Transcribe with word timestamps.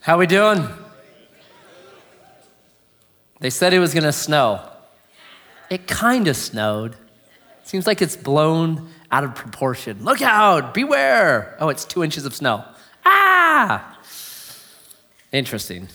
How 0.00 0.18
we 0.18 0.26
doing? 0.26 0.66
They 3.40 3.50
said 3.50 3.72
it 3.72 3.78
was 3.78 3.92
going 3.92 4.04
to 4.04 4.12
snow. 4.12 4.68
It 5.70 5.86
kind 5.86 6.28
of 6.28 6.36
snowed. 6.36 6.96
Seems 7.64 7.86
like 7.86 8.00
it's 8.00 8.16
blown 8.16 8.88
out 9.10 9.24
of 9.24 9.34
proportion. 9.34 10.04
Look 10.04 10.22
out, 10.22 10.72
beware. 10.72 11.56
Oh, 11.60 11.68
it's 11.68 11.84
two 11.84 12.02
inches 12.02 12.24
of 12.24 12.34
snow. 12.34 12.64
Ah! 13.04 13.98
Interesting. 15.32 15.88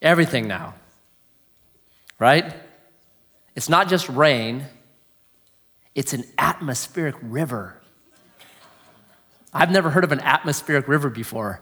Everything 0.00 0.46
now, 0.46 0.74
right? 2.18 2.54
It's 3.56 3.68
not 3.68 3.88
just 3.88 4.08
rain, 4.08 4.64
it's 5.96 6.12
an 6.12 6.22
atmospheric 6.38 7.16
river. 7.20 7.80
I've 9.52 9.72
never 9.72 9.90
heard 9.90 10.04
of 10.04 10.12
an 10.12 10.20
atmospheric 10.20 10.86
river 10.86 11.10
before. 11.10 11.60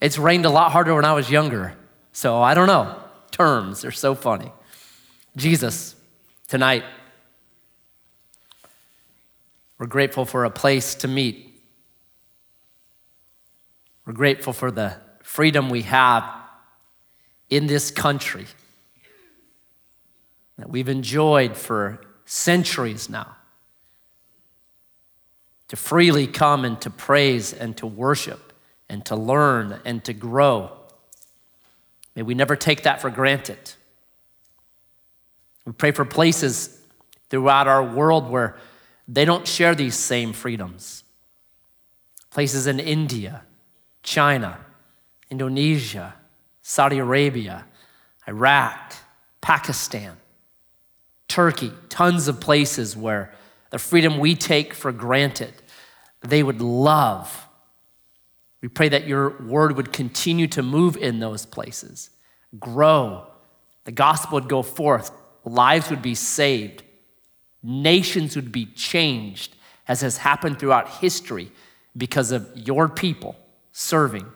It's 0.00 0.16
rained 0.18 0.46
a 0.46 0.50
lot 0.50 0.72
harder 0.72 0.94
when 0.94 1.04
I 1.04 1.12
was 1.12 1.30
younger. 1.30 1.74
So 2.12 2.40
I 2.40 2.54
don't 2.54 2.66
know. 2.66 2.96
Terms, 3.30 3.82
they're 3.82 3.90
so 3.90 4.14
funny. 4.14 4.52
Jesus, 5.36 5.94
tonight, 6.48 6.84
we're 9.78 9.86
grateful 9.86 10.24
for 10.24 10.44
a 10.44 10.50
place 10.50 10.94
to 10.96 11.08
meet. 11.08 11.62
We're 14.04 14.12
grateful 14.12 14.52
for 14.52 14.70
the 14.70 14.96
freedom 15.22 15.70
we 15.70 15.82
have 15.82 16.24
in 17.48 17.66
this 17.66 17.90
country 17.90 18.46
that 20.58 20.68
we've 20.68 20.88
enjoyed 20.88 21.56
for 21.56 22.00
centuries 22.24 23.08
now. 23.08 23.36
To 25.68 25.76
freely 25.76 26.26
come 26.26 26.64
and 26.64 26.80
to 26.80 26.90
praise 26.90 27.52
and 27.52 27.76
to 27.76 27.86
worship 27.86 28.49
and 28.90 29.04
to 29.06 29.16
learn 29.16 29.80
and 29.84 30.04
to 30.04 30.12
grow. 30.12 30.72
May 32.14 32.22
we 32.22 32.34
never 32.34 32.56
take 32.56 32.82
that 32.82 33.00
for 33.00 33.08
granted. 33.08 33.58
We 35.64 35.72
pray 35.72 35.92
for 35.92 36.04
places 36.04 36.78
throughout 37.30 37.68
our 37.68 37.84
world 37.84 38.28
where 38.28 38.56
they 39.06 39.24
don't 39.24 39.46
share 39.46 39.74
these 39.74 39.94
same 39.94 40.32
freedoms. 40.32 41.04
Places 42.30 42.66
in 42.66 42.80
India, 42.80 43.42
China, 44.02 44.58
Indonesia, 45.30 46.14
Saudi 46.60 46.98
Arabia, 46.98 47.66
Iraq, 48.26 48.94
Pakistan, 49.40 50.16
Turkey, 51.28 51.72
tons 51.88 52.26
of 52.26 52.40
places 52.40 52.96
where 52.96 53.32
the 53.70 53.78
freedom 53.78 54.18
we 54.18 54.34
take 54.34 54.74
for 54.74 54.90
granted, 54.90 55.54
they 56.22 56.42
would 56.42 56.60
love. 56.60 57.46
We 58.62 58.68
pray 58.68 58.88
that 58.90 59.06
your 59.06 59.42
word 59.42 59.76
would 59.76 59.92
continue 59.92 60.46
to 60.48 60.62
move 60.62 60.96
in 60.96 61.18
those 61.18 61.46
places, 61.46 62.10
grow, 62.58 63.26
the 63.84 63.92
gospel 63.92 64.34
would 64.34 64.48
go 64.48 64.62
forth, 64.62 65.10
lives 65.44 65.88
would 65.90 66.02
be 66.02 66.14
saved 66.14 66.82
Nations 67.62 68.36
would 68.36 68.52
be 68.52 68.66
changed, 68.66 69.54
as 69.86 70.00
has 70.00 70.18
happened 70.18 70.58
throughout 70.58 70.88
history, 70.88 71.52
because 71.96 72.32
of 72.32 72.48
your 72.54 72.88
people 72.88 73.36
serving 73.72 74.26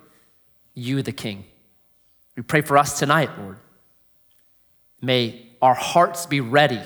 you, 0.75 1.03
the 1.03 1.13
King. 1.13 1.45
We 2.37 2.43
pray 2.43 2.61
for 2.61 2.77
us 2.77 2.99
tonight, 2.99 3.31
Lord. 3.39 3.59
May 5.01 5.47
our 5.63 5.75
hearts 5.75 6.27
be 6.27 6.41
ready 6.41 6.81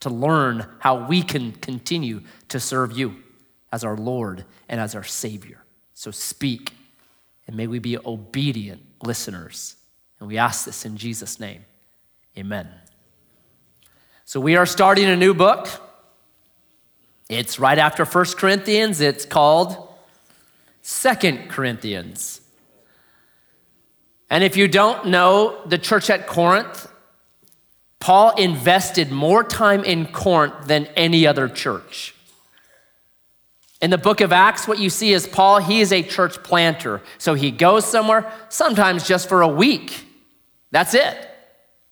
to 0.00 0.10
learn 0.10 0.66
how 0.78 1.06
we 1.06 1.22
can 1.22 1.52
continue 1.52 2.22
to 2.48 2.60
serve 2.60 2.96
you 2.96 3.16
as 3.72 3.82
our 3.82 3.96
Lord 3.96 4.44
and 4.68 4.80
as 4.80 4.94
our 4.94 5.04
Savior. 5.04 5.62
So 5.96 6.10
speak, 6.10 6.74
and 7.46 7.56
may 7.56 7.66
we 7.66 7.78
be 7.78 7.96
obedient 7.96 8.82
listeners. 9.02 9.76
And 10.20 10.28
we 10.28 10.36
ask 10.36 10.66
this 10.66 10.84
in 10.84 10.98
Jesus' 10.98 11.40
name. 11.40 11.64
Amen. 12.36 12.68
So 14.26 14.38
we 14.38 14.56
are 14.56 14.66
starting 14.66 15.06
a 15.06 15.16
new 15.16 15.32
book. 15.32 15.68
It's 17.30 17.58
right 17.58 17.78
after 17.78 18.04
First 18.04 18.36
Corinthians. 18.36 19.00
It's 19.00 19.24
called 19.24 19.88
Second 20.82 21.48
Corinthians. 21.48 22.42
And 24.28 24.44
if 24.44 24.54
you 24.54 24.68
don't 24.68 25.06
know 25.06 25.62
the 25.64 25.78
church 25.78 26.10
at 26.10 26.26
Corinth, 26.26 26.92
Paul 28.00 28.36
invested 28.36 29.10
more 29.10 29.42
time 29.42 29.82
in 29.82 30.08
Corinth 30.08 30.66
than 30.66 30.86
any 30.94 31.26
other 31.26 31.48
church. 31.48 32.14
In 33.86 33.90
the 33.90 33.98
book 33.98 34.20
of 34.20 34.32
Acts, 34.32 34.66
what 34.66 34.80
you 34.80 34.90
see 34.90 35.12
is 35.12 35.28
Paul, 35.28 35.58
he 35.58 35.80
is 35.80 35.92
a 35.92 36.02
church 36.02 36.42
planter. 36.42 37.00
So 37.18 37.34
he 37.34 37.52
goes 37.52 37.86
somewhere, 37.86 38.28
sometimes 38.48 39.06
just 39.06 39.28
for 39.28 39.42
a 39.42 39.46
week. 39.46 40.04
That's 40.72 40.92
it. 40.92 41.16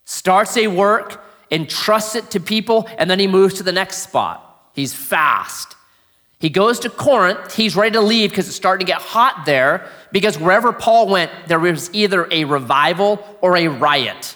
Starts 0.04 0.56
a 0.56 0.66
work, 0.66 1.24
entrusts 1.52 2.16
it 2.16 2.32
to 2.32 2.40
people, 2.40 2.88
and 2.98 3.08
then 3.08 3.20
he 3.20 3.28
moves 3.28 3.54
to 3.58 3.62
the 3.62 3.70
next 3.70 3.98
spot. 3.98 4.72
He's 4.74 4.92
fast. 4.92 5.76
He 6.40 6.50
goes 6.50 6.80
to 6.80 6.90
Corinth. 6.90 7.54
He's 7.54 7.76
ready 7.76 7.92
to 7.92 8.00
leave 8.00 8.30
because 8.30 8.48
it's 8.48 8.56
starting 8.56 8.84
to 8.84 8.92
get 8.92 9.00
hot 9.00 9.46
there 9.46 9.88
because 10.10 10.36
wherever 10.36 10.72
Paul 10.72 11.06
went, 11.06 11.30
there 11.46 11.60
was 11.60 11.94
either 11.94 12.26
a 12.32 12.42
revival 12.42 13.24
or 13.40 13.56
a 13.56 13.68
riot. 13.68 14.34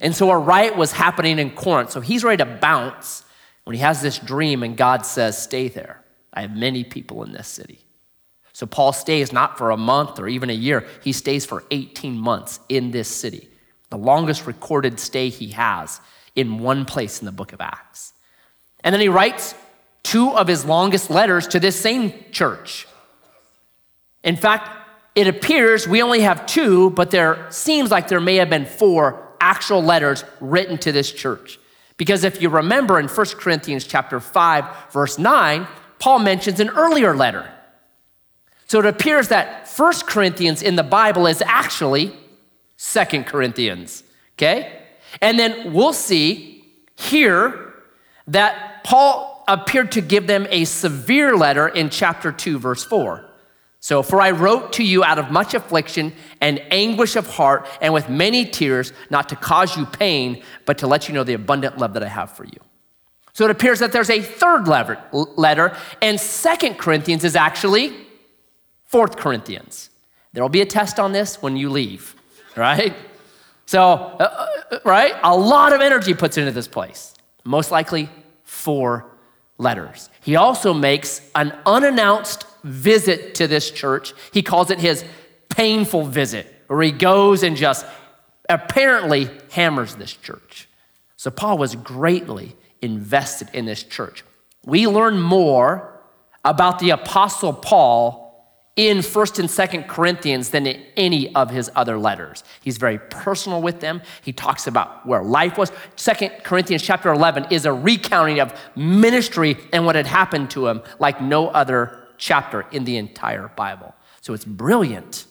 And 0.00 0.14
so 0.14 0.30
a 0.30 0.38
riot 0.38 0.76
was 0.76 0.92
happening 0.92 1.40
in 1.40 1.50
Corinth. 1.56 1.90
So 1.90 2.00
he's 2.00 2.22
ready 2.22 2.36
to 2.36 2.46
bounce 2.46 3.24
when 3.64 3.74
he 3.74 3.82
has 3.82 4.00
this 4.00 4.20
dream, 4.20 4.62
and 4.62 4.76
God 4.76 5.04
says, 5.04 5.36
Stay 5.36 5.66
there. 5.66 6.03
I 6.34 6.42
have 6.42 6.54
many 6.54 6.84
people 6.84 7.22
in 7.22 7.32
this 7.32 7.48
city. 7.48 7.78
So 8.52 8.66
Paul 8.66 8.92
stays 8.92 9.32
not 9.32 9.56
for 9.56 9.70
a 9.70 9.76
month 9.76 10.18
or 10.18 10.28
even 10.28 10.50
a 10.50 10.54
year, 10.54 10.86
he 11.02 11.12
stays 11.12 11.46
for 11.46 11.64
18 11.70 12.18
months 12.18 12.60
in 12.68 12.90
this 12.90 13.08
city, 13.08 13.48
the 13.90 13.98
longest 13.98 14.46
recorded 14.46 15.00
stay 15.00 15.28
he 15.28 15.48
has 15.48 16.00
in 16.36 16.58
one 16.58 16.84
place 16.84 17.20
in 17.20 17.26
the 17.26 17.32
book 17.32 17.52
of 17.52 17.60
Acts. 17.60 18.12
And 18.82 18.92
then 18.92 19.00
he 19.00 19.08
writes 19.08 19.54
two 20.02 20.30
of 20.30 20.46
his 20.46 20.64
longest 20.64 21.10
letters 21.10 21.48
to 21.48 21.60
this 21.60 21.80
same 21.80 22.12
church. 22.30 22.86
In 24.22 24.36
fact, 24.36 24.68
it 25.14 25.26
appears 25.28 25.86
we 25.86 26.02
only 26.02 26.20
have 26.20 26.46
two, 26.46 26.90
but 26.90 27.10
there 27.10 27.46
seems 27.50 27.90
like 27.90 28.08
there 28.08 28.20
may 28.20 28.36
have 28.36 28.50
been 28.50 28.66
four 28.66 29.32
actual 29.40 29.82
letters 29.82 30.24
written 30.40 30.78
to 30.78 30.92
this 30.92 31.10
church. 31.10 31.58
Because 31.96 32.24
if 32.24 32.42
you 32.42 32.48
remember 32.48 32.98
in 32.98 33.06
1 33.06 33.26
Corinthians 33.38 33.84
chapter 33.84 34.18
5 34.18 34.92
verse 34.92 35.18
9, 35.18 35.66
Paul 36.04 36.18
mentions 36.18 36.60
an 36.60 36.68
earlier 36.68 37.16
letter. 37.16 37.50
So 38.66 38.78
it 38.78 38.84
appears 38.84 39.28
that 39.28 39.66
1 39.74 39.92
Corinthians 40.04 40.60
in 40.60 40.76
the 40.76 40.82
Bible 40.82 41.26
is 41.26 41.40
actually 41.40 42.12
2 42.76 43.22
Corinthians, 43.22 44.04
okay? 44.36 44.82
And 45.22 45.38
then 45.38 45.72
we'll 45.72 45.94
see 45.94 46.62
here 46.94 47.72
that 48.26 48.84
Paul 48.84 49.44
appeared 49.48 49.92
to 49.92 50.02
give 50.02 50.26
them 50.26 50.46
a 50.50 50.66
severe 50.66 51.38
letter 51.38 51.68
in 51.68 51.88
chapter 51.88 52.30
2, 52.30 52.58
verse 52.58 52.84
4. 52.84 53.24
So, 53.80 54.02
for 54.02 54.20
I 54.20 54.32
wrote 54.32 54.74
to 54.74 54.84
you 54.84 55.02
out 55.04 55.18
of 55.18 55.30
much 55.30 55.54
affliction 55.54 56.12
and 56.42 56.60
anguish 56.70 57.16
of 57.16 57.26
heart 57.26 57.66
and 57.80 57.94
with 57.94 58.10
many 58.10 58.44
tears, 58.44 58.92
not 59.08 59.30
to 59.30 59.36
cause 59.36 59.74
you 59.74 59.86
pain, 59.86 60.42
but 60.66 60.76
to 60.78 60.86
let 60.86 61.08
you 61.08 61.14
know 61.14 61.24
the 61.24 61.32
abundant 61.32 61.78
love 61.78 61.94
that 61.94 62.02
I 62.02 62.08
have 62.08 62.30
for 62.30 62.44
you. 62.44 62.60
So 63.34 63.44
it 63.44 63.50
appears 63.50 63.80
that 63.80 63.90
there's 63.90 64.10
a 64.10 64.22
third 64.22 64.68
letter, 64.68 65.76
and 66.00 66.20
Second 66.20 66.78
Corinthians 66.78 67.24
is 67.24 67.34
actually 67.34 67.92
Fourth 68.84 69.16
Corinthians. 69.16 69.90
There 70.32 70.42
will 70.42 70.48
be 70.48 70.60
a 70.60 70.66
test 70.66 71.00
on 71.00 71.10
this 71.10 71.42
when 71.42 71.56
you 71.56 71.68
leave, 71.68 72.14
right? 72.56 72.94
So, 73.66 73.82
uh, 73.82 74.46
uh, 74.70 74.78
right? 74.84 75.14
A 75.24 75.36
lot 75.36 75.72
of 75.72 75.80
energy 75.80 76.14
puts 76.14 76.38
into 76.38 76.52
this 76.52 76.68
place. 76.68 77.12
Most 77.42 77.72
likely 77.72 78.08
four 78.44 79.10
letters. 79.58 80.10
He 80.20 80.36
also 80.36 80.72
makes 80.72 81.20
an 81.34 81.56
unannounced 81.66 82.46
visit 82.62 83.34
to 83.36 83.48
this 83.48 83.68
church. 83.68 84.14
He 84.32 84.42
calls 84.42 84.70
it 84.70 84.78
his 84.78 85.04
painful 85.48 86.04
visit, 86.06 86.46
where 86.68 86.82
he 86.82 86.92
goes 86.92 87.42
and 87.42 87.56
just 87.56 87.84
apparently 88.48 89.28
hammers 89.50 89.96
this 89.96 90.12
church. 90.12 90.68
So, 91.16 91.32
Paul 91.32 91.58
was 91.58 91.74
greatly 91.74 92.54
invested 92.84 93.48
in 93.52 93.64
this 93.64 93.82
church. 93.82 94.22
We 94.64 94.86
learn 94.86 95.20
more 95.20 96.00
about 96.44 96.78
the 96.78 96.90
Apostle 96.90 97.52
Paul 97.52 98.22
in 98.76 98.98
1st 98.98 99.38
and 99.38 99.48
2nd 99.48 99.88
Corinthians 99.88 100.50
than 100.50 100.66
in 100.66 100.84
any 100.96 101.32
of 101.34 101.50
his 101.50 101.70
other 101.76 101.96
letters. 101.96 102.42
He's 102.60 102.76
very 102.76 102.98
personal 102.98 103.62
with 103.62 103.80
them. 103.80 104.02
He 104.22 104.32
talks 104.32 104.66
about 104.66 105.06
where 105.06 105.22
life 105.22 105.56
was. 105.56 105.70
2nd 105.96 106.42
Corinthians 106.42 106.82
chapter 106.82 107.12
11 107.12 107.46
is 107.50 107.66
a 107.66 107.72
recounting 107.72 108.40
of 108.40 108.52
ministry 108.74 109.56
and 109.72 109.86
what 109.86 109.94
had 109.94 110.06
happened 110.06 110.50
to 110.50 110.66
him 110.66 110.82
like 110.98 111.20
no 111.20 111.48
other 111.48 112.04
chapter 112.18 112.66
in 112.72 112.84
the 112.84 112.96
entire 112.96 113.48
Bible. 113.48 113.94
So 114.20 114.34
it's 114.34 114.44
brilliant. 114.44 115.26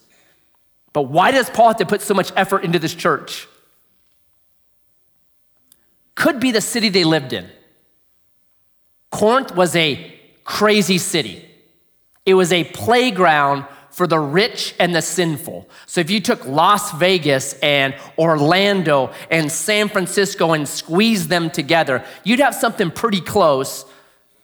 But 0.93 1.03
why 1.03 1.31
does 1.31 1.49
Paul 1.49 1.69
have 1.69 1.77
to 1.77 1.85
put 1.85 2.01
so 2.01 2.13
much 2.13 2.31
effort 2.35 2.63
into 2.63 2.79
this 2.79 2.93
church? 2.93 3.47
Could 6.15 6.39
be 6.39 6.51
the 6.51 6.61
city 6.61 6.89
they 6.89 7.03
lived 7.03 7.33
in. 7.33 7.49
Corinth 9.11 9.55
was 9.55 9.75
a 9.75 10.13
crazy 10.43 10.97
city. 10.97 11.47
It 12.25 12.33
was 12.33 12.51
a 12.51 12.63
playground 12.63 13.65
for 13.93 14.07
the 14.07 14.19
rich 14.19 14.73
and 14.79 14.95
the 14.95 15.01
sinful. 15.01 15.69
So 15.85 16.01
if 16.01 16.09
you 16.09 16.19
took 16.19 16.45
Las 16.45 16.91
Vegas 16.93 17.53
and 17.61 17.95
Orlando 18.17 19.13
and 19.29 19.51
San 19.51 19.87
Francisco 19.87 20.53
and 20.53 20.67
squeezed 20.67 21.29
them 21.29 21.51
together, 21.51 22.03
you'd 22.23 22.39
have 22.39 22.55
something 22.55 22.89
pretty 22.89 23.21
close 23.21 23.85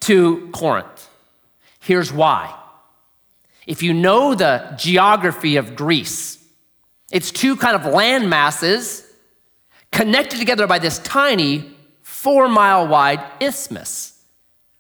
to 0.02 0.50
Corinth. 0.54 1.10
Here's 1.80 2.14
why. 2.14 2.56
If 3.66 3.82
you 3.82 3.94
know 3.94 4.36
the 4.36 4.76
geography 4.78 5.56
of 5.56 5.76
Greece, 5.76 6.38
it's 7.12 7.32
two 7.32 7.56
kind 7.56 7.76
of 7.76 7.92
land 7.92 8.30
masses 8.30 9.04
connected 9.92 10.40
together 10.40 10.68
by 10.68 10.80
this 10.80 11.00
tiny 11.00 11.76
four 12.02 12.48
mile 12.48 12.88
wide 12.88 13.24
isthmus. 13.40 14.20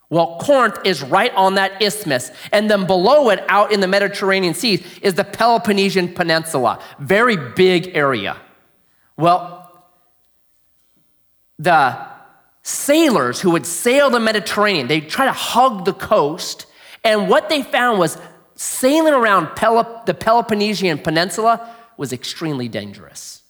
Well, 0.09 0.39
Corinth 0.41 0.79
is 0.85 1.03
right 1.03 1.33
on 1.35 1.56
that 1.56 1.81
isthmus. 1.81 2.31
And 2.51 2.69
then 2.69 2.88
below 2.88 3.29
it, 3.29 3.44
out 3.47 3.71
in 3.71 3.79
the 3.79 3.88
Mediterranean 3.88 4.56
Sea, 4.56 4.83
is 5.03 5.13
the 5.13 5.23
Peloponnesian 5.23 6.15
Peninsula. 6.15 6.81
Very 7.00 7.38
big 7.38 7.95
area. 7.95 8.38
Well, 9.17 9.85
the 11.59 12.07
sailors 12.63 13.41
who 13.41 13.51
would 13.51 13.67
sail 13.67 14.09
the 14.09 14.19
Mediterranean, 14.19 14.88
they'd 14.88 15.09
try 15.09 15.25
to 15.25 15.31
hug 15.31 15.85
the 15.85 15.94
coast. 15.94 16.65
And 17.03 17.29
what 17.29 17.50
they 17.50 17.61
found 17.61 18.00
was 18.00 18.17
sailing 18.56 19.13
around 19.13 19.50
the 20.06 20.13
Peloponnesian 20.13 20.97
Peninsula 20.97 21.75
was 21.97 22.11
extremely 22.11 22.67
dangerous. 22.67 23.44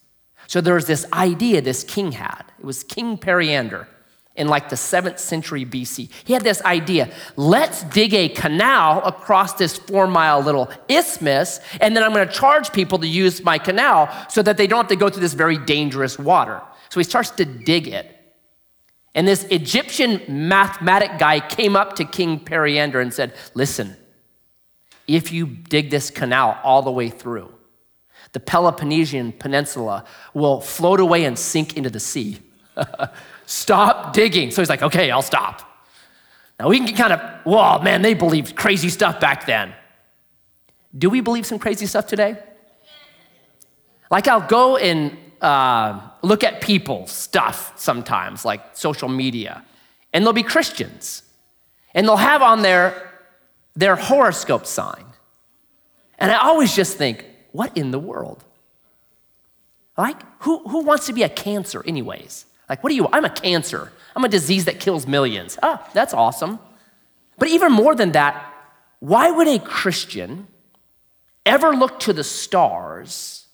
So 0.49 0.61
there 0.61 0.73
was 0.73 0.87
this 0.87 1.05
idea 1.13 1.61
this 1.61 1.83
king 1.83 2.11
had. 2.11 2.43
It 2.57 2.65
was 2.65 2.83
King 2.83 3.19
Periander 3.19 3.87
in 4.35 4.47
like 4.47 4.69
the 4.69 4.77
seventh 4.77 5.19
century 5.19 5.63
BC. 5.63 6.09
He 6.23 6.33
had 6.33 6.43
this 6.43 6.59
idea 6.63 7.13
let's 7.35 7.83
dig 7.83 8.15
a 8.15 8.29
canal 8.29 9.03
across 9.05 9.53
this 9.53 9.77
four 9.77 10.07
mile 10.07 10.41
little 10.41 10.71
isthmus, 10.89 11.59
and 11.79 11.95
then 11.95 12.01
I'm 12.01 12.13
to 12.13 12.33
charge 12.33 12.73
people 12.73 12.97
to 12.97 13.07
use 13.07 13.43
my 13.43 13.59
canal 13.59 14.09
so 14.27 14.41
that 14.41 14.57
they 14.57 14.65
don't 14.65 14.85
have 14.85 14.87
to 14.87 14.95
go 14.95 15.07
through 15.07 15.21
this 15.21 15.35
very 15.35 15.59
dangerous 15.59 16.17
water. 16.17 16.63
So 16.89 16.99
he 16.99 17.03
starts 17.03 17.29
to 17.29 17.45
dig 17.45 17.87
it. 17.87 18.09
And 19.13 19.27
this 19.27 19.43
Egyptian 19.51 20.19
mathematic 20.27 21.19
guy 21.19 21.41
came 21.41 21.75
up 21.75 21.95
to 21.97 22.05
King 22.05 22.39
Periander 22.39 22.99
and 22.99 23.13
said, 23.13 23.35
Listen, 23.53 23.95
if 25.05 25.31
you 25.31 25.45
dig 25.45 25.91
this 25.91 26.09
canal 26.09 26.59
all 26.63 26.81
the 26.81 26.91
way 26.91 27.09
through, 27.09 27.53
the 28.31 28.39
Peloponnesian 28.39 29.31
Peninsula 29.33 30.05
will 30.33 30.61
float 30.61 30.99
away 30.99 31.25
and 31.25 31.37
sink 31.37 31.75
into 31.77 31.89
the 31.89 31.99
sea. 31.99 32.39
Stop 33.45 34.13
digging. 34.13 34.51
So 34.51 34.61
he's 34.61 34.69
like, 34.69 34.83
okay, 34.83 35.09
I'll 35.09 35.21
stop. 35.21 35.63
Now 36.59 36.69
we 36.69 36.77
can 36.79 36.95
kind 36.95 37.13
of, 37.13 37.19
whoa, 37.45 37.79
man, 37.81 38.01
they 38.01 38.13
believed 38.13 38.55
crazy 38.55 38.89
stuff 38.89 39.19
back 39.19 39.45
then. 39.45 39.73
Do 40.95 41.09
we 41.09 41.21
believe 41.21 41.45
some 41.45 41.57
crazy 41.57 41.85
stuff 41.85 42.05
today? 42.05 42.37
Like 44.11 44.27
I'll 44.27 44.47
go 44.47 44.77
and 44.77 45.17
uh, 45.41 45.99
look 46.21 46.43
at 46.43 46.61
people 46.61 47.07
stuff 47.07 47.73
sometimes, 47.75 48.43
like 48.43 48.75
social 48.75 49.07
media, 49.07 49.63
and 50.13 50.25
they'll 50.25 50.33
be 50.33 50.43
Christians, 50.43 51.23
and 51.93 52.07
they'll 52.07 52.17
have 52.17 52.41
on 52.41 52.61
their 52.61 53.11
their 53.75 53.95
horoscope 53.95 54.65
sign, 54.65 55.05
and 56.17 56.31
I 56.31 56.39
always 56.39 56.75
just 56.75 56.97
think, 56.97 57.23
what 57.51 57.75
in 57.77 57.91
the 57.91 57.99
world? 57.99 58.43
Like 59.97 60.21
who 60.43 60.59
who 60.67 60.83
wants 60.83 61.07
to 61.07 61.13
be 61.13 61.23
a 61.23 61.29
cancer, 61.29 61.83
anyways? 61.85 62.45
Like, 62.69 62.83
what 62.83 62.91
are 62.91 62.95
you? 62.95 63.07
I'm 63.11 63.25
a 63.25 63.29
cancer. 63.29 63.91
I'm 64.15 64.23
a 64.23 64.29
disease 64.29 64.65
that 64.65 64.79
kills 64.79 65.07
millions. 65.07 65.57
Ah, 65.63 65.81
oh, 65.83 65.89
that's 65.93 66.13
awesome. 66.13 66.59
But 67.39 67.47
even 67.49 67.71
more 67.71 67.95
than 67.95 68.11
that, 68.11 68.53
why 68.99 69.31
would 69.31 69.47
a 69.47 69.59
Christian 69.59 70.47
ever 71.45 71.75
look 71.75 71.99
to 72.01 72.13
the 72.13 72.23
stars 72.23 73.47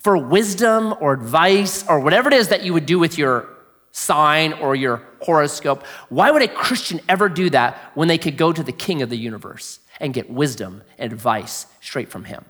for 0.00 0.16
wisdom 0.16 0.94
or 1.00 1.12
advice 1.12 1.86
or 1.88 2.00
whatever 2.00 2.28
it 2.28 2.34
is 2.34 2.48
that 2.48 2.64
you 2.64 2.72
would 2.72 2.86
do 2.86 2.98
with 2.98 3.18
your 3.18 3.48
sign 3.92 4.54
or 4.54 4.74
your 4.74 5.02
horoscope? 5.20 5.86
Why 6.08 6.30
would 6.30 6.42
a 6.42 6.48
Christian 6.48 7.00
ever 7.08 7.28
do 7.28 7.50
that 7.50 7.78
when 7.94 8.08
they 8.08 8.18
could 8.18 8.36
go 8.36 8.52
to 8.52 8.62
the 8.62 8.72
king 8.72 9.02
of 9.02 9.10
the 9.10 9.18
universe 9.18 9.78
and 10.00 10.14
get 10.14 10.28
wisdom 10.30 10.82
and 10.98 11.12
advice 11.12 11.66
straight 11.80 12.08
from 12.08 12.24
him? 12.24 12.44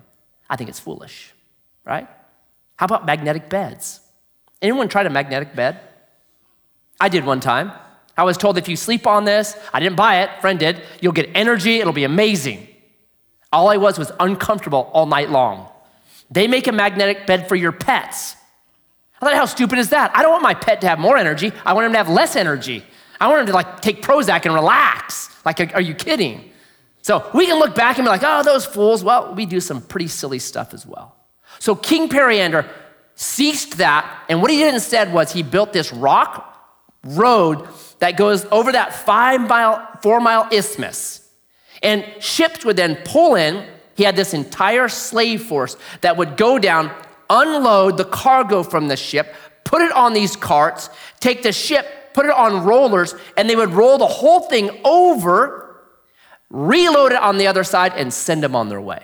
I 0.50 0.56
think 0.56 0.68
it's 0.68 0.80
foolish, 0.80 1.32
right? 1.86 2.08
How 2.76 2.84
about 2.84 3.06
magnetic 3.06 3.48
beds? 3.48 4.00
Anyone 4.60 4.88
tried 4.88 5.06
a 5.06 5.10
magnetic 5.10 5.54
bed? 5.54 5.80
I 7.00 7.08
did 7.08 7.24
one 7.24 7.40
time. 7.40 7.72
I 8.18 8.24
was 8.24 8.36
told 8.36 8.58
if 8.58 8.68
you 8.68 8.76
sleep 8.76 9.06
on 9.06 9.24
this, 9.24 9.56
I 9.72 9.80
didn't 9.80 9.96
buy 9.96 10.22
it, 10.22 10.40
friend 10.40 10.58
did, 10.58 10.82
you'll 11.00 11.12
get 11.12 11.30
energy, 11.34 11.78
it'll 11.78 11.92
be 11.92 12.04
amazing. 12.04 12.66
All 13.52 13.68
I 13.68 13.76
was 13.76 13.98
was 13.98 14.12
uncomfortable 14.18 14.90
all 14.92 15.06
night 15.06 15.30
long. 15.30 15.68
They 16.30 16.46
make 16.46 16.66
a 16.66 16.72
magnetic 16.72 17.26
bed 17.26 17.48
for 17.48 17.56
your 17.56 17.72
pets. 17.72 18.36
I 19.20 19.26
thought, 19.26 19.34
how 19.34 19.46
stupid 19.46 19.78
is 19.78 19.90
that? 19.90 20.14
I 20.16 20.22
don't 20.22 20.32
want 20.32 20.42
my 20.42 20.54
pet 20.54 20.80
to 20.80 20.88
have 20.88 20.98
more 20.98 21.16
energy. 21.16 21.52
I 21.64 21.72
want 21.72 21.86
him 21.86 21.92
to 21.92 21.98
have 21.98 22.08
less 22.08 22.36
energy. 22.36 22.84
I 23.20 23.28
want 23.28 23.40
him 23.40 23.46
to 23.46 23.52
like 23.52 23.80
take 23.80 24.02
Prozac 24.02 24.44
and 24.46 24.54
relax. 24.54 25.30
Like, 25.44 25.74
are 25.74 25.80
you 25.80 25.94
kidding? 25.94 26.50
So 27.02 27.28
we 27.34 27.46
can 27.46 27.58
look 27.58 27.74
back 27.74 27.98
and 27.98 28.04
be 28.04 28.10
like, 28.10 28.22
oh, 28.24 28.42
those 28.42 28.66
fools. 28.66 29.02
Well, 29.02 29.34
we 29.34 29.46
do 29.46 29.60
some 29.60 29.80
pretty 29.80 30.08
silly 30.08 30.38
stuff 30.38 30.74
as 30.74 30.86
well. 30.86 31.16
So 31.58 31.74
King 31.74 32.08
Periander 32.08 32.68
ceased 33.14 33.78
that, 33.78 34.24
and 34.28 34.40
what 34.40 34.50
he 34.50 34.58
did 34.58 34.74
instead 34.74 35.12
was 35.12 35.32
he 35.32 35.42
built 35.42 35.72
this 35.72 35.92
rock 35.92 36.46
road 37.04 37.68
that 37.98 38.16
goes 38.16 38.46
over 38.46 38.72
that 38.72 38.94
five 38.94 39.40
mile, 39.46 39.86
four 40.02 40.20
mile 40.20 40.48
isthmus. 40.50 41.28
And 41.82 42.06
ships 42.20 42.64
would 42.64 42.76
then 42.76 42.96
pull 43.04 43.34
in. 43.34 43.66
He 43.94 44.04
had 44.04 44.16
this 44.16 44.34
entire 44.34 44.88
slave 44.88 45.42
force 45.42 45.76
that 46.00 46.16
would 46.16 46.36
go 46.36 46.58
down, 46.58 46.90
unload 47.28 47.96
the 47.96 48.04
cargo 48.04 48.62
from 48.62 48.88
the 48.88 48.96
ship, 48.96 49.34
put 49.64 49.82
it 49.82 49.92
on 49.92 50.12
these 50.12 50.36
carts, 50.36 50.90
take 51.20 51.42
the 51.42 51.52
ship, 51.52 52.12
put 52.14 52.26
it 52.26 52.32
on 52.32 52.64
rollers, 52.64 53.14
and 53.36 53.48
they 53.48 53.56
would 53.56 53.70
roll 53.70 53.98
the 53.98 54.06
whole 54.06 54.40
thing 54.40 54.70
over, 54.84 55.69
reload 56.50 57.12
it 57.12 57.18
on 57.18 57.38
the 57.38 57.46
other 57.46 57.64
side, 57.64 57.92
and 57.94 58.12
send 58.12 58.42
them 58.42 58.54
on 58.54 58.68
their 58.68 58.80
way. 58.80 59.02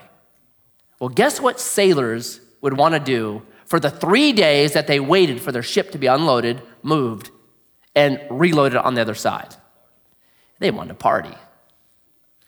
Well, 1.00 1.08
guess 1.08 1.40
what 1.40 1.60
sailors 1.60 2.40
would 2.60 2.76
want 2.76 2.94
to 2.94 3.00
do 3.00 3.43
for 3.64 3.81
the 3.81 3.90
three 3.90 4.32
days 4.32 4.72
that 4.72 4.87
they 4.87 5.00
waited 5.00 5.40
for 5.40 5.52
their 5.52 5.62
ship 5.62 5.90
to 5.93 5.98
be 5.98 6.06
unloaded, 6.06 6.62
moved, 6.82 7.31
and 7.94 8.20
reloaded 8.31 8.78
on 8.78 8.94
the 8.94 9.00
other 9.00 9.14
side. 9.14 9.54
They 10.58 10.70
wanted 10.70 10.88
to 10.88 10.94
party. 10.94 11.34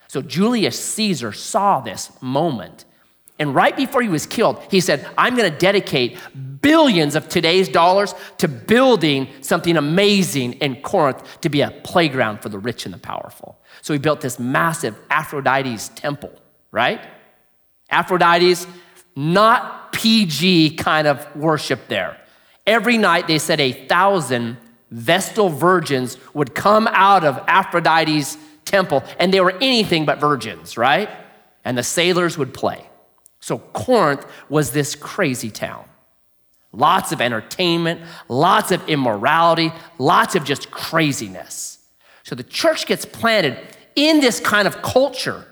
So 0.07 0.23
Julius 0.23 0.79
Caesar 0.79 1.33
saw 1.33 1.81
this 1.81 2.11
moment. 2.23 2.85
And 3.39 3.55
right 3.55 3.77
before 3.77 4.03
he 4.03 4.09
was 4.09 4.27
killed, 4.27 4.61
he 4.71 4.81
said, 4.81 5.09
I'm 5.17 5.37
going 5.37 5.51
to 5.51 5.57
dedicate 5.59 6.19
billions 6.61 7.15
of 7.15 7.29
today's 7.29 7.69
dollars 7.69 8.15
to 8.39 8.49
building 8.49 9.29
something 9.43 9.77
amazing 9.77 10.55
in 10.55 10.83
Corinth 10.83 11.41
to 11.43 11.49
be 11.49 11.61
a 11.61 11.71
playground 11.71 12.43
for 12.43 12.49
the 12.49 12.59
rich 12.59 12.85
and 12.85 12.93
the 12.93 12.99
powerful. 12.99 13.61
So 13.83 13.93
he 13.93 13.99
built 13.99 14.21
this 14.21 14.39
massive 14.39 14.99
Aphrodite's 15.09 15.89
temple, 15.91 16.33
right? 16.73 17.01
Aphrodite's, 17.91 18.67
not 19.15 19.93
PG 19.93 20.77
kind 20.77 21.09
of 21.09 21.27
worship 21.35 21.89
there. 21.89 22.17
Every 22.67 22.99
night 22.99 23.27
they 23.27 23.39
said 23.39 23.61
a 23.61 23.73
thousand 23.73 24.59
Vestal 24.91 25.49
virgins 25.49 26.17
would 26.35 26.55
come 26.55 26.87
out 26.91 27.25
of 27.25 27.39
Aphrodite's 27.47 28.39
temple, 28.65 29.03
and 29.19 29.33
they 29.33 29.41
were 29.41 29.55
anything 29.61 30.07
but 30.07 30.19
virgins, 30.21 30.79
right? 30.79 31.11
And 31.65 31.77
the 31.77 31.83
sailors 31.83 32.39
would 32.39 32.55
play. 32.55 32.88
So 33.41 33.59
Corinth 33.59 34.27
was 34.49 34.73
this 34.73 34.95
crazy 34.95 35.51
town. 35.51 35.85
Lots 36.73 37.13
of 37.13 37.21
entertainment, 37.21 38.03
lots 38.29 38.73
of 38.73 38.87
immorality, 38.89 39.73
lots 39.99 40.35
of 40.35 40.45
just 40.45 40.71
craziness. 40.71 41.79
So 42.25 42.35
the 42.35 42.43
church 42.43 42.87
gets 42.87 43.07
planted 43.07 43.59
in 43.95 44.21
this 44.21 44.39
kind 44.39 44.69
of 44.69 44.83
culture. 44.83 45.47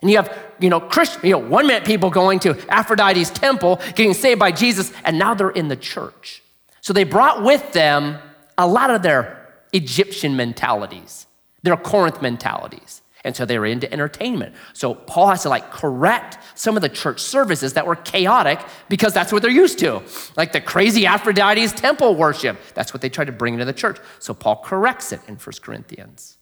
And 0.00 0.10
you 0.10 0.16
have, 0.16 0.36
you 0.60 0.70
know, 0.70 0.78
Christian, 0.78 1.20
you 1.24 1.32
know, 1.32 1.38
one 1.38 1.66
minute 1.66 1.84
people 1.84 2.10
going 2.10 2.38
to 2.40 2.56
Aphrodite's 2.72 3.30
temple, 3.30 3.80
getting 3.96 4.14
saved 4.14 4.38
by 4.38 4.52
Jesus, 4.52 4.92
and 5.04 5.18
now 5.18 5.34
they're 5.34 5.50
in 5.50 5.68
the 5.68 5.76
church. 5.76 6.42
So 6.80 6.92
they 6.92 7.04
brought 7.04 7.42
with 7.42 7.72
them 7.72 8.18
a 8.56 8.66
lot 8.66 8.90
of 8.90 9.02
their 9.02 9.52
Egyptian 9.72 10.36
mentalities, 10.36 11.26
their 11.62 11.76
Corinth 11.76 12.22
mentalities. 12.22 13.02
And 13.28 13.36
so 13.36 13.44
they 13.44 13.58
were 13.58 13.66
into 13.66 13.92
entertainment. 13.92 14.54
So 14.72 14.94
Paul 14.94 15.26
has 15.26 15.42
to 15.42 15.50
like 15.50 15.70
correct 15.70 16.38
some 16.54 16.76
of 16.76 16.80
the 16.80 16.88
church 16.88 17.20
services 17.20 17.74
that 17.74 17.86
were 17.86 17.96
chaotic 17.96 18.58
because 18.88 19.12
that's 19.12 19.34
what 19.34 19.42
they're 19.42 19.50
used 19.50 19.78
to. 19.80 20.02
Like 20.34 20.52
the 20.52 20.62
crazy 20.62 21.04
Aphrodite's 21.04 21.74
temple 21.74 22.14
worship. 22.14 22.56
That's 22.72 22.94
what 22.94 23.02
they 23.02 23.10
tried 23.10 23.26
to 23.26 23.32
bring 23.32 23.52
into 23.52 23.66
the 23.66 23.74
church. 23.74 23.98
So 24.18 24.32
Paul 24.32 24.62
corrects 24.64 25.12
it 25.12 25.20
in 25.28 25.34
1 25.34 25.52
Corinthians. 25.60 26.38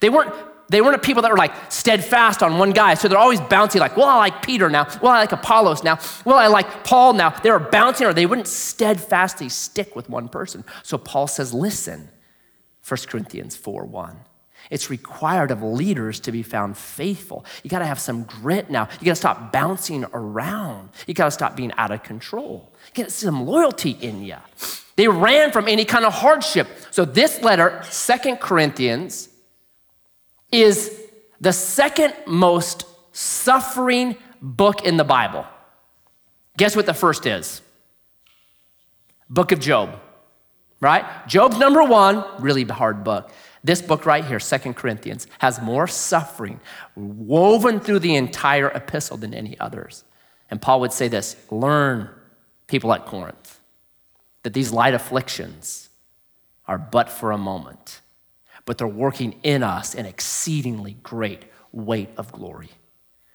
They 0.00 0.08
weren't 0.08 0.32
they 0.70 0.80
weren't 0.80 0.94
a 0.94 1.00
people 1.00 1.20
that 1.22 1.30
were 1.30 1.36
like 1.36 1.52
steadfast 1.70 2.42
on 2.42 2.56
one 2.56 2.70
guy. 2.70 2.94
So 2.94 3.06
they're 3.08 3.18
always 3.18 3.40
bouncing, 3.40 3.80
like, 3.80 3.96
well, 3.96 4.06
I 4.06 4.16
like 4.16 4.40
Peter 4.40 4.70
now. 4.70 4.86
Well, 5.02 5.12
I 5.12 5.18
like 5.18 5.32
Apollos 5.32 5.82
now. 5.82 5.98
Well, 6.24 6.38
I 6.38 6.46
like 6.46 6.84
Paul 6.84 7.12
now. 7.12 7.30
They 7.30 7.50
were 7.50 7.58
bouncing, 7.58 8.06
or 8.06 8.14
they 8.14 8.24
wouldn't 8.24 8.46
steadfastly 8.46 9.48
stick 9.48 9.96
with 9.96 10.08
one 10.08 10.28
person. 10.28 10.64
So 10.84 10.96
Paul 10.96 11.26
says, 11.26 11.52
listen, 11.52 12.08
1 12.86 12.98
Corinthians 13.08 13.56
4 13.56 13.84
1. 13.84 14.16
It's 14.70 14.88
required 14.88 15.50
of 15.50 15.62
leaders 15.62 16.20
to 16.20 16.32
be 16.32 16.42
found 16.42 16.76
faithful. 16.76 17.44
You 17.62 17.70
got 17.70 17.80
to 17.80 17.86
have 17.86 17.98
some 17.98 18.22
grit 18.22 18.70
now. 18.70 18.88
You 19.00 19.06
got 19.06 19.12
to 19.12 19.16
stop 19.16 19.52
bouncing 19.52 20.04
around. 20.14 20.90
You 21.06 21.14
got 21.14 21.24
to 21.24 21.30
stop 21.32 21.56
being 21.56 21.72
out 21.76 21.90
of 21.90 22.04
control. 22.04 22.72
Get 22.94 23.10
some 23.10 23.44
loyalty 23.46 23.90
in 23.90 24.22
you. 24.22 24.36
They 24.96 25.08
ran 25.08 25.50
from 25.50 25.66
any 25.66 25.84
kind 25.84 26.04
of 26.04 26.12
hardship. 26.12 26.68
So 26.90 27.04
this 27.04 27.42
letter, 27.42 27.82
Second 27.90 28.38
Corinthians, 28.38 29.28
is 30.52 31.00
the 31.40 31.52
second 31.52 32.14
most 32.26 32.84
suffering 33.12 34.16
book 34.40 34.84
in 34.84 34.96
the 34.96 35.04
Bible. 35.04 35.46
Guess 36.56 36.76
what 36.76 36.86
the 36.86 36.94
first 36.94 37.26
is? 37.26 37.62
Book 39.28 39.52
of 39.52 39.60
Job, 39.60 40.00
right? 40.80 41.04
Job's 41.26 41.56
number 41.58 41.82
one, 41.82 42.24
really 42.40 42.64
hard 42.64 43.04
book. 43.04 43.30
This 43.62 43.82
book 43.82 44.06
right 44.06 44.24
here, 44.24 44.40
Second 44.40 44.74
Corinthians, 44.74 45.26
has 45.38 45.60
more 45.60 45.86
suffering 45.86 46.60
woven 46.96 47.80
through 47.80 47.98
the 47.98 48.14
entire 48.14 48.68
epistle 48.68 49.16
than 49.16 49.34
any 49.34 49.58
others. 49.60 50.04
And 50.50 50.60
Paul 50.60 50.80
would 50.80 50.92
say 50.92 51.08
this 51.08 51.36
learn, 51.50 52.08
people 52.66 52.92
at 52.92 53.06
Corinth, 53.06 53.60
that 54.42 54.54
these 54.54 54.72
light 54.72 54.94
afflictions 54.94 55.90
are 56.66 56.78
but 56.78 57.10
for 57.10 57.32
a 57.32 57.38
moment, 57.38 58.00
but 58.64 58.78
they're 58.78 58.86
working 58.86 59.38
in 59.42 59.62
us 59.62 59.94
an 59.94 60.06
exceedingly 60.06 60.96
great 61.02 61.44
weight 61.72 62.08
of 62.16 62.32
glory. 62.32 62.70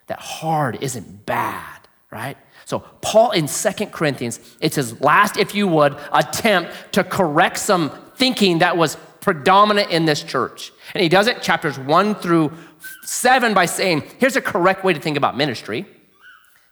That 0.07 0.19
hard 0.19 0.81
isn't 0.81 1.25
bad, 1.25 1.79
right? 2.11 2.37
So, 2.65 2.79
Paul 3.01 3.31
in 3.31 3.47
Second 3.47 3.91
Corinthians, 3.91 4.39
it's 4.59 4.75
his 4.75 4.99
last, 5.01 5.37
if 5.37 5.53
you 5.53 5.67
would, 5.67 5.95
attempt 6.11 6.93
to 6.93 7.03
correct 7.03 7.59
some 7.59 7.91
thinking 8.15 8.59
that 8.59 8.77
was 8.77 8.97
predominant 9.25 9.89
in 9.89 10.05
this 10.05 10.21
church. 10.21 10.71
And 10.93 11.01
he 11.01 11.09
does 11.09 11.25
it 11.25 11.41
chapters 11.41 11.79
one 11.79 12.13
through 12.13 12.53
seven 13.01 13.55
by 13.55 13.65
saying, 13.65 14.03
here's 14.19 14.35
a 14.35 14.41
correct 14.41 14.83
way 14.83 14.93
to 14.93 14.99
think 14.99 15.17
about 15.17 15.35
ministry. 15.35 15.87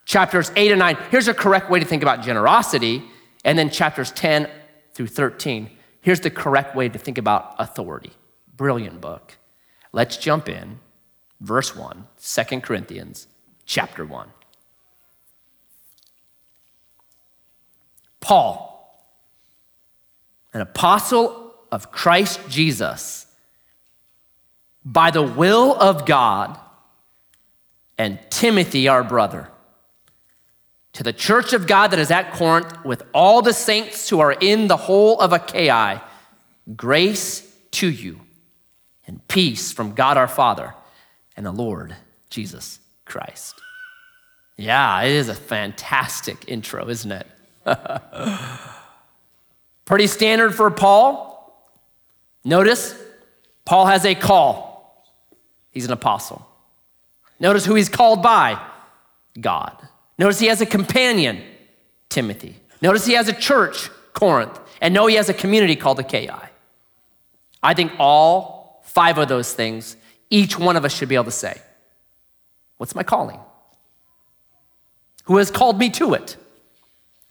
Chapters 0.04 0.52
eight 0.54 0.70
and 0.70 0.78
nine, 0.78 0.96
here's 1.10 1.26
a 1.26 1.34
correct 1.34 1.68
way 1.68 1.80
to 1.80 1.84
think 1.84 2.04
about 2.04 2.22
generosity. 2.22 3.02
And 3.44 3.58
then 3.58 3.70
chapters 3.70 4.12
10 4.12 4.48
through 4.92 5.08
13, 5.08 5.68
here's 6.00 6.20
the 6.20 6.30
correct 6.30 6.76
way 6.76 6.88
to 6.88 6.96
think 6.96 7.18
about 7.18 7.56
authority. 7.58 8.12
Brilliant 8.56 9.00
book. 9.00 9.36
Let's 9.90 10.16
jump 10.16 10.48
in. 10.48 10.78
Verse 11.40 11.74
1, 11.74 12.06
2 12.22 12.60
Corinthians 12.60 13.26
chapter 13.66 14.04
1. 14.04 14.28
Paul, 18.20 19.04
an 20.52 20.60
apostle 20.60 21.43
of 21.74 21.90
Christ 21.90 22.38
Jesus 22.48 23.26
by 24.84 25.10
the 25.10 25.22
will 25.22 25.74
of 25.74 26.06
God, 26.06 26.58
and 27.98 28.18
Timothy, 28.30 28.86
our 28.86 29.02
brother, 29.02 29.48
to 30.92 31.02
the 31.02 31.12
church 31.12 31.52
of 31.52 31.66
God 31.66 31.88
that 31.88 31.98
is 31.98 32.12
at 32.12 32.32
Corinth, 32.32 32.84
with 32.84 33.02
all 33.12 33.42
the 33.42 33.52
saints 33.52 34.08
who 34.08 34.20
are 34.20 34.32
in 34.32 34.68
the 34.68 34.76
whole 34.76 35.18
of 35.20 35.32
Achaia, 35.32 36.00
grace 36.76 37.52
to 37.72 37.90
you 37.90 38.20
and 39.06 39.26
peace 39.26 39.72
from 39.72 39.94
God 39.94 40.16
our 40.16 40.28
Father 40.28 40.74
and 41.36 41.44
the 41.44 41.52
Lord 41.52 41.96
Jesus 42.30 42.78
Christ. 43.04 43.60
Yeah, 44.56 45.02
it 45.02 45.10
is 45.10 45.28
a 45.28 45.34
fantastic 45.34 46.44
intro, 46.46 46.88
isn't 46.88 47.10
it? 47.10 47.26
Pretty 49.84 50.06
standard 50.06 50.54
for 50.54 50.70
Paul. 50.70 51.33
Notice, 52.44 52.94
Paul 53.64 53.86
has 53.86 54.04
a 54.04 54.14
call. 54.14 55.04
He's 55.70 55.86
an 55.86 55.92
apostle. 55.92 56.46
Notice 57.40 57.64
who 57.64 57.74
he's 57.74 57.88
called 57.88 58.22
by 58.22 58.60
God. 59.40 59.76
Notice 60.18 60.38
he 60.38 60.46
has 60.46 60.60
a 60.60 60.66
companion, 60.66 61.42
Timothy. 62.08 62.56
Notice 62.80 63.06
he 63.06 63.14
has 63.14 63.28
a 63.28 63.32
church, 63.32 63.90
Corinth. 64.12 64.60
And 64.80 64.92
know 64.92 65.06
he 65.06 65.16
has 65.16 65.28
a 65.28 65.34
community 65.34 65.76
called 65.76 65.98
the 65.98 66.04
Achaia. 66.04 66.50
I 67.62 67.74
think 67.74 67.92
all 67.98 68.82
five 68.84 69.18
of 69.18 69.28
those 69.28 69.52
things, 69.52 69.96
each 70.30 70.58
one 70.58 70.76
of 70.76 70.84
us 70.84 70.94
should 70.94 71.08
be 71.08 71.14
able 71.14 71.24
to 71.24 71.30
say, 71.30 71.60
What's 72.76 72.94
my 72.94 73.02
calling? 73.02 73.40
Who 75.24 75.38
has 75.38 75.50
called 75.50 75.78
me 75.78 75.88
to 75.90 76.14
it? 76.14 76.36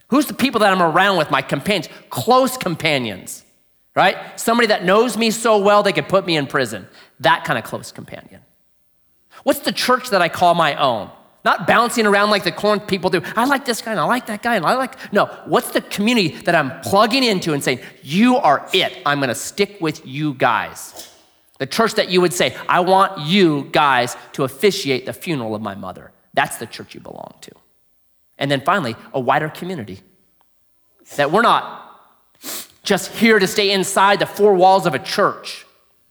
Who's 0.08 0.26
the 0.26 0.34
people 0.34 0.60
that 0.62 0.72
I'm 0.72 0.82
around 0.82 1.18
with, 1.18 1.30
my 1.30 1.42
companions, 1.42 1.90
close 2.10 2.58
companions? 2.58 3.43
Right? 3.96 4.40
Somebody 4.40 4.68
that 4.68 4.84
knows 4.84 5.18
me 5.18 5.32
so 5.32 5.58
well 5.58 5.84
they 5.84 5.94
could 5.94 6.10
put 6.10 6.26
me 6.26 6.36
in 6.36 6.48
prison. 6.48 6.88
That 7.20 7.46
kind 7.46 7.58
of 7.58 7.66
close 7.66 7.92
companion. 7.92 8.42
What's 9.44 9.60
the 9.60 9.72
church 9.72 10.10
that 10.10 10.22
I 10.22 10.30
call 10.30 10.54
my 10.56 10.76
own? 10.76 11.10
Not 11.46 11.68
bouncing 11.68 12.06
around 12.06 12.30
like 12.30 12.46
the 12.46 12.54
Corinth 12.54 12.88
people 12.88 13.10
do. 13.10 13.22
I 13.36 13.46
like 13.46 13.66
this 13.66 13.82
guy 13.82 13.92
and 13.92 14.00
I 14.00 14.06
like 14.06 14.28
that 14.28 14.42
guy 14.42 14.56
and 14.56 14.66
I 14.66 14.76
like. 14.76 14.96
No, 15.12 15.26
what's 15.46 15.72
the 15.72 15.82
community 15.82 16.30
that 16.44 16.56
I'm 16.56 16.80
plugging 16.82 17.24
into 17.24 17.54
and 17.54 17.62
saying, 17.62 17.80
You 18.02 18.38
are 18.38 18.68
it. 18.74 18.98
I'm 19.06 19.20
going 19.20 19.30
to 19.30 19.36
stick 19.36 19.78
with 19.82 20.06
you 20.06 20.36
guys. 20.36 21.10
The 21.60 21.68
church 21.68 21.96
that 21.96 22.10
you 22.10 22.22
would 22.22 22.34
say, 22.34 22.56
I 22.70 22.80
want 22.80 23.20
you 23.20 23.70
guys 23.72 24.16
to 24.34 24.44
officiate 24.44 25.06
the 25.06 25.14
funeral 25.14 25.54
of 25.54 25.62
my 25.62 25.76
mother. 25.76 26.12
That's 26.34 26.58
the 26.58 26.66
church 26.66 26.96
you 26.96 27.02
belong 27.02 27.36
to. 27.42 27.52
And 28.38 28.50
then 28.50 28.62
finally, 28.62 28.96
a 29.14 29.20
wider 29.20 29.50
community. 29.50 30.02
That 31.18 31.32
we're 31.32 31.42
not 31.42 31.83
just 32.84 33.12
here 33.14 33.40
to 33.40 33.48
stay 33.48 33.72
inside 33.72 34.20
the 34.20 34.26
four 34.26 34.54
walls 34.54 34.86
of 34.86 34.94
a 34.94 35.00
church. 35.00 35.66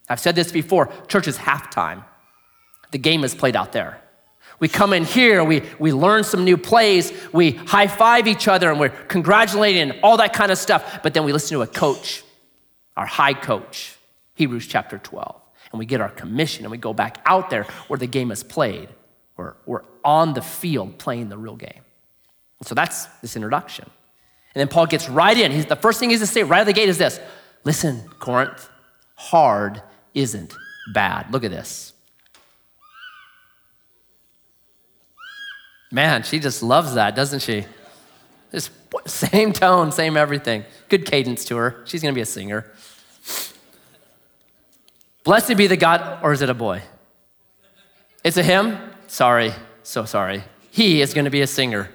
I've 0.08 0.20
said 0.20 0.34
this 0.34 0.50
before 0.50 0.92
church 1.06 1.28
is 1.28 1.38
halftime, 1.38 2.04
the 2.90 2.98
game 2.98 3.24
is 3.24 3.34
played 3.34 3.56
out 3.56 3.72
there. 3.72 3.98
We 4.58 4.68
come 4.68 4.92
in 4.92 5.04
here, 5.04 5.42
we, 5.42 5.62
we 5.80 5.92
learn 5.92 6.22
some 6.22 6.44
new 6.44 6.56
plays, 6.56 7.12
we 7.32 7.52
high 7.52 7.88
five 7.88 8.28
each 8.28 8.46
other, 8.46 8.70
and 8.70 8.78
we're 8.78 8.90
congratulating 8.90 9.90
and 9.90 10.00
all 10.04 10.18
that 10.18 10.32
kind 10.32 10.52
of 10.52 10.58
stuff. 10.58 11.02
But 11.02 11.14
then 11.14 11.24
we 11.24 11.32
listen 11.32 11.56
to 11.56 11.62
a 11.62 11.66
coach, 11.66 12.22
our 12.96 13.06
high 13.06 13.34
coach, 13.34 13.96
Hebrews 14.34 14.66
chapter 14.68 14.98
12, 14.98 15.40
and 15.72 15.78
we 15.80 15.86
get 15.86 16.00
our 16.00 16.10
commission 16.10 16.64
and 16.64 16.70
we 16.70 16.78
go 16.78 16.92
back 16.92 17.18
out 17.26 17.50
there 17.50 17.64
where 17.88 17.98
the 17.98 18.06
game 18.06 18.30
is 18.30 18.44
played. 18.44 18.88
We're, 19.36 19.54
we're 19.66 19.82
on 20.04 20.34
the 20.34 20.42
field 20.42 20.98
playing 20.98 21.28
the 21.28 21.38
real 21.38 21.56
game. 21.56 21.82
And 22.60 22.68
so 22.68 22.76
that's 22.76 23.06
this 23.20 23.34
introduction. 23.34 23.90
And 24.54 24.60
then 24.60 24.68
Paul 24.68 24.86
gets 24.86 25.08
right 25.08 25.36
in. 25.36 25.50
He's, 25.50 25.66
the 25.66 25.76
first 25.76 25.98
thing 25.98 26.10
he's 26.10 26.20
to 26.20 26.26
say 26.26 26.42
right 26.42 26.58
out 26.58 26.60
of 26.62 26.66
the 26.66 26.72
gate 26.72 26.88
is 26.88 26.98
this 26.98 27.20
Listen, 27.64 28.02
Corinth, 28.18 28.68
hard 29.14 29.82
isn't 30.14 30.54
bad. 30.92 31.30
Look 31.32 31.44
at 31.44 31.50
this. 31.50 31.92
Man, 35.90 36.22
she 36.22 36.38
just 36.38 36.62
loves 36.62 36.94
that, 36.94 37.14
doesn't 37.14 37.40
she? 37.40 37.66
Just 38.50 38.70
same 39.06 39.52
tone, 39.52 39.92
same 39.92 40.16
everything. 40.16 40.64
Good 40.88 41.06
cadence 41.06 41.44
to 41.46 41.56
her. 41.56 41.82
She's 41.84 42.02
going 42.02 42.12
to 42.14 42.16
be 42.16 42.22
a 42.22 42.26
singer. 42.26 42.70
Blessed 45.24 45.56
be 45.56 45.66
the 45.66 45.76
God, 45.76 46.18
or 46.22 46.32
is 46.32 46.42
it 46.42 46.50
a 46.50 46.54
boy? 46.54 46.82
It's 48.24 48.36
a 48.36 48.42
him? 48.42 48.78
Sorry, 49.06 49.52
so 49.82 50.04
sorry. 50.04 50.42
He 50.70 51.00
is 51.00 51.14
going 51.14 51.26
to 51.26 51.30
be 51.30 51.42
a 51.42 51.46
singer. 51.46 51.90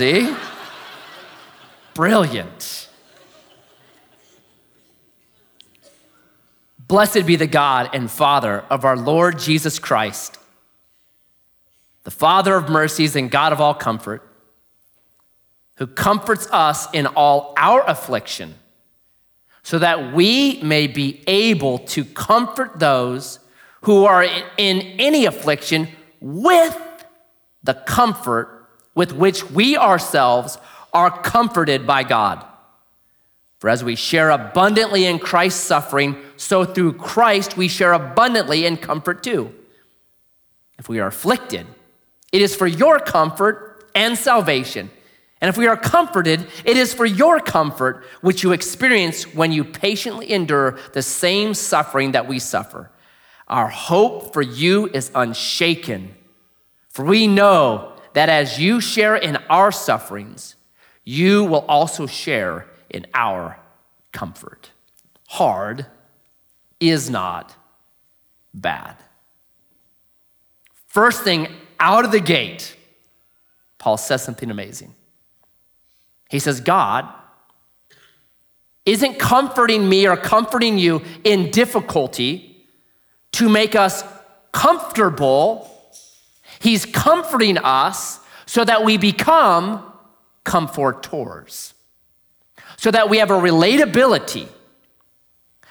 See? 0.00 0.34
Brilliant. 1.92 2.88
Blessed 6.78 7.26
be 7.26 7.36
the 7.36 7.46
God 7.46 7.90
and 7.92 8.10
Father 8.10 8.64
of 8.70 8.86
our 8.86 8.96
Lord 8.96 9.38
Jesus 9.38 9.78
Christ, 9.78 10.38
the 12.04 12.10
Father 12.10 12.56
of 12.56 12.70
mercies 12.70 13.14
and 13.14 13.30
God 13.30 13.52
of 13.52 13.60
all 13.60 13.74
comfort, 13.74 14.26
who 15.76 15.86
comforts 15.86 16.48
us 16.50 16.88
in 16.94 17.06
all 17.06 17.52
our 17.58 17.86
affliction, 17.86 18.54
so 19.62 19.78
that 19.78 20.14
we 20.14 20.62
may 20.62 20.86
be 20.86 21.22
able 21.26 21.78
to 21.78 22.06
comfort 22.06 22.78
those 22.78 23.38
who 23.82 24.06
are 24.06 24.24
in 24.24 24.80
any 24.98 25.26
affliction 25.26 25.88
with 26.22 26.80
the 27.62 27.74
comfort 27.74 28.59
with 29.00 29.14
which 29.14 29.48
we 29.50 29.78
ourselves 29.78 30.58
are 30.92 31.22
comforted 31.22 31.86
by 31.86 32.02
God. 32.02 32.44
For 33.56 33.70
as 33.70 33.82
we 33.82 33.94
share 33.94 34.28
abundantly 34.28 35.06
in 35.06 35.18
Christ's 35.18 35.64
suffering, 35.64 36.16
so 36.36 36.66
through 36.66 36.92
Christ 36.98 37.56
we 37.56 37.66
share 37.66 37.94
abundantly 37.94 38.66
in 38.66 38.76
comfort 38.76 39.22
too. 39.22 39.54
If 40.78 40.90
we 40.90 41.00
are 41.00 41.06
afflicted, 41.06 41.66
it 42.30 42.42
is 42.42 42.54
for 42.54 42.66
your 42.66 42.98
comfort 42.98 43.88
and 43.94 44.18
salvation. 44.18 44.90
And 45.40 45.48
if 45.48 45.56
we 45.56 45.66
are 45.66 45.78
comforted, 45.78 46.46
it 46.66 46.76
is 46.76 46.92
for 46.92 47.06
your 47.06 47.40
comfort, 47.40 48.04
which 48.20 48.42
you 48.42 48.52
experience 48.52 49.22
when 49.34 49.50
you 49.50 49.64
patiently 49.64 50.30
endure 50.30 50.78
the 50.92 51.00
same 51.00 51.54
suffering 51.54 52.12
that 52.12 52.28
we 52.28 52.38
suffer. 52.38 52.90
Our 53.48 53.68
hope 53.68 54.34
for 54.34 54.42
you 54.42 54.90
is 54.92 55.10
unshaken, 55.14 56.14
for 56.90 57.06
we 57.06 57.26
know 57.26 57.89
that 58.14 58.28
as 58.28 58.58
you 58.58 58.80
share 58.80 59.16
in 59.16 59.36
our 59.48 59.70
sufferings, 59.72 60.56
you 61.04 61.44
will 61.44 61.64
also 61.66 62.06
share 62.06 62.66
in 62.88 63.06
our 63.14 63.58
comfort. 64.12 64.70
Hard 65.28 65.86
is 66.80 67.08
not 67.08 67.54
bad. 68.52 68.96
First 70.86 71.22
thing 71.22 71.48
out 71.78 72.04
of 72.04 72.10
the 72.10 72.20
gate, 72.20 72.76
Paul 73.78 73.96
says 73.96 74.22
something 74.24 74.50
amazing. 74.50 74.94
He 76.28 76.38
says, 76.38 76.60
God 76.60 77.08
isn't 78.84 79.18
comforting 79.18 79.88
me 79.88 80.06
or 80.06 80.16
comforting 80.16 80.78
you 80.78 81.02
in 81.22 81.50
difficulty 81.50 82.66
to 83.32 83.48
make 83.48 83.74
us 83.74 84.02
comfortable. 84.52 85.68
He's 86.60 86.84
comforting 86.86 87.58
us 87.58 88.20
so 88.46 88.64
that 88.64 88.84
we 88.84 88.98
become 88.98 89.84
comfortors, 90.44 91.74
so 92.76 92.90
that 92.90 93.08
we 93.08 93.18
have 93.18 93.30
a 93.30 93.34
relatability, 93.34 94.48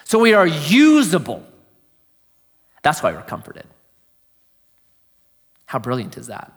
so 0.03 0.19
we 0.19 0.33
are 0.33 0.47
usable. 0.47 1.45
That's 2.81 3.03
why 3.03 3.11
we're 3.11 3.21
comforted. 3.21 3.65
How 5.65 5.77
brilliant 5.77 6.17
is 6.17 6.27
that? 6.27 6.51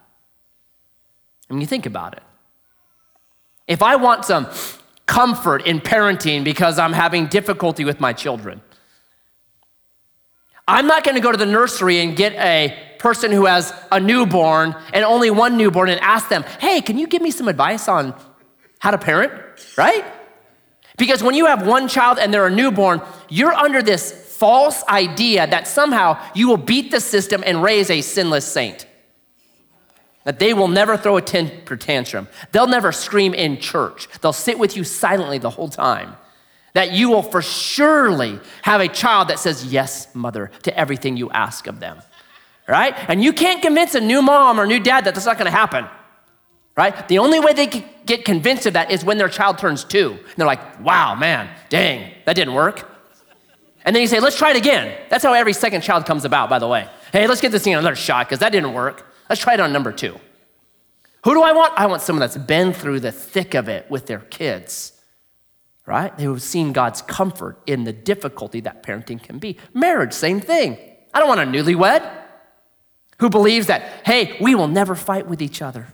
I 1.50 1.52
mean, 1.52 1.60
you 1.60 1.66
think 1.66 1.84
about 1.84 2.14
it. 2.14 2.22
If 3.66 3.82
I 3.82 3.96
want 3.96 4.24
some 4.24 4.48
comfort 5.04 5.66
in 5.66 5.80
parenting 5.80 6.44
because 6.44 6.78
I'm 6.78 6.94
having 6.94 7.26
difficulty 7.26 7.84
with 7.84 8.00
my 8.00 8.14
children, 8.14 8.62
I'm 10.66 10.86
not 10.86 11.04
going 11.04 11.16
to 11.16 11.20
go 11.20 11.32
to 11.32 11.36
the 11.36 11.44
nursery 11.44 11.98
and 11.98 12.16
get 12.16 12.32
a 12.34 12.91
person 13.02 13.32
who 13.32 13.46
has 13.46 13.74
a 13.90 13.98
newborn 13.98 14.76
and 14.94 15.04
only 15.04 15.30
one 15.30 15.56
newborn 15.56 15.90
and 15.90 16.00
ask 16.00 16.28
them, 16.28 16.44
hey, 16.60 16.80
can 16.80 16.96
you 16.96 17.08
give 17.08 17.20
me 17.20 17.32
some 17.32 17.48
advice 17.48 17.88
on 17.88 18.14
how 18.78 18.92
to 18.92 18.98
parent? 18.98 19.32
Right? 19.76 20.04
Because 20.96 21.22
when 21.22 21.34
you 21.34 21.46
have 21.46 21.66
one 21.66 21.88
child 21.88 22.18
and 22.18 22.32
they're 22.32 22.46
a 22.46 22.50
newborn, 22.50 23.02
you're 23.28 23.52
under 23.52 23.82
this 23.82 24.12
false 24.12 24.84
idea 24.84 25.46
that 25.48 25.66
somehow 25.66 26.22
you 26.34 26.48
will 26.48 26.56
beat 26.56 26.90
the 26.92 27.00
system 27.00 27.42
and 27.44 27.62
raise 27.62 27.90
a 27.90 28.00
sinless 28.00 28.46
saint. 28.46 28.86
That 30.24 30.38
they 30.38 30.54
will 30.54 30.68
never 30.68 30.96
throw 30.96 31.16
a 31.16 31.22
temper 31.22 31.76
tantrum. 31.76 32.28
They'll 32.52 32.68
never 32.68 32.92
scream 32.92 33.34
in 33.34 33.58
church. 33.58 34.08
They'll 34.20 34.32
sit 34.32 34.60
with 34.60 34.76
you 34.76 34.84
silently 34.84 35.38
the 35.38 35.50
whole 35.50 35.68
time. 35.68 36.16
That 36.74 36.92
you 36.92 37.10
will 37.10 37.22
for 37.22 37.42
surely 37.42 38.38
have 38.62 38.80
a 38.80 38.88
child 38.88 39.28
that 39.28 39.40
says, 39.40 39.64
Yes, 39.66 40.14
mother, 40.14 40.52
to 40.62 40.76
everything 40.78 41.16
you 41.16 41.30
ask 41.30 41.66
of 41.66 41.80
them. 41.80 42.00
Right? 42.72 42.94
And 43.06 43.22
you 43.22 43.34
can't 43.34 43.60
convince 43.60 43.94
a 43.94 44.00
new 44.00 44.22
mom 44.22 44.58
or 44.58 44.66
new 44.66 44.80
dad 44.80 45.04
that 45.04 45.14
that's 45.14 45.26
not 45.26 45.36
gonna 45.36 45.50
happen. 45.50 45.84
Right? 46.74 47.06
The 47.06 47.18
only 47.18 47.38
way 47.38 47.52
they 47.52 47.66
can 47.66 47.84
get 48.06 48.24
convinced 48.24 48.64
of 48.64 48.72
that 48.72 48.90
is 48.90 49.04
when 49.04 49.18
their 49.18 49.28
child 49.28 49.58
turns 49.58 49.84
two. 49.84 50.12
And 50.12 50.34
they're 50.38 50.46
like, 50.46 50.80
Wow, 50.80 51.14
man, 51.14 51.54
dang, 51.68 52.14
that 52.24 52.34
didn't 52.34 52.54
work. 52.54 52.88
And 53.84 53.94
then 53.94 54.00
you 54.00 54.08
say, 54.08 54.20
Let's 54.20 54.38
try 54.38 54.52
it 54.52 54.56
again. 54.56 54.98
That's 55.10 55.22
how 55.22 55.34
every 55.34 55.52
second 55.52 55.82
child 55.82 56.06
comes 56.06 56.24
about, 56.24 56.48
by 56.48 56.58
the 56.58 56.66
way. 56.66 56.88
Hey, 57.12 57.26
let's 57.26 57.42
get 57.42 57.52
this 57.52 57.62
thing 57.62 57.74
another 57.74 57.94
shot 57.94 58.26
because 58.26 58.38
that 58.38 58.52
didn't 58.52 58.72
work. 58.72 59.06
Let's 59.28 59.42
try 59.42 59.52
it 59.52 59.60
on 59.60 59.70
number 59.70 59.92
two. 59.92 60.18
Who 61.24 61.34
do 61.34 61.42
I 61.42 61.52
want? 61.52 61.74
I 61.76 61.84
want 61.84 62.00
someone 62.00 62.20
that's 62.20 62.38
been 62.38 62.72
through 62.72 63.00
the 63.00 63.12
thick 63.12 63.52
of 63.52 63.68
it 63.68 63.90
with 63.90 64.06
their 64.06 64.20
kids, 64.20 64.98
right? 65.84 66.16
They've 66.16 66.40
seen 66.40 66.72
God's 66.72 67.02
comfort 67.02 67.60
in 67.66 67.84
the 67.84 67.92
difficulty 67.92 68.60
that 68.60 68.82
parenting 68.82 69.22
can 69.22 69.38
be. 69.38 69.58
Marriage, 69.74 70.14
same 70.14 70.40
thing. 70.40 70.78
I 71.12 71.18
don't 71.18 71.28
want 71.28 71.40
a 71.40 71.44
newlywed 71.44 72.21
who 73.18 73.30
believes 73.30 73.66
that, 73.66 73.82
hey, 74.04 74.36
we 74.40 74.54
will 74.54 74.68
never 74.68 74.94
fight 74.94 75.26
with 75.26 75.40
each 75.40 75.62
other. 75.62 75.88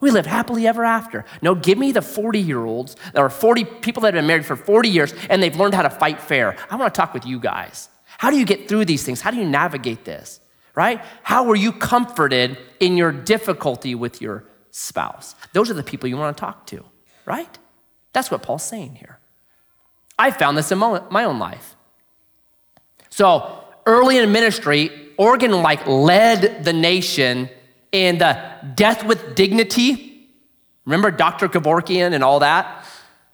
We 0.00 0.10
live 0.10 0.26
happily 0.26 0.66
ever 0.66 0.84
after. 0.84 1.24
No, 1.42 1.54
give 1.54 1.76
me 1.76 1.92
the 1.92 2.02
40 2.02 2.38
year 2.38 2.64
olds 2.64 2.96
or 3.14 3.28
40 3.28 3.64
people 3.64 4.02
that 4.02 4.14
have 4.14 4.20
been 4.20 4.28
married 4.28 4.46
for 4.46 4.56
40 4.56 4.88
years 4.88 5.12
and 5.28 5.42
they've 5.42 5.56
learned 5.56 5.74
how 5.74 5.82
to 5.82 5.90
fight 5.90 6.20
fair. 6.20 6.56
I 6.70 6.76
want 6.76 6.94
to 6.94 6.98
talk 6.98 7.12
with 7.12 7.26
you 7.26 7.40
guys. 7.40 7.88
How 8.18 8.30
do 8.30 8.38
you 8.38 8.44
get 8.44 8.68
through 8.68 8.84
these 8.84 9.02
things? 9.02 9.20
How 9.20 9.30
do 9.30 9.36
you 9.36 9.44
navigate 9.44 10.04
this? 10.04 10.40
right? 10.78 11.02
How 11.24 11.42
were 11.42 11.56
you 11.56 11.72
comforted 11.72 12.56
in 12.78 12.96
your 12.96 13.10
difficulty 13.10 13.96
with 13.96 14.22
your 14.22 14.44
spouse? 14.70 15.34
Those 15.52 15.72
are 15.72 15.74
the 15.74 15.82
people 15.82 16.08
you 16.08 16.16
want 16.16 16.36
to 16.36 16.40
talk 16.40 16.66
to, 16.66 16.84
right? 17.26 17.58
That's 18.12 18.30
what 18.30 18.44
Paul's 18.44 18.62
saying 18.62 18.94
here. 18.94 19.18
I 20.16 20.30
found 20.30 20.56
this 20.56 20.70
in 20.70 20.78
my 20.78 21.24
own 21.24 21.40
life. 21.40 21.74
So 23.10 23.64
early 23.86 24.18
in 24.18 24.30
ministry, 24.30 25.07
Oregon 25.18 25.50
like 25.62 25.86
led 25.86 26.64
the 26.64 26.72
nation 26.72 27.50
in 27.92 28.18
the 28.18 28.40
death 28.74 29.04
with 29.04 29.34
dignity. 29.34 30.26
Remember 30.86 31.10
Dr. 31.10 31.48
Kevorkian 31.48 32.14
and 32.14 32.24
all 32.24 32.38
that? 32.38 32.86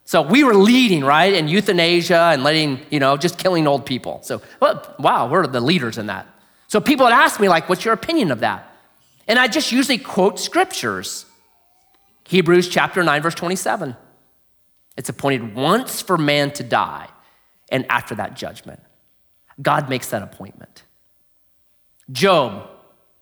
So 0.07 0.23
we 0.23 0.45
were 0.45 0.55
leading, 0.55 1.05
right, 1.05 1.33
in 1.33 1.47
euthanasia 1.47 2.31
and 2.33 2.43
letting, 2.43 2.81
you 2.91 3.01
know, 3.01 3.17
just 3.17 3.39
killing 3.39 3.67
old 3.67 3.87
people. 3.87 4.21
So, 4.23 4.43
well, 4.61 4.95
wow, 4.99 5.29
we're 5.29 5.47
the 5.47 5.61
leaders 5.61 5.97
in 5.97 6.07
that. 6.07 6.27
So 6.69 6.81
people 6.81 7.07
would 7.07 7.13
ask 7.13 7.39
me, 7.39 7.49
like, 7.49 7.69
what's 7.69 7.85
your 7.85 7.95
opinion 7.95 8.31
of 8.31 8.41
that? 8.41 8.75
And 9.29 9.39
I 9.39 9.47
just 9.49 9.73
usually 9.73 9.99
quote 9.99 10.39
scriptures. 10.39 11.27
Hebrews 12.27 12.69
chapter 12.69 13.03
9, 13.03 13.23
verse 13.23 13.35
27. 13.35 13.97
It's 14.97 15.09
appointed 15.09 15.55
once 15.55 16.01
for 16.01 16.17
man 16.17 16.51
to 16.53 16.63
die, 16.63 17.09
and 17.69 17.85
after 17.91 18.15
that, 18.15 18.35
judgment. 18.35 18.81
God 19.61 19.89
makes 19.89 20.11
that 20.11 20.23
appointment. 20.23 20.84
Job 22.11 22.69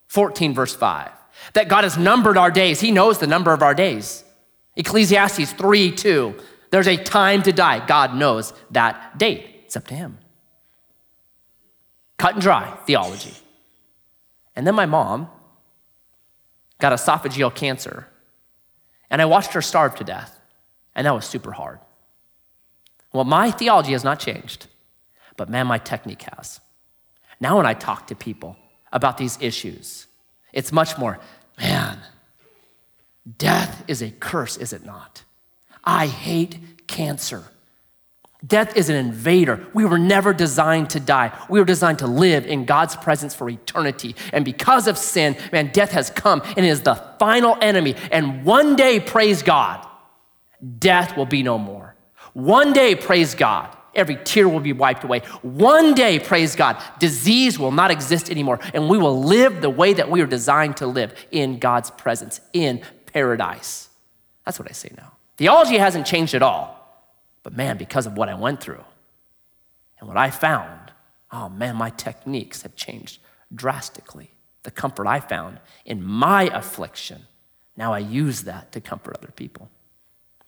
14, 0.09 0.55
verse 0.55 0.75
5. 0.75 1.11
That 1.55 1.69
God 1.69 1.85
has 1.85 1.97
numbered 1.97 2.37
our 2.37 2.51
days. 2.51 2.81
He 2.81 2.91
knows 2.91 3.19
the 3.19 3.27
number 3.27 3.53
of 3.53 3.63
our 3.63 3.75
days. 3.75 4.25
Ecclesiastes 4.77 5.53
3, 5.53 5.93
2. 5.93 6.39
There's 6.71 6.89
a 6.89 6.97
time 6.97 7.43
to 7.43 7.53
die. 7.53 7.85
God 7.87 8.15
knows 8.15 8.53
that 8.71 9.19
date. 9.19 9.47
It's 9.65 9.77
up 9.77 9.87
to 9.89 9.95
Him. 9.95 10.19
Cut 12.17 12.35
and 12.35 12.43
dry 12.43 12.77
theology. 12.87 13.35
And 14.55 14.67
then 14.67 14.75
my 14.75 14.87
mom 14.87 15.29
got 16.79 16.93
esophageal 16.93 17.55
cancer, 17.55 18.09
and 19.11 19.23
I 19.23 19.25
watched 19.25 19.53
her 19.53 19.63
starve 19.63 19.95
to 19.97 20.05
death, 20.05 20.41
and 20.95 21.07
that 21.07 21.15
was 21.15 21.25
super 21.25 21.53
hard. 21.53 21.81
Well, 23.13 23.25
my 23.25 23.51
theology 23.51 23.93
has 23.93 24.05
not 24.05 24.21
changed, 24.21 24.67
but 25.37 25.49
man, 25.49 25.67
my 25.67 25.79
technique 25.79 26.27
has. 26.37 26.61
Now, 27.41 27.57
when 27.57 27.67
I 27.67 27.75
talk 27.75 28.07
to 28.09 28.15
people 28.15 28.57
about 28.93 29.19
these 29.19 29.39
issues, 29.41 30.07
it's 30.53 30.73
much 30.73 30.99
more, 30.99 31.19
man, 31.59 31.99
death 33.39 33.85
is 33.89 34.03
a 34.03 34.11
curse, 34.11 34.57
is 34.57 34.73
it 34.73 34.85
not? 34.85 35.23
I 35.85 36.07
hate 36.07 36.59
cancer. 36.87 37.45
Death 38.45 38.77
is 38.77 38.89
an 38.89 38.97
invader. 38.97 39.65
We 39.73 39.85
were 39.85 39.99
never 39.99 40.33
designed 40.33 40.91
to 40.91 41.01
die. 41.01 41.33
We 41.49 41.61
were 41.61 41.65
designed 41.65 42.01
to 42.01 42.09
live 42.09 42.45
in 42.45 42.65
God's 42.65 42.97
presence 42.97 43.35
for 43.35 43.49
eternity. 43.49 44.17
And 44.33 44.45
because 44.45 44.89
of 44.89 44.99
sin, 44.99 45.37
man, 45.53 45.71
death 45.73 45.93
has 45.93 46.11
come 46.11 46.43
and 46.57 46.67
is 46.67 46.83
the 46.83 46.97
final 47.21 47.57
enemy. 47.61 47.95
And 48.11 48.45
one 48.45 48.75
day, 48.75 48.99
praise 48.99 49.43
God, 49.43 49.87
death 50.79 51.17
will 51.17 51.27
be 51.27 51.45
no 51.45 51.57
more. 51.57 51.95
One 52.33 52.73
day, 52.73 52.97
praise 52.97 53.37
God, 53.37 53.77
every 53.95 54.17
tear 54.17 54.49
will 54.49 54.61
be 54.61 54.73
wiped 54.73 55.05
away. 55.05 55.21
One 55.43 55.95
day, 55.95 56.19
praise 56.19 56.57
God, 56.57 56.83
disease 56.99 57.59
will 57.59 57.73
not 57.73 57.91
exist 57.91 58.31
anymore. 58.31 58.61
And 58.75 58.89
we 58.89 58.99
will 58.99 59.23
live 59.23 59.61
the 59.61 59.71
way 59.71 59.93
that 59.93 60.11
we 60.11 60.21
are 60.21 60.27
designed 60.27 60.79
to 60.79 60.87
live 60.87 61.15
in 61.31 61.59
God's 61.59 61.91
presence, 61.91 62.41
in 62.53 62.83
paradise. 63.07 63.89
That's 64.45 64.59
what 64.59 64.69
I 64.69 64.73
say 64.73 64.91
now. 64.97 65.13
Theology 65.37 65.79
hasn't 65.79 66.07
changed 66.07 66.35
at 66.35 66.43
all. 66.43 66.79
But 67.43 67.57
man, 67.57 67.77
because 67.77 68.07
of 68.07 68.17
what 68.17 68.29
I 68.29 68.35
went 68.35 68.61
through 68.61 68.85
and 69.99 70.09
what 70.09 70.17
I 70.17 70.31
found, 70.31 70.93
oh 71.31 71.49
man, 71.49 71.77
my 71.77 71.91
techniques 71.91 72.63
have 72.63 72.77
changed 72.77 73.19
drastically. 73.55 74.31
The 74.63 74.71
comfort 74.71 75.09
I 75.09 75.19
found 75.19 75.59
in 75.85 76.05
my 76.05 76.45
affliction, 76.45 77.27
now 77.77 77.93
I 77.93 77.99
use 77.99 78.43
that 78.43 78.71
to 78.73 78.81
comfort 78.81 79.17
other 79.17 79.33
people. 79.33 79.69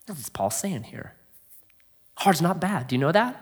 That's 0.07 0.23
what 0.23 0.33
Paul's 0.33 0.57
saying 0.57 0.85
here. 0.85 1.15
Hard's 2.17 2.43
not 2.43 2.61
bad. 2.61 2.89
Do 2.89 2.95
you 2.95 3.01
know 3.01 3.13
that? 3.13 3.41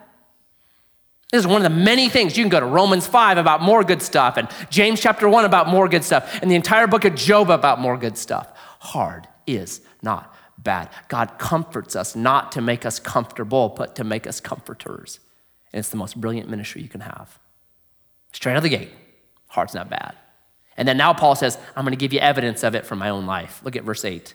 This 1.31 1.41
is 1.41 1.47
one 1.47 1.65
of 1.65 1.73
the 1.73 1.79
many 1.79 2.11
things. 2.11 2.37
You 2.37 2.45
can 2.45 2.51
go 2.51 2.61
to 2.61 2.67
Romans 2.67 3.07
5 3.07 3.39
about 3.39 3.63
more 3.63 3.83
good 3.83 4.03
stuff, 4.03 4.37
and 4.37 4.49
James 4.69 5.01
chapter 5.01 5.29
1 5.29 5.47
about 5.47 5.67
more 5.67 5.89
good 5.89 6.05
stuff, 6.05 6.39
and 6.43 6.51
the 6.51 6.55
entire 6.55 6.87
book 6.87 7.07
of 7.07 7.15
Job 7.15 7.49
about 7.49 7.81
more 7.81 7.97
good 7.97 8.19
stuff. 8.19 8.53
Hard 8.81 9.27
is 9.47 9.81
not 10.03 10.35
bad. 10.59 10.91
God 11.09 11.39
comforts 11.39 11.97
us 11.97 12.15
not 12.15 12.53
to 12.53 12.61
make 12.61 12.85
us 12.85 12.99
comfortable, 12.99 13.71
but 13.71 13.97
to 13.97 14.05
make 14.05 14.27
us 14.27 14.41
comforters. 14.41 15.21
And 15.73 15.79
it's 15.79 15.89
the 15.89 15.97
most 15.97 16.21
brilliant 16.21 16.51
ministry 16.51 16.83
you 16.83 16.89
can 16.89 17.01
have. 17.01 17.39
Straight 18.33 18.53
out 18.53 18.59
of 18.59 18.63
the 18.63 18.69
gate, 18.69 18.91
heart's 19.49 19.75
not 19.75 19.89
bad. 19.89 20.15
And 20.77 20.87
then 20.87 20.97
now 20.97 21.15
Paul 21.15 21.35
says, 21.35 21.59
I'm 21.77 21.85
going 21.85 21.93
to 21.93 21.97
give 21.97 22.13
you 22.13 22.21
evidence 22.21 22.63
of 22.63 22.75
it 22.75 22.85
from 22.85 22.99
my 22.99 23.09
own 23.09 23.27
life. 23.27 23.61
Look 23.65 23.77
at 23.77 23.85
verse 23.85 24.05
8. 24.05 24.35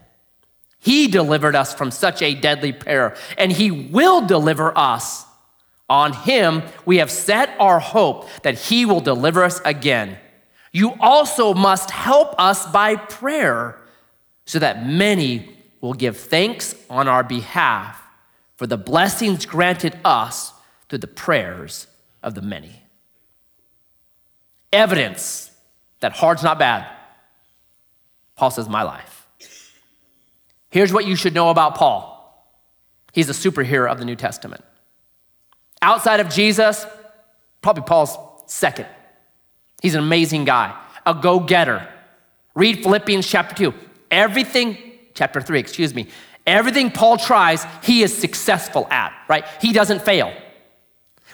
He 0.81 1.07
delivered 1.07 1.55
us 1.55 1.75
from 1.75 1.91
such 1.91 2.23
a 2.23 2.33
deadly 2.33 2.73
peril, 2.73 3.15
and 3.37 3.51
He 3.51 3.69
will 3.69 4.25
deliver 4.25 4.75
us. 4.75 5.25
On 5.87 6.11
Him 6.11 6.63
we 6.85 6.97
have 6.97 7.11
set 7.11 7.55
our 7.59 7.79
hope 7.79 8.27
that 8.41 8.57
He 8.57 8.85
will 8.85 8.99
deliver 8.99 9.43
us 9.43 9.61
again. 9.63 10.17
You 10.71 10.95
also 10.99 11.53
must 11.53 11.91
help 11.91 12.33
us 12.39 12.65
by 12.65 12.95
prayer 12.95 13.79
so 14.45 14.57
that 14.57 14.85
many 14.85 15.55
will 15.81 15.93
give 15.93 16.17
thanks 16.17 16.73
on 16.89 17.07
our 17.07 17.23
behalf 17.23 18.01
for 18.55 18.65
the 18.65 18.77
blessings 18.77 19.45
granted 19.45 19.97
us 20.03 20.53
through 20.89 20.99
the 20.99 21.07
prayers 21.07 21.87
of 22.23 22.33
the 22.33 22.41
many. 22.41 22.81
Evidence 24.73 25.51
that 25.99 26.13
hard's 26.13 26.43
not 26.43 26.57
bad. 26.57 26.87
Paul 28.35 28.49
says, 28.49 28.67
My 28.67 28.83
life. 28.83 29.10
Here's 30.71 30.91
what 30.91 31.05
you 31.05 31.15
should 31.15 31.35
know 31.35 31.49
about 31.49 31.75
Paul 31.75 32.09
he's 33.13 33.29
a 33.29 33.33
superhero 33.33 33.91
of 33.91 33.99
the 33.99 34.05
New 34.05 34.15
Testament. 34.15 34.63
Outside 35.81 36.19
of 36.19 36.29
Jesus, 36.29 36.85
probably 37.61 37.83
Paul's 37.83 38.17
second. 38.47 38.87
He's 39.81 39.95
an 39.95 40.03
amazing 40.03 40.45
guy, 40.45 40.79
a 41.05 41.13
go 41.13 41.39
getter. 41.39 41.87
Read 42.55 42.83
Philippians 42.83 43.27
chapter 43.27 43.55
2. 43.55 43.73
Everything, 44.11 44.77
chapter 45.13 45.41
3, 45.41 45.59
excuse 45.59 45.93
me, 45.93 46.07
everything 46.45 46.91
Paul 46.91 47.17
tries, 47.17 47.65
he 47.83 48.03
is 48.03 48.15
successful 48.15 48.87
at, 48.89 49.13
right? 49.27 49.45
He 49.59 49.73
doesn't 49.73 50.03
fail. 50.03 50.33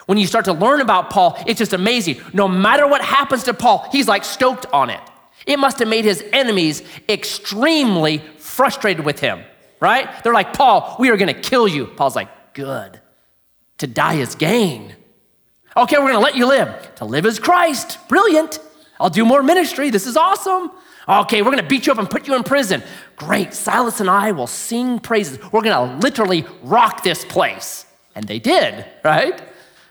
When 0.06 0.18
you 0.18 0.26
start 0.26 0.46
to 0.46 0.54
learn 0.54 0.80
about 0.82 1.10
Paul, 1.10 1.38
it's 1.46 1.60
just 1.60 1.74
amazing. 1.74 2.22
No 2.34 2.48
matter 2.48 2.88
what 2.88 3.04
happens 3.04 3.44
to 3.44 3.54
Paul, 3.54 3.88
he's 3.92 4.08
like 4.08 4.24
stoked 4.24 4.66
on 4.72 4.90
it. 4.90 5.02
It 5.46 5.60
must 5.60 5.80
have 5.80 5.88
made 5.88 6.06
his 6.06 6.24
enemies 6.34 6.84
extremely 7.10 8.22
frustrated 8.58 9.06
with 9.06 9.20
him, 9.20 9.44
right? 9.80 10.10
They're 10.24 10.34
like, 10.34 10.52
Paul, 10.54 10.96
we 11.00 11.12
are 11.12 11.16
gonna 11.16 11.34
kill 11.36 11.68
you. 11.68 11.86
Paul's 11.86 12.16
like, 12.16 12.54
good. 12.54 13.00
To 13.78 13.88
die 13.88 14.16
is 14.16 14.34
gain. 14.34 14.96
Okay, 15.78 15.98
we're 16.00 16.08
gonna 16.08 16.20
let 16.20 16.36
you 16.36 16.48
live. 16.48 16.96
To 16.96 17.06
live 17.06 17.28
is 17.28 17.38
Christ. 17.38 18.00
Brilliant. 18.10 18.60
I'll 19.00 19.12
do 19.12 19.24
more 19.24 19.44
ministry. 19.44 19.92
This 19.92 20.08
is 20.08 20.18
awesome. 20.18 20.72
Okay, 21.08 21.44
we're 21.44 21.52
gonna 21.52 21.62
beat 21.68 21.86
you 21.86 21.94
up 21.94 22.00
and 22.00 22.10
put 22.10 22.28
you 22.28 22.36
in 22.36 22.44
prison. 22.44 22.82
Great. 23.16 23.54
Silas 23.54 24.00
and 24.00 24.10
I 24.10 24.32
will 24.32 24.48
sing 24.48 25.00
praises. 25.00 25.38
We're 25.52 25.62
gonna 25.62 25.96
literally 26.00 26.44
rock 26.64 27.04
this 27.04 27.24
place. 27.24 27.86
And 28.16 28.28
they 28.28 28.40
did, 28.40 28.84
right? 29.04 29.40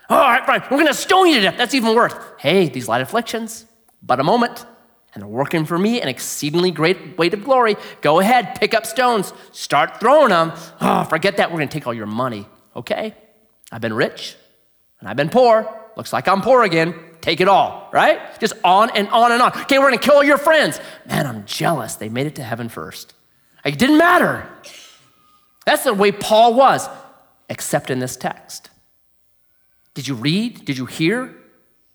All 0.09 0.19
right, 0.19 0.45
fine. 0.45 0.61
We're 0.69 0.79
gonna 0.79 0.93
stone 0.93 1.27
you 1.29 1.35
to 1.35 1.41
death. 1.41 1.57
That's 1.57 1.73
even 1.73 1.95
worse. 1.95 2.13
Hey, 2.37 2.67
these 2.67 2.89
light 2.89 3.01
afflictions, 3.01 3.65
but 4.03 4.19
a 4.19 4.23
moment 4.25 4.65
and 5.13 5.23
they're 5.23 5.27
working 5.27 5.65
for 5.65 5.77
me 5.77 6.01
an 6.01 6.07
exceedingly 6.07 6.71
great 6.71 7.17
weight 7.17 7.33
of 7.33 7.43
glory. 7.43 7.75
Go 8.01 8.19
ahead, 8.19 8.55
pick 8.59 8.73
up 8.73 8.85
stones, 8.85 9.33
start 9.51 9.99
throwing 9.99 10.29
them. 10.29 10.51
Oh, 10.55 10.77
ah, 10.81 11.03
forget 11.03 11.37
that. 11.37 11.49
We're 11.49 11.57
going 11.57 11.69
to 11.69 11.73
take 11.73 11.87
all 11.87 11.93
your 11.93 12.05
money. 12.05 12.47
Okay? 12.75 13.15
I've 13.71 13.81
been 13.81 13.93
rich 13.93 14.35
and 14.99 15.09
I've 15.09 15.17
been 15.17 15.29
poor. 15.29 15.67
Looks 15.95 16.13
like 16.13 16.27
I'm 16.27 16.41
poor 16.41 16.63
again. 16.63 16.93
Take 17.21 17.41
it 17.41 17.47
all, 17.47 17.89
right? 17.91 18.39
Just 18.39 18.53
on 18.63 18.91
and 18.95 19.07
on 19.09 19.31
and 19.31 19.41
on. 19.41 19.51
Okay, 19.61 19.79
we're 19.79 19.87
going 19.87 19.99
to 19.99 20.05
kill 20.05 20.17
all 20.17 20.23
your 20.23 20.37
friends. 20.37 20.79
Man, 21.07 21.25
I'm 21.25 21.45
jealous. 21.45 21.95
They 21.95 22.09
made 22.09 22.27
it 22.27 22.35
to 22.35 22.43
heaven 22.43 22.69
first. 22.69 23.13
It 23.65 23.79
didn't 23.79 23.97
matter. 23.97 24.47
That's 25.65 25.83
the 25.83 25.93
way 25.93 26.11
Paul 26.11 26.53
was, 26.53 26.87
except 27.49 27.89
in 27.89 27.99
this 27.99 28.15
text. 28.15 28.69
Did 29.93 30.07
you 30.07 30.15
read? 30.15 30.63
Did 30.63 30.77
you 30.77 30.85
hear? 30.85 31.35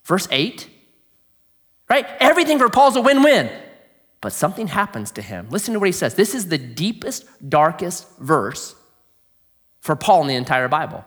Verse 0.05 0.27
8 0.31 0.69
right? 1.93 2.07
Everything 2.21 2.59
for 2.59 2.71
Paul's 2.71 2.97
a 2.97 3.03
win 3.03 3.23
win. 3.23 3.51
But 4.23 4.33
something 4.33 4.69
happens 4.69 5.11
to 5.13 5.23
him. 5.23 5.49
Listen 5.51 5.75
to 5.75 5.81
what 5.81 5.87
he 5.87 5.93
says. 5.93 6.15
This 6.15 6.35
is 6.35 6.49
the 6.49 6.57
deepest, 6.57 7.27
darkest 7.47 8.09
verse 8.19 8.75
for 9.81 9.95
Paul 9.95 10.23
in 10.23 10.29
the 10.29 10.37
entire 10.37 10.69
Bible. 10.69 11.05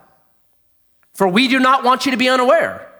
For 1.14 1.28
we 1.28 1.48
do 1.48 1.60
not 1.60 1.84
want 1.84 2.06
you 2.06 2.12
to 2.12 2.18
be 2.18 2.30
unaware 2.30 2.92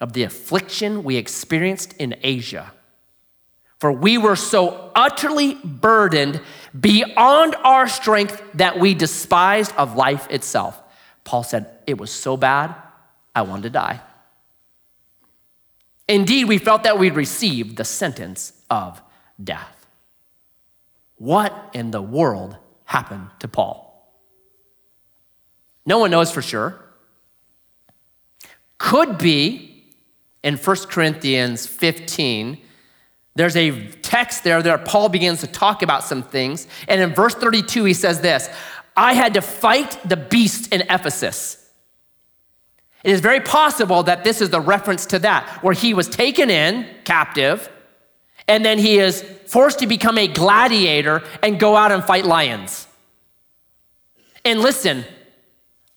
of 0.00 0.14
the 0.14 0.22
affliction 0.22 1.04
we 1.04 1.16
experienced 1.16 1.92
in 1.98 2.16
Asia. 2.22 2.72
For 3.78 3.92
we 3.92 4.16
were 4.16 4.36
so 4.36 4.90
utterly 4.94 5.54
burdened 5.56 6.40
beyond 6.78 7.56
our 7.56 7.88
strength 7.88 8.42
that 8.54 8.78
we 8.78 8.94
despised 8.94 9.74
of 9.76 9.96
life 9.96 10.30
itself. 10.30 10.80
Paul 11.24 11.42
said, 11.42 11.66
It 11.86 11.98
was 11.98 12.10
so 12.10 12.36
bad, 12.36 12.74
I 13.34 13.42
wanted 13.42 13.64
to 13.64 13.70
die. 13.70 14.00
Indeed, 16.08 16.44
we 16.44 16.58
felt 16.58 16.82
that 16.82 16.98
we'd 16.98 17.14
received 17.14 17.76
the 17.76 17.84
sentence 17.84 18.52
of 18.68 19.00
death. 19.42 19.86
What 21.16 21.70
in 21.72 21.90
the 21.90 22.02
world 22.02 22.56
happened 22.84 23.28
to 23.38 23.48
Paul? 23.48 23.88
No 25.86 25.98
one 25.98 26.10
knows 26.10 26.30
for 26.30 26.42
sure. 26.42 26.78
Could 28.78 29.18
be 29.18 29.72
in 30.42 30.56
1 30.56 30.76
Corinthians 30.88 31.66
15, 31.66 32.58
there's 33.34 33.56
a 33.56 33.88
text 34.02 34.44
there 34.44 34.62
that 34.62 34.84
Paul 34.84 35.08
begins 35.08 35.40
to 35.40 35.46
talk 35.46 35.82
about 35.82 36.04
some 36.04 36.22
things. 36.22 36.66
And 36.88 37.00
in 37.00 37.14
verse 37.14 37.34
32, 37.34 37.84
he 37.84 37.94
says 37.94 38.20
this 38.20 38.50
I 38.96 39.14
had 39.14 39.34
to 39.34 39.40
fight 39.40 39.98
the 40.04 40.16
beast 40.16 40.72
in 40.72 40.82
Ephesus. 40.82 41.61
It 43.04 43.10
is 43.10 43.20
very 43.20 43.40
possible 43.40 44.02
that 44.04 44.24
this 44.24 44.40
is 44.40 44.50
the 44.50 44.60
reference 44.60 45.06
to 45.06 45.18
that, 45.20 45.48
where 45.62 45.74
he 45.74 45.92
was 45.92 46.08
taken 46.08 46.50
in 46.50 46.86
captive, 47.04 47.68
and 48.46 48.64
then 48.64 48.78
he 48.78 48.98
is 48.98 49.22
forced 49.46 49.80
to 49.80 49.86
become 49.86 50.18
a 50.18 50.28
gladiator 50.28 51.22
and 51.42 51.58
go 51.58 51.76
out 51.76 51.92
and 51.92 52.04
fight 52.04 52.24
lions. 52.24 52.86
And 54.44 54.60
listen, 54.60 55.04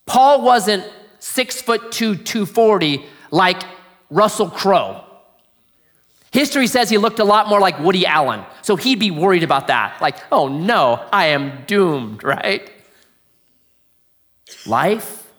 Paul 0.05 0.41
wasn't 0.41 0.85
six 1.19 1.61
foot 1.61 1.91
two, 1.91 2.15
240 2.15 3.05
like 3.31 3.63
Russell 4.09 4.49
Crowe. 4.49 5.03
History 6.31 6.67
says 6.67 6.89
he 6.89 6.97
looked 6.97 7.19
a 7.19 7.23
lot 7.23 7.47
more 7.47 7.59
like 7.59 7.79
Woody 7.79 8.05
Allen. 8.05 8.43
So 8.61 8.75
he'd 8.75 8.99
be 8.99 9.09
worried 9.09 9.43
about 9.43 9.67
that. 9.67 10.01
Like, 10.01 10.17
oh 10.31 10.47
no, 10.47 11.07
I 11.13 11.27
am 11.27 11.63
doomed, 11.65 12.23
right? 12.23 12.69
Life 14.65 15.31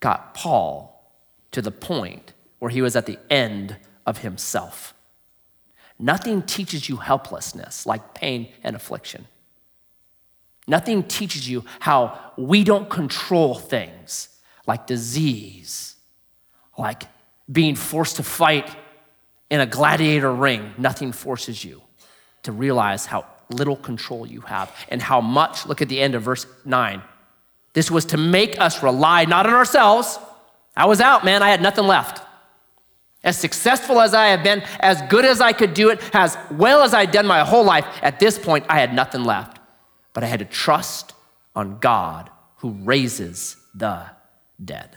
got 0.00 0.34
Paul 0.34 0.91
to 1.52 1.62
the 1.62 1.70
point 1.70 2.32
where 2.58 2.70
he 2.70 2.82
was 2.82 2.96
at 2.96 3.06
the 3.06 3.18
end 3.30 3.76
of 4.06 4.18
himself. 4.18 4.94
Nothing 5.98 6.42
teaches 6.42 6.88
you 6.88 6.96
helplessness 6.96 7.86
like 7.86 8.14
pain 8.14 8.48
and 8.64 8.74
affliction. 8.74 9.26
Nothing 10.66 11.02
teaches 11.04 11.48
you 11.48 11.64
how 11.80 12.18
we 12.36 12.64
don't 12.64 12.88
control 12.88 13.54
things 13.54 14.28
like 14.66 14.86
disease, 14.86 15.96
like 16.78 17.04
being 17.50 17.74
forced 17.74 18.16
to 18.16 18.22
fight 18.22 18.68
in 19.50 19.60
a 19.60 19.66
gladiator 19.66 20.32
ring. 20.32 20.72
Nothing 20.78 21.12
forces 21.12 21.64
you 21.64 21.82
to 22.44 22.52
realize 22.52 23.06
how 23.06 23.26
little 23.50 23.76
control 23.76 24.26
you 24.26 24.40
have 24.42 24.72
and 24.88 25.02
how 25.02 25.20
much, 25.20 25.66
look 25.66 25.82
at 25.82 25.88
the 25.88 26.00
end 26.00 26.14
of 26.14 26.22
verse 26.22 26.46
9. 26.64 27.02
This 27.74 27.90
was 27.90 28.04
to 28.06 28.16
make 28.16 28.60
us 28.60 28.82
rely 28.82 29.24
not 29.24 29.46
on 29.46 29.54
ourselves 29.54 30.18
I 30.76 30.86
was 30.86 31.00
out, 31.00 31.24
man. 31.24 31.42
I 31.42 31.50
had 31.50 31.62
nothing 31.62 31.86
left. 31.86 32.22
As 33.24 33.36
successful 33.36 34.00
as 34.00 34.14
I 34.14 34.28
have 34.28 34.42
been, 34.42 34.62
as 34.80 35.00
good 35.02 35.24
as 35.24 35.40
I 35.40 35.52
could 35.52 35.74
do 35.74 35.90
it, 35.90 36.00
as 36.12 36.36
well 36.50 36.82
as 36.82 36.92
I'd 36.92 37.12
done 37.12 37.26
my 37.26 37.40
whole 37.44 37.64
life, 37.64 37.86
at 38.02 38.18
this 38.18 38.38
point, 38.38 38.66
I 38.68 38.80
had 38.80 38.94
nothing 38.94 39.24
left. 39.24 39.58
But 40.12 40.24
I 40.24 40.26
had 40.26 40.40
to 40.40 40.44
trust 40.44 41.14
on 41.54 41.78
God 41.78 42.30
who 42.56 42.70
raises 42.70 43.56
the 43.74 44.06
dead. 44.62 44.96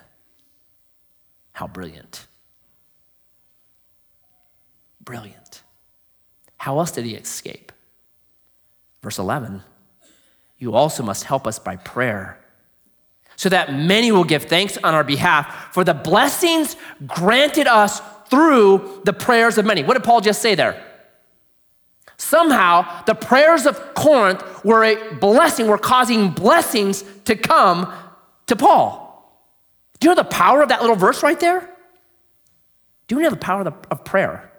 How 1.54 1.68
brilliant. 1.68 2.26
Brilliant. 5.02 5.62
How 6.58 6.80
else 6.80 6.92
did 6.92 7.06
he 7.06 7.16
escape? 7.16 7.72
Verse 9.04 9.20
11 9.20 9.62
You 10.58 10.74
also 10.74 11.04
must 11.04 11.26
help 11.26 11.46
us 11.46 11.60
by 11.60 11.76
prayer 11.76 12.40
so 13.36 13.50
that 13.50 13.74
many 13.74 14.12
will 14.12 14.24
give 14.24 14.46
thanks 14.46 14.78
on 14.84 14.94
our 14.94 15.04
behalf 15.04 15.74
for 15.74 15.84
the 15.84 15.94
blessings 15.94 16.76
granted 17.06 17.68
us 17.68 18.02
through 18.30 19.02
the 19.06 19.14
prayers 19.14 19.58
of 19.58 19.66
many. 19.66 19.84
What 19.84 19.94
did 19.96 20.04
Paul 20.04 20.22
just 20.22 20.42
say 20.42 20.56
there? 20.56 20.84
Somehow, 22.18 23.04
the 23.06 23.14
prayers 23.14 23.66
of 23.66 23.94
Corinth 23.94 24.64
were 24.64 24.84
a 24.84 25.16
blessing, 25.16 25.68
were 25.68 25.78
causing 25.78 26.30
blessings 26.30 27.04
to 27.26 27.36
come 27.36 27.94
to 28.48 28.56
Paul. 28.56 29.06
Do 30.00 30.08
you 30.08 30.16
know 30.16 30.22
the 30.24 30.30
power 30.30 30.62
of 30.62 30.70
that 30.70 30.82
little 30.82 30.96
verse 30.96 31.24
right 31.24 31.40
there? 31.40 31.70
Do 33.08 33.16
you 33.18 33.22
know 33.22 33.30
the 33.30 33.36
power 33.36 33.62
of, 33.62 33.66
the, 33.66 33.90
of 33.92 34.06
prayer? 34.06 34.52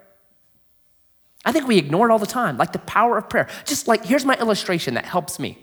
I 1.45 1.51
think 1.51 1.67
we 1.67 1.77
ignore 1.77 2.09
it 2.09 2.11
all 2.11 2.19
the 2.19 2.25
time, 2.25 2.57
like 2.57 2.73
the 2.73 2.79
power 2.79 3.17
of 3.17 3.29
prayer. 3.29 3.47
Just 3.65 3.87
like, 3.87 4.05
here's 4.05 4.25
my 4.25 4.35
illustration 4.35 4.93
that 4.93 5.05
helps 5.05 5.39
me. 5.39 5.57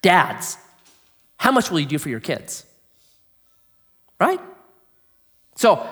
Dads, 0.00 0.58
how 1.36 1.52
much 1.52 1.70
will 1.70 1.80
you 1.80 1.86
do 1.86 1.98
for 1.98 2.08
your 2.08 2.20
kids? 2.20 2.64
Right? 4.18 4.40
So, 5.56 5.86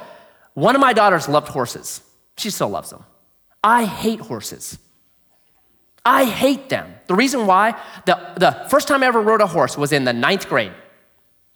one 0.54 0.74
of 0.74 0.80
my 0.80 0.92
daughters 0.92 1.28
loved 1.28 1.48
horses. 1.48 2.02
She 2.36 2.50
still 2.50 2.68
loves 2.68 2.90
them. 2.90 3.04
I 3.62 3.84
hate 3.84 4.20
horses. 4.20 4.78
I 6.04 6.24
hate 6.24 6.68
them. 6.68 6.94
The 7.06 7.14
reason 7.14 7.46
why, 7.46 7.80
the, 8.04 8.18
the 8.36 8.66
first 8.68 8.88
time 8.88 9.02
I 9.02 9.06
ever 9.06 9.20
rode 9.20 9.40
a 9.40 9.46
horse 9.46 9.76
was 9.76 9.92
in 9.92 10.04
the 10.04 10.12
ninth 10.12 10.48
grade. 10.48 10.72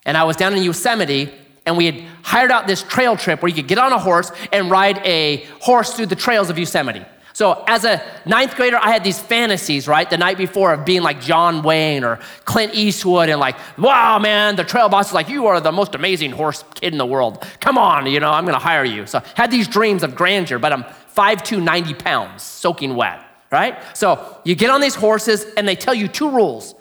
And 0.06 0.16
I 0.16 0.24
was 0.24 0.36
down 0.36 0.54
in 0.56 0.62
Yosemite, 0.62 1.32
and 1.66 1.76
we 1.76 1.84
had 1.84 2.00
hired 2.22 2.50
out 2.50 2.66
this 2.66 2.82
trail 2.82 3.16
trip 3.16 3.42
where 3.42 3.50
you 3.50 3.54
could 3.54 3.68
get 3.68 3.78
on 3.78 3.92
a 3.92 3.98
horse 3.98 4.32
and 4.52 4.70
ride 4.70 4.98
a 5.06 5.44
horse 5.60 5.92
through 5.94 6.06
the 6.06 6.16
trails 6.16 6.48
of 6.48 6.58
Yosemite. 6.58 7.04
So, 7.38 7.62
as 7.68 7.84
a 7.84 8.02
ninth 8.26 8.56
grader, 8.56 8.78
I 8.78 8.90
had 8.90 9.04
these 9.04 9.20
fantasies, 9.20 9.86
right, 9.86 10.10
the 10.10 10.18
night 10.18 10.38
before 10.38 10.72
of 10.72 10.84
being 10.84 11.02
like 11.02 11.20
John 11.20 11.62
Wayne 11.62 12.02
or 12.02 12.18
Clint 12.46 12.74
Eastwood 12.74 13.28
and 13.28 13.38
like, 13.38 13.56
wow, 13.78 14.18
man, 14.18 14.56
the 14.56 14.64
trail 14.64 14.88
boss 14.88 15.10
is 15.10 15.14
like, 15.14 15.28
you 15.28 15.46
are 15.46 15.60
the 15.60 15.70
most 15.70 15.94
amazing 15.94 16.32
horse 16.32 16.64
kid 16.74 16.92
in 16.92 16.98
the 16.98 17.06
world. 17.06 17.46
Come 17.60 17.78
on, 17.78 18.06
you 18.06 18.18
know, 18.18 18.32
I'm 18.32 18.44
gonna 18.44 18.58
hire 18.58 18.82
you. 18.84 19.06
So, 19.06 19.18
I 19.18 19.22
had 19.36 19.52
these 19.52 19.68
dreams 19.68 20.02
of 20.02 20.16
grandeur, 20.16 20.58
but 20.58 20.72
I'm 20.72 20.82
5'2, 21.14 21.62
90 21.62 21.94
pounds, 21.94 22.42
soaking 22.42 22.96
wet, 22.96 23.20
right? 23.52 23.78
So, 23.96 24.40
you 24.42 24.56
get 24.56 24.70
on 24.70 24.80
these 24.80 24.96
horses 24.96 25.46
and 25.56 25.68
they 25.68 25.76
tell 25.76 25.94
you 25.94 26.08
two 26.08 26.30
rules 26.30 26.74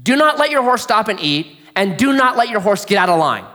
do 0.00 0.14
not 0.14 0.38
let 0.38 0.52
your 0.52 0.62
horse 0.62 0.82
stop 0.82 1.08
and 1.08 1.18
eat, 1.18 1.56
and 1.74 1.96
do 1.96 2.12
not 2.12 2.36
let 2.36 2.50
your 2.50 2.60
horse 2.60 2.84
get 2.84 2.98
out 2.98 3.08
of 3.08 3.18
line. 3.18 3.46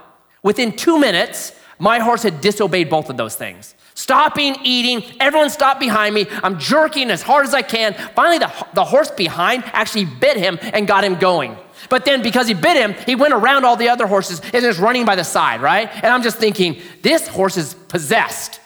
Within 0.41 0.75
two 0.75 0.99
minutes, 0.99 1.53
my 1.79 1.99
horse 1.99 2.23
had 2.23 2.41
disobeyed 2.41 2.89
both 2.89 3.09
of 3.09 3.15
those 3.15 3.33
things 3.33 3.75
stopping 3.95 4.57
eating. 4.63 5.03
Everyone 5.19 5.49
stopped 5.49 5.79
behind 5.79 6.15
me. 6.15 6.27
I'm 6.43 6.59
jerking 6.59 7.09
as 7.11 7.21
hard 7.21 7.45
as 7.45 7.53
I 7.53 7.61
can. 7.61 7.93
Finally, 8.15 8.39
the, 8.39 8.51
the 8.73 8.83
horse 8.83 9.11
behind 9.11 9.63
actually 9.67 10.05
bit 10.05 10.37
him 10.37 10.59
and 10.61 10.87
got 10.87 11.03
him 11.03 11.15
going. 11.15 11.57
But 11.89 12.05
then 12.05 12.21
because 12.21 12.47
he 12.47 12.53
bit 12.53 12.77
him, 12.77 12.93
he 13.05 13.15
went 13.15 13.33
around 13.33 13.65
all 13.65 13.75
the 13.75 13.89
other 13.89 14.07
horses 14.07 14.41
and 14.53 14.65
is 14.65 14.79
running 14.79 15.05
by 15.05 15.15
the 15.15 15.23
side, 15.23 15.61
right? 15.61 15.89
And 15.95 16.07
I'm 16.07 16.23
just 16.23 16.37
thinking, 16.37 16.81
this 17.01 17.27
horse 17.27 17.57
is 17.57 17.73
possessed. 17.73 18.59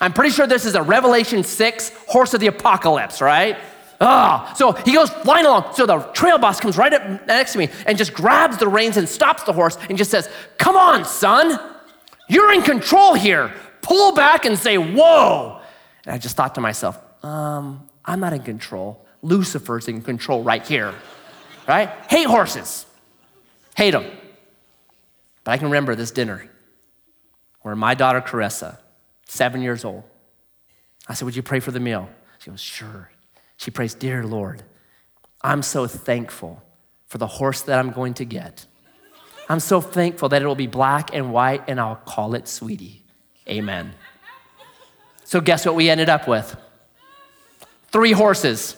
I'm 0.00 0.12
pretty 0.12 0.30
sure 0.30 0.46
this 0.46 0.66
is 0.66 0.74
a 0.74 0.82
Revelation 0.82 1.42
6 1.42 1.92
horse 2.06 2.34
of 2.34 2.40
the 2.40 2.46
apocalypse, 2.48 3.20
right? 3.20 3.56
Ah, 3.98 4.52
so 4.54 4.72
he 4.72 4.92
goes 4.92 5.08
flying 5.08 5.46
along. 5.46 5.74
So 5.74 5.86
the 5.86 6.00
trail 6.12 6.38
boss 6.38 6.60
comes 6.60 6.76
right 6.76 6.92
up 6.92 7.26
next 7.26 7.52
to 7.52 7.58
me 7.58 7.70
and 7.86 7.96
just 7.96 8.12
grabs 8.12 8.58
the 8.58 8.68
reins 8.68 8.98
and 8.98 9.08
stops 9.08 9.44
the 9.44 9.54
horse 9.54 9.78
and 9.88 9.96
just 9.96 10.10
says, 10.10 10.28
Come 10.58 10.76
on, 10.76 11.06
son, 11.06 11.58
you're 12.28 12.52
in 12.52 12.62
control 12.62 13.14
here 13.14 13.52
pull 13.86 14.12
back 14.14 14.44
and 14.44 14.58
say, 14.58 14.76
Whoa. 14.76 15.60
And 16.04 16.14
I 16.14 16.18
just 16.18 16.36
thought 16.36 16.54
to 16.56 16.60
myself, 16.60 16.98
um, 17.24 17.88
I'm 18.04 18.20
not 18.20 18.32
in 18.32 18.42
control. 18.42 19.04
Lucifer's 19.22 19.88
in 19.88 20.02
control 20.02 20.42
right 20.42 20.64
here, 20.64 20.94
right? 21.66 21.88
Hate 22.08 22.26
horses, 22.26 22.86
hate 23.76 23.92
them. 23.92 24.04
But 25.44 25.52
I 25.52 25.58
can 25.58 25.66
remember 25.68 25.94
this 25.94 26.10
dinner 26.10 26.48
where 27.62 27.76
my 27.76 27.94
daughter 27.94 28.20
Carissa, 28.20 28.78
seven 29.26 29.62
years 29.62 29.84
old, 29.84 30.04
I 31.08 31.14
said, 31.14 31.24
Would 31.24 31.36
you 31.36 31.42
pray 31.42 31.60
for 31.60 31.70
the 31.70 31.80
meal? 31.80 32.08
She 32.38 32.50
goes, 32.50 32.60
Sure. 32.60 33.10
She 33.56 33.70
prays, 33.70 33.94
Dear 33.94 34.24
Lord, 34.24 34.62
I'm 35.42 35.62
so 35.62 35.86
thankful 35.86 36.62
for 37.06 37.18
the 37.18 37.26
horse 37.26 37.62
that 37.62 37.78
I'm 37.78 37.90
going 37.90 38.14
to 38.14 38.24
get. 38.24 38.66
I'm 39.48 39.60
so 39.60 39.80
thankful 39.80 40.28
that 40.30 40.42
it 40.42 40.46
will 40.46 40.56
be 40.56 40.66
black 40.66 41.14
and 41.14 41.32
white, 41.32 41.62
and 41.68 41.80
I'll 41.80 41.96
call 41.96 42.34
it 42.34 42.48
Sweetie. 42.48 43.05
Amen. 43.48 43.94
So, 45.24 45.40
guess 45.40 45.66
what 45.66 45.74
we 45.74 45.88
ended 45.90 46.08
up 46.08 46.28
with? 46.28 46.56
Three 47.88 48.12
horses. 48.12 48.76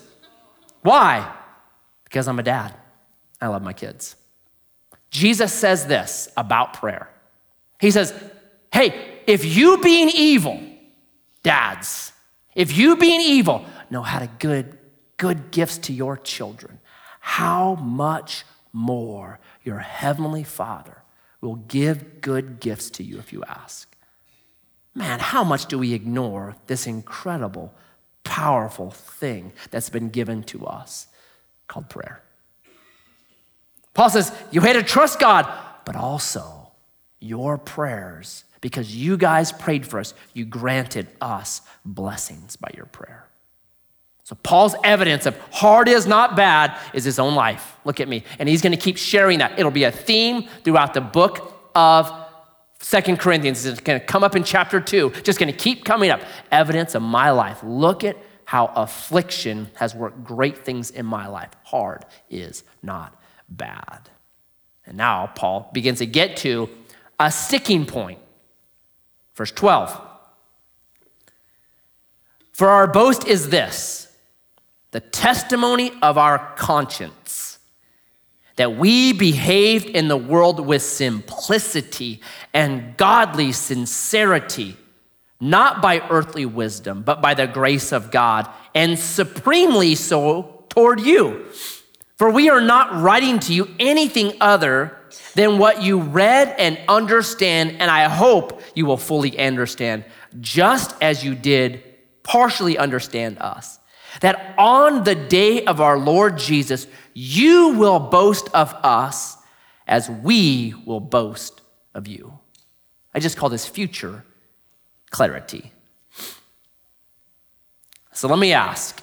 Why? 0.82 1.34
Because 2.04 2.28
I'm 2.28 2.38
a 2.38 2.42
dad. 2.42 2.74
I 3.40 3.48
love 3.48 3.62
my 3.62 3.72
kids. 3.72 4.16
Jesus 5.10 5.52
says 5.52 5.86
this 5.86 6.28
about 6.36 6.74
prayer. 6.74 7.08
He 7.80 7.90
says, 7.90 8.12
Hey, 8.72 9.20
if 9.26 9.44
you 9.44 9.78
being 9.78 10.10
evil, 10.14 10.60
dads, 11.42 12.12
if 12.54 12.76
you 12.76 12.96
being 12.96 13.20
evil 13.20 13.64
know 13.90 14.02
how 14.02 14.18
to 14.18 14.26
good, 14.38 14.78
good 15.16 15.50
gifts 15.50 15.78
to 15.78 15.92
your 15.92 16.16
children, 16.16 16.80
how 17.20 17.74
much 17.76 18.44
more 18.72 19.38
your 19.64 19.78
heavenly 19.78 20.44
Father 20.44 21.02
will 21.40 21.56
give 21.56 22.20
good 22.20 22.60
gifts 22.60 22.90
to 22.90 23.02
you 23.02 23.18
if 23.18 23.32
you 23.32 23.42
ask 23.44 23.87
man, 24.98 25.20
how 25.20 25.44
much 25.44 25.66
do 25.66 25.78
we 25.78 25.94
ignore 25.94 26.56
this 26.66 26.86
incredible, 26.86 27.72
powerful 28.24 28.90
thing 28.90 29.52
that's 29.70 29.88
been 29.88 30.10
given 30.10 30.42
to 30.44 30.66
us 30.66 31.06
called 31.68 31.88
prayer? 31.88 32.22
Paul 33.94 34.10
says, 34.10 34.32
You 34.50 34.60
had 34.60 34.74
to 34.74 34.82
trust 34.82 35.18
God, 35.18 35.50
but 35.84 35.96
also 35.96 36.72
your 37.20 37.58
prayers, 37.58 38.44
because 38.60 38.94
you 38.94 39.16
guys 39.16 39.52
prayed 39.52 39.86
for 39.86 39.98
us, 39.98 40.14
you 40.34 40.44
granted 40.44 41.08
us 41.20 41.62
blessings 41.84 42.56
by 42.56 42.70
your 42.76 42.86
prayer. 42.86 43.28
So, 44.24 44.36
Paul's 44.42 44.74
evidence 44.84 45.24
of 45.24 45.38
hard 45.50 45.88
is 45.88 46.06
not 46.06 46.36
bad 46.36 46.78
is 46.92 47.04
his 47.04 47.18
own 47.18 47.34
life. 47.34 47.76
Look 47.86 47.98
at 47.98 48.08
me. 48.08 48.24
And 48.38 48.46
he's 48.46 48.60
going 48.60 48.72
to 48.72 48.78
keep 48.78 48.98
sharing 48.98 49.38
that. 49.38 49.58
It'll 49.58 49.70
be 49.70 49.84
a 49.84 49.90
theme 49.90 50.46
throughout 50.64 50.92
the 50.92 51.00
book 51.00 51.70
of 51.74 52.12
Second 52.80 53.18
Corinthians 53.18 53.64
is 53.66 53.80
going 53.80 53.98
to 53.98 54.06
come 54.06 54.22
up 54.22 54.36
in 54.36 54.44
chapter 54.44 54.80
two, 54.80 55.10
just 55.24 55.38
going 55.38 55.52
to 55.52 55.58
keep 55.58 55.84
coming 55.84 56.10
up. 56.10 56.20
Evidence 56.50 56.94
of 56.94 57.02
my 57.02 57.30
life. 57.30 57.60
Look 57.62 58.04
at 58.04 58.16
how 58.44 58.72
affliction 58.76 59.70
has 59.74 59.94
worked 59.94 60.24
great 60.24 60.64
things 60.64 60.90
in 60.90 61.04
my 61.04 61.26
life. 61.26 61.50
Hard 61.64 62.04
is 62.30 62.64
not 62.82 63.20
bad. 63.48 64.08
And 64.86 64.96
now 64.96 65.30
Paul 65.34 65.70
begins 65.72 65.98
to 65.98 66.06
get 66.06 66.36
to 66.38 66.70
a 67.18 67.30
sticking 67.30 67.84
point. 67.84 68.20
Verse 69.34 69.52
12. 69.52 70.00
For 72.52 72.68
our 72.68 72.86
boast 72.86 73.26
is 73.26 73.50
this 73.50 74.08
the 74.90 75.00
testimony 75.00 75.92
of 76.02 76.16
our 76.16 76.38
conscience 76.56 77.47
that 78.58 78.76
we 78.76 79.12
behaved 79.12 79.86
in 79.86 80.08
the 80.08 80.16
world 80.16 80.58
with 80.58 80.82
simplicity 80.82 82.20
and 82.52 82.96
godly 82.96 83.52
sincerity, 83.52 84.76
not 85.40 85.80
by 85.80 86.00
earthly 86.10 86.44
wisdom, 86.44 87.02
but 87.02 87.22
by 87.22 87.34
the 87.34 87.46
grace 87.46 87.92
of 87.92 88.10
God, 88.10 88.48
and 88.74 88.98
supremely 88.98 89.94
so 89.94 90.64
toward 90.68 91.00
you. 91.00 91.46
For 92.16 92.30
we 92.32 92.50
are 92.50 92.60
not 92.60 93.00
writing 93.00 93.38
to 93.38 93.54
you 93.54 93.68
anything 93.78 94.32
other 94.40 94.98
than 95.34 95.58
what 95.58 95.80
you 95.80 96.00
read 96.00 96.52
and 96.58 96.80
understand, 96.88 97.76
and 97.78 97.88
I 97.88 98.08
hope 98.08 98.60
you 98.74 98.86
will 98.86 98.96
fully 98.96 99.38
understand, 99.38 100.04
just 100.40 100.96
as 101.00 101.24
you 101.24 101.36
did 101.36 101.84
partially 102.24 102.76
understand 102.76 103.38
us. 103.38 103.77
That 104.20 104.54
on 104.58 105.04
the 105.04 105.14
day 105.14 105.64
of 105.64 105.80
our 105.80 105.98
Lord 105.98 106.38
Jesus, 106.38 106.86
you 107.14 107.70
will 107.70 107.98
boast 107.98 108.48
of 108.54 108.74
us 108.82 109.36
as 109.86 110.10
we 110.10 110.74
will 110.84 111.00
boast 111.00 111.60
of 111.94 112.06
you. 112.06 112.38
I 113.14 113.20
just 113.20 113.36
call 113.36 113.48
this 113.48 113.66
future 113.66 114.24
clarity. 115.10 115.72
So 118.12 118.28
let 118.28 118.38
me 118.38 118.52
ask 118.52 119.00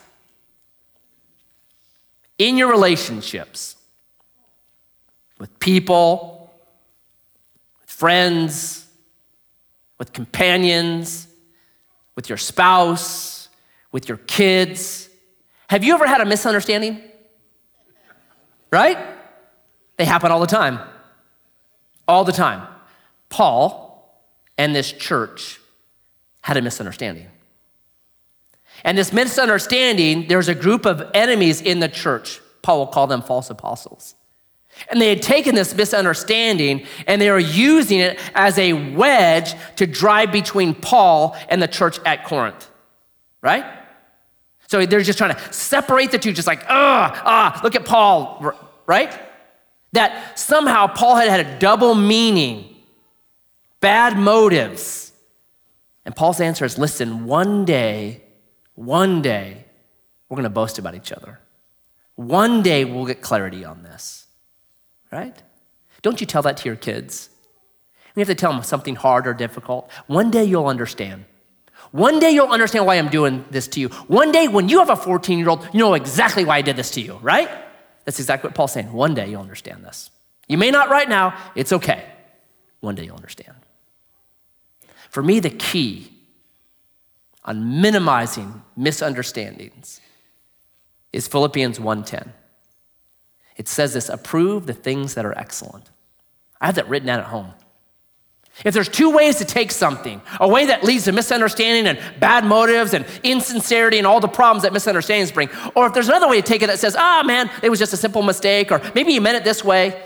in 2.37 2.57
your 2.57 2.69
relationships 2.69 3.77
with 5.39 5.57
people, 5.59 6.53
with 7.81 7.89
friends, 7.89 8.87
with 9.97 10.11
companions, 10.13 11.27
with 12.15 12.29
your 12.29 12.37
spouse, 12.37 13.44
with 13.95 14.09
your 14.09 14.17
kids, 14.17 15.09
have 15.69 15.81
you 15.81 15.93
ever 15.93 16.05
had 16.05 16.19
a 16.19 16.25
misunderstanding? 16.25 17.01
right? 18.69 18.97
They 19.95 20.03
happen 20.03 20.33
all 20.33 20.41
the 20.41 20.47
time. 20.47 20.81
All 22.05 22.25
the 22.25 22.33
time. 22.33 22.67
Paul 23.29 24.21
and 24.57 24.75
this 24.75 24.91
church 24.91 25.61
had 26.41 26.57
a 26.57 26.61
misunderstanding. 26.61 27.27
And 28.83 28.97
this 28.97 29.13
misunderstanding, 29.13 30.27
there's 30.27 30.49
a 30.49 30.55
group 30.55 30.85
of 30.85 31.09
enemies 31.13 31.61
in 31.61 31.79
the 31.79 31.87
church. 31.87 32.41
Paul 32.63 32.79
will 32.79 32.87
call 32.87 33.07
them 33.07 33.21
false 33.21 33.49
apostles. 33.49 34.15
And 34.89 34.99
they 34.99 35.07
had 35.07 35.21
taken 35.21 35.55
this 35.55 35.73
misunderstanding 35.73 36.85
and 37.07 37.21
they 37.21 37.31
were 37.31 37.39
using 37.39 37.99
it 37.99 38.19
as 38.35 38.57
a 38.57 38.73
wedge 38.73 39.53
to 39.77 39.87
drive 39.87 40.33
between 40.33 40.75
Paul 40.75 41.33
and 41.47 41.61
the 41.61 41.69
church 41.69 41.97
at 42.05 42.25
Corinth, 42.25 42.69
right? 43.41 43.63
So 44.75 44.85
they're 44.85 44.99
just 44.99 45.17
trying 45.17 45.33
to 45.33 45.53
separate 45.53 46.11
the 46.11 46.19
two, 46.19 46.33
just 46.33 46.47
like, 46.47 46.65
ah, 46.67 47.21
ah, 47.23 47.61
look 47.63 47.75
at 47.75 47.85
Paul, 47.85 48.51
right? 48.85 49.09
That 49.93 50.37
somehow 50.37 50.87
Paul 50.87 51.15
had 51.15 51.29
had 51.29 51.39
a 51.39 51.59
double 51.59 51.95
meaning, 51.95 52.75
bad 53.79 54.17
motives. 54.17 55.13
And 56.03 56.13
Paul's 56.13 56.41
answer 56.41 56.65
is 56.65 56.77
listen, 56.77 57.23
one 57.23 57.63
day, 57.63 58.21
one 58.73 59.21
day, 59.21 59.63
we're 60.27 60.35
going 60.35 60.43
to 60.43 60.49
boast 60.49 60.77
about 60.77 60.93
each 60.93 61.13
other. 61.13 61.39
One 62.15 62.61
day 62.61 62.83
we'll 62.83 63.05
get 63.05 63.21
clarity 63.21 63.63
on 63.63 63.81
this, 63.81 64.27
right? 65.09 65.41
Don't 66.01 66.19
you 66.19 66.27
tell 66.27 66.41
that 66.41 66.57
to 66.57 66.65
your 66.67 66.75
kids? 66.75 67.29
You 68.13 68.19
have 68.19 68.27
to 68.27 68.35
tell 68.35 68.51
them 68.51 68.61
something 68.61 68.97
hard 68.97 69.25
or 69.25 69.33
difficult. 69.33 69.89
One 70.07 70.31
day 70.31 70.43
you'll 70.43 70.67
understand. 70.67 71.23
One 71.95 72.19
day 72.19 72.31
you'll 72.31 72.51
understand 72.51 72.85
why 72.85 72.95
I'm 72.95 73.07
doing 73.07 73.45
this 73.51 73.69
to 73.69 73.79
you. 73.79 73.87
One 74.07 74.33
day 74.33 74.49
when 74.49 74.67
you 74.67 74.79
have 74.79 74.89
a 74.89 74.97
14 74.97 75.39
year 75.39 75.47
old, 75.47 75.65
you 75.71 75.79
know 75.79 75.93
exactly 75.93 76.43
why 76.43 76.57
I 76.57 76.61
did 76.61 76.75
this 76.75 76.91
to 76.91 77.01
you, 77.01 77.17
right? 77.21 77.49
That's 78.03 78.19
exactly 78.19 78.49
what 78.49 78.55
Paul's 78.55 78.73
saying. 78.73 78.91
One 78.91 79.13
day 79.13 79.29
you'll 79.29 79.41
understand 79.41 79.85
this. 79.85 80.11
You 80.49 80.57
may 80.57 80.71
not 80.71 80.89
right 80.89 81.07
now, 81.07 81.37
it's 81.55 81.71
okay. 81.71 82.03
One 82.81 82.95
day 82.95 83.05
you'll 83.05 83.15
understand. 83.15 83.55
For 85.09 85.23
me, 85.23 85.39
the 85.39 85.49
key 85.49 86.11
on 87.45 87.79
minimizing 87.79 88.61
misunderstandings 88.75 90.01
is 91.13 91.29
Philippians 91.29 91.79
1:10. 91.79 92.33
It 93.55 93.69
says 93.69 93.93
this, 93.93 94.09
approve 94.09 94.65
the 94.65 94.73
things 94.73 95.13
that 95.13 95.25
are 95.25 95.37
excellent. 95.37 95.91
I 96.59 96.65
have 96.65 96.75
that 96.75 96.89
written 96.89 97.07
down 97.07 97.19
at 97.21 97.27
home. 97.27 97.53
If 98.63 98.73
there's 98.73 98.87
two 98.87 99.09
ways 99.09 99.35
to 99.37 99.45
take 99.45 99.71
something, 99.71 100.21
a 100.39 100.47
way 100.47 100.67
that 100.67 100.83
leads 100.83 101.05
to 101.05 101.11
misunderstanding 101.11 101.87
and 101.87 102.19
bad 102.19 102.45
motives 102.45 102.93
and 102.93 103.05
insincerity 103.21 103.97
and 103.97 104.07
all 104.07 104.21
the 104.21 104.29
problems 104.29 104.63
that 104.63 104.71
misunderstandings 104.71 105.31
bring, 105.31 105.49
or 105.75 105.87
if 105.87 105.93
there's 105.93 106.07
another 106.07 106.29
way 106.29 106.39
to 106.39 106.47
take 106.47 106.61
it 106.61 106.67
that 106.67 106.79
says, 106.79 106.95
ah, 106.97 107.19
oh, 107.21 107.27
man, 107.27 107.49
it 107.61 107.69
was 107.69 107.79
just 107.79 107.91
a 107.91 107.97
simple 107.97 108.23
mistake, 108.23 108.71
or 108.71 108.81
maybe 108.95 109.11
you 109.11 109.19
meant 109.19 109.35
it 109.35 109.43
this 109.43 109.63
way, 109.63 110.01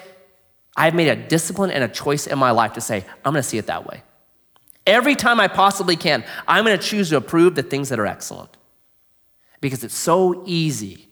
I've 0.75 0.95
made 0.95 1.09
a 1.09 1.15
discipline 1.15 1.69
and 1.69 1.83
a 1.83 1.87
choice 1.87 2.25
in 2.25 2.39
my 2.39 2.51
life 2.51 2.73
to 2.73 2.81
say, 2.81 3.05
I'm 3.23 3.33
gonna 3.33 3.43
see 3.43 3.57
it 3.57 3.67
that 3.67 3.85
way. 3.85 4.01
Every 4.87 5.15
time 5.15 5.39
I 5.39 5.47
possibly 5.47 5.95
can, 5.95 6.23
I'm 6.47 6.63
gonna 6.63 6.77
choose 6.77 7.09
to 7.09 7.17
approve 7.17 7.53
the 7.53 7.63
things 7.63 7.89
that 7.89 7.99
are 7.99 8.07
excellent. 8.07 8.57
Because 9.61 9.83
it's 9.83 9.97
so 9.97 10.43
easy 10.47 11.09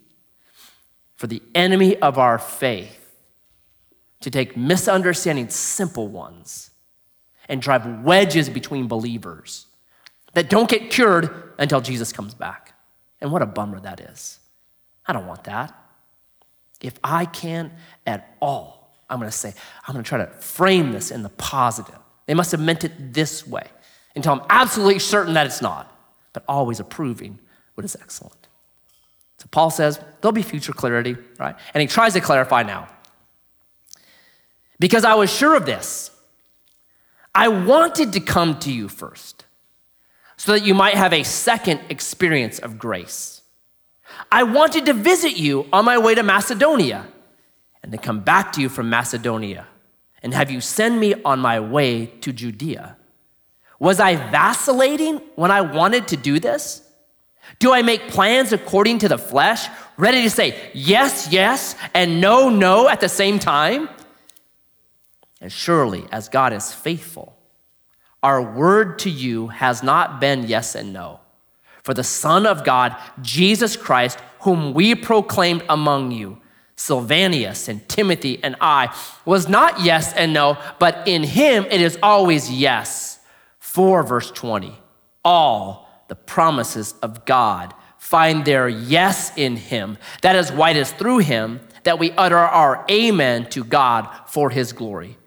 for 1.18 1.28
the 1.28 1.44
enemy 1.54 1.98
of 1.98 2.18
our 2.18 2.40
faith 2.40 3.16
to 4.22 4.32
take 4.32 4.58
misunderstanding, 4.58 5.50
simple 5.50 6.08
ones, 6.08 6.72
and 7.50 7.62
drive 7.62 8.04
wedges 8.04 8.50
between 8.50 8.88
believers 8.88 9.68
that 10.34 10.50
don't 10.50 10.70
get 10.70 10.90
cured 10.90 11.54
until 11.58 11.82
Jesus 11.82 12.12
comes 12.12 12.34
back. 12.34 12.74
And 13.22 13.32
what 13.32 13.42
a 13.42 13.46
bummer 13.46 13.80
that 13.80 14.00
is. 14.00 14.40
I 15.06 15.14
don't 15.14 15.26
want 15.26 15.46
that. 15.46 15.74
If 16.82 17.00
I 17.04 17.26
can 17.26 17.72
at 18.06 18.36
all, 18.40 18.96
I'm 19.10 19.20
gonna 19.20 19.32
say, 19.32 19.54
I'm 19.88 19.94
gonna 19.94 20.04
try 20.04 20.20
to 20.20 20.28
frame 20.28 20.92
this 20.92 21.12
in 21.12 21.24
the 21.24 21.30
positive. 21.30 21.98
They 22.26 22.34
must 22.34 22.52
have 22.52 22.60
meant 22.62 22.84
it 22.84 23.14
this 23.14 23.48
way 23.48 23.68
until 24.16 24.34
I'm 24.34 24.42
absolutely 24.50 25.00
certain 25.00 25.34
that 25.36 25.46
it's 25.46 25.62
not, 25.62 25.92
but 26.34 26.44
always 26.48 26.80
approving 26.80 27.40
what 27.76 27.86
is 27.86 27.96
excellent. 27.96 28.48
So 29.38 29.48
Paul 29.50 29.70
says 29.70 30.00
there'll 30.22 30.34
be 30.34 30.42
future 30.42 30.74
clarity, 30.74 31.16
right? 31.40 31.56
And 31.74 31.82
he 31.82 31.88
tries 31.88 32.14
to 32.14 32.22
clarify 32.22 32.64
now. 32.64 32.90
Because 34.80 35.06
I 35.06 35.16
was 35.16 35.34
sure 35.34 35.56
of 35.56 35.66
this, 35.66 36.12
I 37.38 37.50
wanted 37.50 38.14
to 38.14 38.20
come 38.20 38.58
to 38.62 38.72
you 38.72 38.90
first 38.90 39.46
so 40.38 40.54
that 40.54 40.66
you 40.66 40.74
might 40.74 40.96
have 40.96 41.14
a 41.14 41.22
second 41.22 41.82
experience 41.88 42.58
of 42.58 42.80
grace. 42.80 43.44
I 44.32 44.42
wanted 44.42 44.88
to 44.88 44.94
visit 44.94 45.38
you 45.38 45.68
on 45.72 45.86
my 45.86 46.00
way 46.00 46.16
to 46.16 46.24
Macedonia 46.24 47.06
and 47.84 47.92
to 47.92 48.00
come 48.00 48.22
back 48.22 48.54
to 48.54 48.62
you 48.62 48.70
from 48.70 48.90
Macedonia 48.90 49.68
and 50.24 50.34
have 50.34 50.50
you 50.50 50.62
send 50.62 51.00
me 51.00 51.14
on 51.24 51.38
my 51.38 51.60
way 51.60 52.08
to 52.22 52.34
Judea. 52.34 52.98
Was 53.80 54.00
I 54.00 54.16
vacillating 54.16 55.22
when 55.36 55.52
I 55.52 55.62
wanted 55.62 56.08
to 56.08 56.18
do 56.18 56.40
this? 56.40 56.82
Do 57.60 57.72
I 57.72 57.84
make 57.84 58.08
plans 58.08 58.52
according 58.52 58.98
to 59.00 59.08
the 59.08 59.20
flesh, 59.20 59.68
ready 59.96 60.24
to 60.24 60.30
say 60.32 60.72
yes, 60.74 61.28
yes, 61.32 61.76
and 61.94 62.20
no, 62.20 62.50
no 62.50 62.90
at 62.90 63.00
the 63.00 63.10
same 63.10 63.38
time? 63.38 63.90
And 65.40 65.52
surely, 65.52 66.06
as 66.12 66.30
God 66.30 66.54
is 66.54 66.74
faithful, 66.74 67.38
our 68.24 68.42
word 68.42 69.00
to 69.00 69.10
you 69.10 69.48
has 69.48 69.84
not 69.84 70.20
been 70.20 70.48
yes 70.48 70.76
and 70.76 70.92
no. 70.92 71.20
For 71.84 71.94
the 71.94 72.04
Son 72.04 72.46
of 72.46 72.64
God, 72.64 72.96
Jesus 73.22 73.78
Christ, 73.78 74.20
whom 74.42 74.74
we 74.74 74.96
proclaimed 74.96 75.64
among 75.70 76.12
you, 76.12 76.42
Silvanus 76.76 77.68
and 77.68 77.88
Timothy 77.88 78.44
and 78.44 78.56
I, 78.60 78.96
was 79.26 79.48
not 79.48 79.82
yes 79.82 80.14
and 80.14 80.34
no, 80.34 80.58
but 80.80 81.08
in 81.08 81.24
him 81.24 81.66
it 81.66 81.82
is 81.82 81.98
always 82.02 82.52
yes. 82.52 83.20
4 83.60 84.04
verse 84.04 84.32
20. 84.32 84.78
All 85.24 85.90
the 86.08 86.16
promises 86.16 86.94
of 87.02 87.26
God 87.26 87.74
find 87.98 88.46
their 88.46 88.68
yes 88.68 89.32
in 89.38 89.56
him. 89.56 89.98
That 90.22 90.36
is 90.36 90.52
why 90.52 90.72
it 90.72 90.78
is 90.78 90.92
through 90.92 91.20
him 91.20 91.62
that 91.84 92.00
we 92.00 92.12
utter 92.12 92.38
our 92.38 92.86
amen 92.90 93.50
to 93.52 93.64
God 93.64 94.10
for 94.28 94.50
his 94.50 94.74
glory 94.74 95.18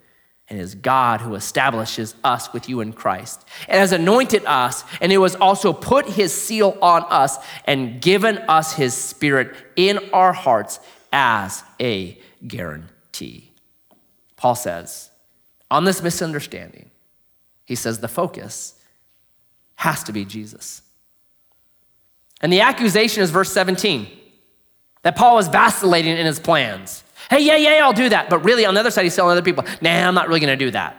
and 0.50 0.58
it 0.58 0.62
is 0.62 0.74
God 0.74 1.20
who 1.20 1.36
establishes 1.36 2.16
us 2.24 2.52
with 2.52 2.68
you 2.68 2.80
in 2.80 2.92
Christ 2.92 3.46
and 3.68 3.78
has 3.78 3.92
anointed 3.92 4.44
us, 4.44 4.82
and 5.00 5.12
it 5.12 5.18
was 5.18 5.36
also 5.36 5.72
put 5.72 6.08
his 6.08 6.34
seal 6.34 6.76
on 6.82 7.04
us 7.08 7.38
and 7.64 8.02
given 8.02 8.38
us 8.38 8.72
his 8.72 8.92
spirit 8.92 9.54
in 9.76 10.00
our 10.12 10.32
hearts 10.32 10.80
as 11.12 11.62
a 11.80 12.18
guarantee. 12.46 13.52
Paul 14.36 14.56
says, 14.56 15.10
on 15.70 15.84
this 15.84 16.02
misunderstanding, 16.02 16.90
he 17.64 17.76
says 17.76 18.00
the 18.00 18.08
focus 18.08 18.74
has 19.76 20.02
to 20.04 20.12
be 20.12 20.24
Jesus. 20.24 20.82
And 22.40 22.52
the 22.52 22.62
accusation 22.62 23.22
is 23.22 23.30
verse 23.30 23.52
17 23.52 24.08
that 25.02 25.16
Paul 25.16 25.36
was 25.36 25.48
vacillating 25.48 26.16
in 26.16 26.26
his 26.26 26.40
plans. 26.40 27.04
Hey, 27.30 27.44
yeah, 27.44 27.56
yeah, 27.56 27.84
I'll 27.84 27.92
do 27.92 28.08
that. 28.08 28.28
But 28.28 28.44
really, 28.44 28.66
on 28.66 28.74
the 28.74 28.80
other 28.80 28.90
side, 28.90 29.04
he's 29.04 29.14
telling 29.14 29.30
other 29.30 29.42
people, 29.42 29.64
nah, 29.80 30.08
I'm 30.08 30.14
not 30.14 30.26
really 30.26 30.40
going 30.40 30.58
to 30.58 30.64
do 30.64 30.72
that. 30.72 30.96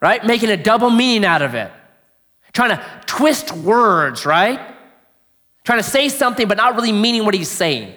Right? 0.00 0.24
Making 0.24 0.48
a 0.48 0.56
double 0.56 0.88
meaning 0.88 1.26
out 1.26 1.42
of 1.42 1.54
it. 1.54 1.70
Trying 2.54 2.70
to 2.70 2.84
twist 3.06 3.52
words, 3.52 4.24
right? 4.24 4.58
Trying 5.64 5.78
to 5.78 5.88
say 5.88 6.08
something, 6.08 6.48
but 6.48 6.56
not 6.56 6.74
really 6.74 6.92
meaning 6.92 7.26
what 7.26 7.34
he's 7.34 7.50
saying. 7.50 7.94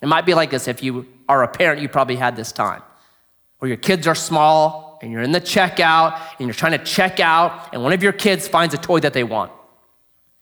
It 0.00 0.06
might 0.06 0.26
be 0.26 0.34
like 0.34 0.50
this 0.50 0.68
if 0.68 0.82
you 0.82 1.06
are 1.28 1.42
a 1.42 1.48
parent, 1.48 1.82
you 1.82 1.88
probably 1.88 2.16
had 2.16 2.36
this 2.36 2.52
time 2.52 2.82
where 3.58 3.68
your 3.68 3.78
kids 3.78 4.06
are 4.06 4.14
small 4.14 4.98
and 5.02 5.10
you're 5.10 5.22
in 5.22 5.32
the 5.32 5.40
checkout 5.40 6.20
and 6.38 6.46
you're 6.46 6.54
trying 6.54 6.78
to 6.78 6.84
check 6.84 7.20
out, 7.20 7.72
and 7.72 7.82
one 7.82 7.92
of 7.92 8.02
your 8.02 8.12
kids 8.12 8.46
finds 8.46 8.74
a 8.74 8.78
toy 8.78 9.00
that 9.00 9.12
they 9.12 9.24
want. 9.24 9.50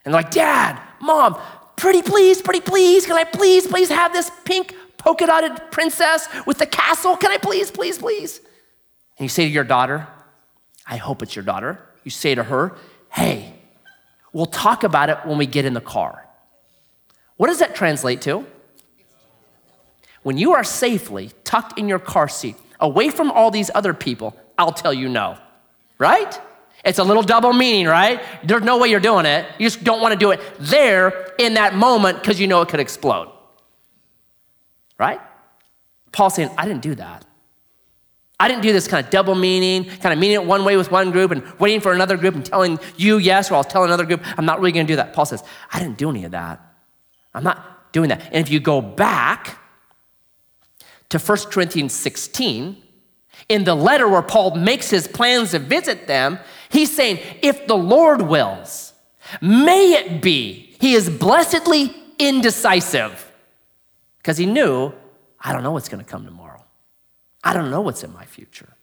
And 0.05 0.13
they're 0.13 0.23
like, 0.23 0.31
Dad, 0.31 0.81
Mom, 1.01 1.41
pretty 1.77 2.03
please, 2.03 2.43
pretty 2.43 2.61
please, 2.61 3.07
can 3.07 3.17
I 3.17 3.25
please, 3.25 3.67
please 3.67 3.89
have 3.89 4.13
this 4.13 4.31
pink 4.45 4.75
polka 4.99 5.27
dotted 5.27 5.71
princess 5.71 6.29
with 6.47 6.59
the 6.59 6.67
castle? 6.67 7.17
Can 7.17 7.31
I 7.31 7.39
please, 7.39 7.71
please, 7.71 7.99
please? 7.99 8.41
And 9.19 9.25
you 9.25 9.29
say 9.29 9.45
to 9.45 9.51
your 9.51 9.65
daughter, 9.65 10.07
I 10.87 10.97
hope 10.97 11.23
it's 11.23 11.37
your 11.37 11.45
daughter, 11.45 11.81
you 12.05 12.11
say 12.11 12.35
to 12.35 12.43
her, 12.43 12.77
hey, 13.11 13.55
we'll 14.33 14.47
talk 14.47 14.85
about 14.85 15.11
it 15.11 15.19
when 15.25 15.39
we 15.39 15.47
get 15.47 15.65
in 15.65 15.75
the 15.75 15.81
car. 15.81 16.27
What 17.37 17.49
does 17.49 17.59
that 17.59 17.75
translate 17.75 18.21
to? 18.23 18.47
When 20.23 20.39
you 20.39 20.55
are 20.55 20.65
safely 20.65 21.33
tucked 21.45 21.79
in 21.79 21.89
your 21.89 21.99
car 21.99 22.29
seat, 22.29 22.57
away 22.81 23.11
from 23.11 23.31
all 23.31 23.51
these 23.51 23.71
other 23.75 23.95
people, 23.95 24.37
I'll 24.57 24.73
tell 24.73 24.95
you 24.95 25.09
no, 25.09 25.39
right? 25.99 26.41
It's 26.85 26.99
a 26.99 27.05
little 27.05 27.23
double 27.23 27.53
meaning, 27.53 27.87
right? 27.87 28.21
There's 28.45 28.63
no 28.63 28.79
way 28.79 28.89
you're 28.89 29.01
doing 29.01 29.25
it. 29.25 29.47
You 29.59 29.67
just 29.67 29.83
don't 29.85 30.01
want 30.01 30.13
to 30.13 30.19
do 30.19 30.33
it 30.33 30.41
there 30.61 31.33
in 31.39 31.55
that 31.55 31.75
moment 31.75 32.21
because 32.21 32.39
you 32.39 32.47
know 32.47 32.61
it 32.61 32.69
could 32.69 32.81
explode. 32.81 33.33
Right? 34.99 35.21
Paul's 36.13 36.35
saying, 36.35 36.51
I 36.59 36.67
didn't 36.67 36.83
do 36.83 36.95
that. 36.97 37.25
I 38.39 38.49
didn't 38.49 38.63
do 38.63 38.73
this 38.73 38.87
kind 38.87 39.05
of 39.05 39.11
double 39.11 39.35
meaning, 39.35 39.85
kind 39.85 40.13
of 40.13 40.19
meaning 40.19 40.35
it 40.35 40.45
one 40.45 40.65
way 40.65 40.77
with 40.77 40.91
one 40.91 41.11
group 41.11 41.31
and 41.31 41.43
waiting 41.59 41.81
for 41.81 41.93
another 41.93 42.17
group 42.17 42.35
and 42.35 42.45
telling 42.45 42.79
you 42.97 43.19
yes, 43.19 43.51
or 43.51 43.55
I'll 43.55 43.65
tell 43.65 43.85
another 43.85 44.05
group, 44.05 44.23
I'm 44.39 44.45
not 44.45 44.59
really 44.59 44.73
going 44.73 44.87
to 44.87 44.93
do 44.93 44.97
that. 44.97 45.15
Paul 45.15 45.25
says, 45.25 45.43
I 45.73 45.79
didn't 45.79 45.97
do 45.97 46.11
any 46.11 46.25
of 46.25 46.33
that. 46.33 46.61
I'm 47.33 47.45
not 47.45 47.93
doing 47.93 48.09
that. 48.11 48.23
And 48.27 48.37
if 48.37 48.51
you 48.51 48.61
go 48.61 48.81
back 48.81 49.59
to 51.09 51.19
1 51.19 51.39
Corinthians 51.51 51.95
16, 51.95 52.83
in 53.49 53.65
the 53.65 53.75
letter 53.75 54.09
where 54.09 54.23
Paul 54.23 54.57
makes 54.57 54.91
his 54.91 55.07
plans 55.07 55.53
to 55.53 55.59
visit 55.59 56.07
them, 56.07 56.39
he's 56.75 56.95
saying, 56.95 57.21
if 57.43 57.67
the 57.67 57.77
Lord 57.77 58.23
wills, 58.23 58.93
may 59.41 59.93
it 59.93 60.21
be. 60.21 60.77
He 60.81 60.95
is 60.95 61.09
blessedly 61.09 61.95
indecisive 62.19 63.33
because 64.19 64.37
he 64.37 64.47
knew, 64.47 64.93
I 65.41 65.53
don't 65.53 65.63
know 65.63 65.73
what's 65.73 65.89
going 65.89 66.05
to 66.05 66.11
come 66.11 66.25
tomorrow. 66.25 66.65
I 67.43 67.53
don't 67.53 67.71
know 67.71 67.81
what's 67.81 68.03
in 68.03 68.13
my 68.13 68.25
future. 68.25 68.75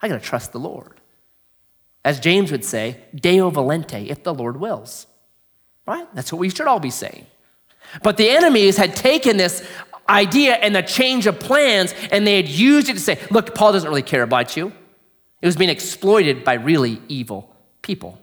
I 0.00 0.08
got 0.08 0.20
to 0.20 0.26
trust 0.26 0.52
the 0.52 0.60
Lord. 0.60 1.00
As 2.04 2.20
James 2.20 2.52
would 2.52 2.64
say, 2.64 3.00
Deo 3.14 3.50
volente, 3.50 4.06
if 4.08 4.22
the 4.22 4.34
Lord 4.34 4.58
wills. 4.58 5.06
Right? 5.86 6.06
That's 6.14 6.32
what 6.32 6.38
we 6.38 6.50
should 6.50 6.66
all 6.66 6.80
be 6.80 6.90
saying. 6.90 7.26
But 8.02 8.16
the 8.16 8.28
enemies 8.28 8.76
had 8.76 8.94
taken 8.94 9.36
this 9.36 9.66
idea 10.08 10.54
and 10.54 10.74
the 10.74 10.82
change 10.82 11.26
of 11.26 11.40
plans, 11.40 11.94
and 12.12 12.26
they 12.26 12.36
had 12.36 12.48
used 12.48 12.88
it 12.88 12.94
to 12.94 13.00
say, 13.00 13.18
look, 13.30 13.54
Paul 13.54 13.72
doesn't 13.72 13.88
really 13.88 14.02
care 14.02 14.22
about 14.22 14.56
you. 14.56 14.72
It 15.44 15.46
was 15.46 15.56
being 15.56 15.68
exploited 15.68 16.42
by 16.42 16.54
really 16.54 17.02
evil 17.06 17.54
people. 17.82 18.18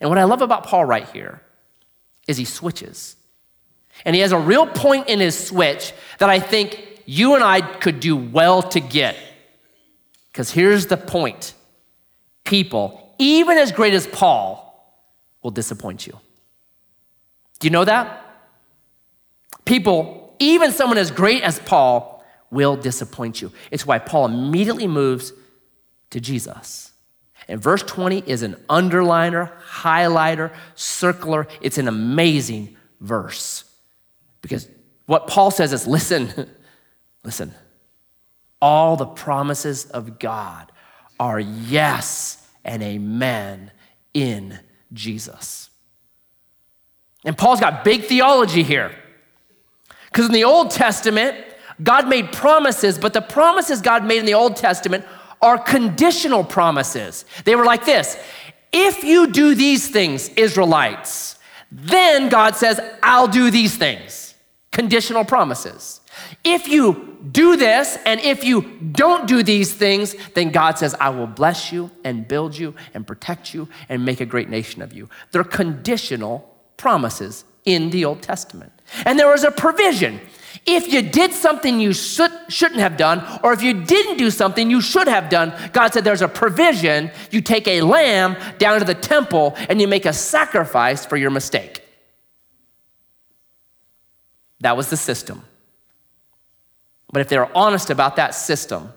And 0.00 0.08
what 0.08 0.18
I 0.18 0.24
love 0.24 0.40
about 0.40 0.64
Paul 0.64 0.86
right 0.86 1.06
here 1.10 1.42
is 2.26 2.38
he 2.38 2.46
switches. 2.46 3.16
And 4.06 4.16
he 4.16 4.22
has 4.22 4.32
a 4.32 4.38
real 4.38 4.66
point 4.66 5.10
in 5.10 5.20
his 5.20 5.38
switch 5.38 5.92
that 6.18 6.30
I 6.30 6.40
think 6.40 7.02
you 7.04 7.34
and 7.34 7.44
I 7.44 7.60
could 7.60 8.00
do 8.00 8.16
well 8.16 8.62
to 8.62 8.80
get. 8.80 9.14
Because 10.32 10.50
here's 10.50 10.86
the 10.86 10.96
point 10.96 11.52
people, 12.44 13.14
even 13.18 13.58
as 13.58 13.70
great 13.70 13.92
as 13.92 14.06
Paul, 14.06 15.04
will 15.42 15.50
disappoint 15.50 16.06
you. 16.06 16.18
Do 17.58 17.66
you 17.66 17.70
know 17.70 17.84
that? 17.84 18.24
People, 19.66 20.34
even 20.38 20.72
someone 20.72 20.96
as 20.96 21.10
great 21.10 21.42
as 21.42 21.58
Paul, 21.58 22.24
will 22.50 22.74
disappoint 22.74 23.42
you. 23.42 23.52
It's 23.70 23.84
why 23.84 23.98
Paul 23.98 24.24
immediately 24.24 24.86
moves 24.86 25.34
to 26.10 26.20
Jesus. 26.20 26.92
And 27.48 27.62
verse 27.62 27.82
20 27.82 28.24
is 28.26 28.42
an 28.42 28.56
underliner, 28.68 29.50
highlighter, 29.62 30.52
circular. 30.74 31.46
It's 31.60 31.78
an 31.78 31.88
amazing 31.88 32.76
verse. 33.00 33.64
Because 34.42 34.68
what 35.06 35.26
Paul 35.26 35.50
says 35.50 35.72
is 35.72 35.86
listen, 35.86 36.50
listen, 37.24 37.54
all 38.60 38.96
the 38.96 39.06
promises 39.06 39.86
of 39.86 40.18
God 40.18 40.70
are 41.18 41.40
yes 41.40 42.46
and 42.64 42.82
amen 42.82 43.70
in 44.12 44.58
Jesus. 44.92 45.70
And 47.24 47.36
Paul's 47.36 47.60
got 47.60 47.84
big 47.84 48.04
theology 48.04 48.62
here. 48.62 48.92
Because 50.10 50.26
in 50.26 50.32
the 50.32 50.44
Old 50.44 50.70
Testament, 50.70 51.36
God 51.82 52.08
made 52.08 52.32
promises, 52.32 52.98
but 52.98 53.12
the 53.12 53.20
promises 53.20 53.80
God 53.80 54.04
made 54.04 54.18
in 54.18 54.26
the 54.26 54.34
Old 54.34 54.56
Testament 54.56 55.04
are 55.40 55.58
conditional 55.58 56.44
promises. 56.44 57.24
They 57.44 57.56
were 57.56 57.64
like 57.64 57.84
this 57.84 58.16
If 58.72 59.04
you 59.04 59.30
do 59.30 59.54
these 59.54 59.88
things, 59.88 60.28
Israelites, 60.30 61.38
then 61.70 62.28
God 62.28 62.56
says, 62.56 62.80
I'll 63.02 63.28
do 63.28 63.50
these 63.50 63.76
things. 63.76 64.34
Conditional 64.72 65.24
promises. 65.24 66.00
If 66.44 66.68
you 66.68 67.18
do 67.30 67.56
this 67.56 67.98
and 68.04 68.20
if 68.20 68.44
you 68.44 68.62
don't 68.92 69.26
do 69.26 69.42
these 69.42 69.72
things, 69.72 70.14
then 70.34 70.50
God 70.50 70.78
says, 70.78 70.94
I 71.00 71.10
will 71.10 71.26
bless 71.26 71.72
you 71.72 71.90
and 72.04 72.26
build 72.26 72.56
you 72.56 72.74
and 72.94 73.06
protect 73.06 73.54
you 73.54 73.68
and 73.88 74.04
make 74.04 74.20
a 74.20 74.26
great 74.26 74.48
nation 74.48 74.82
of 74.82 74.92
you. 74.92 75.08
They're 75.32 75.44
conditional 75.44 76.54
promises 76.76 77.44
in 77.64 77.90
the 77.90 78.04
Old 78.04 78.22
Testament. 78.22 78.72
And 79.04 79.18
there 79.18 79.28
was 79.28 79.44
a 79.44 79.50
provision. 79.50 80.20
If 80.70 80.92
you 80.92 81.00
did 81.00 81.32
something 81.32 81.80
you 81.80 81.94
should, 81.94 82.30
shouldn't 82.48 82.80
have 82.80 82.98
done, 82.98 83.24
or 83.42 83.54
if 83.54 83.62
you 83.62 83.72
didn't 83.72 84.18
do 84.18 84.30
something 84.30 84.70
you 84.70 84.82
should 84.82 85.08
have 85.08 85.30
done, 85.30 85.54
God 85.72 85.94
said 85.94 86.04
there's 86.04 86.20
a 86.20 86.28
provision. 86.28 87.10
You 87.30 87.40
take 87.40 87.66
a 87.66 87.80
lamb 87.80 88.36
down 88.58 88.78
to 88.78 88.84
the 88.84 88.94
temple 88.94 89.54
and 89.70 89.80
you 89.80 89.88
make 89.88 90.04
a 90.04 90.12
sacrifice 90.12 91.06
for 91.06 91.16
your 91.16 91.30
mistake. 91.30 91.82
That 94.60 94.76
was 94.76 94.90
the 94.90 94.98
system. 94.98 95.42
But 97.10 97.22
if 97.22 97.28
they 97.28 97.38
were 97.38 97.50
honest 97.54 97.88
about 97.88 98.16
that 98.16 98.34
system, 98.34 98.92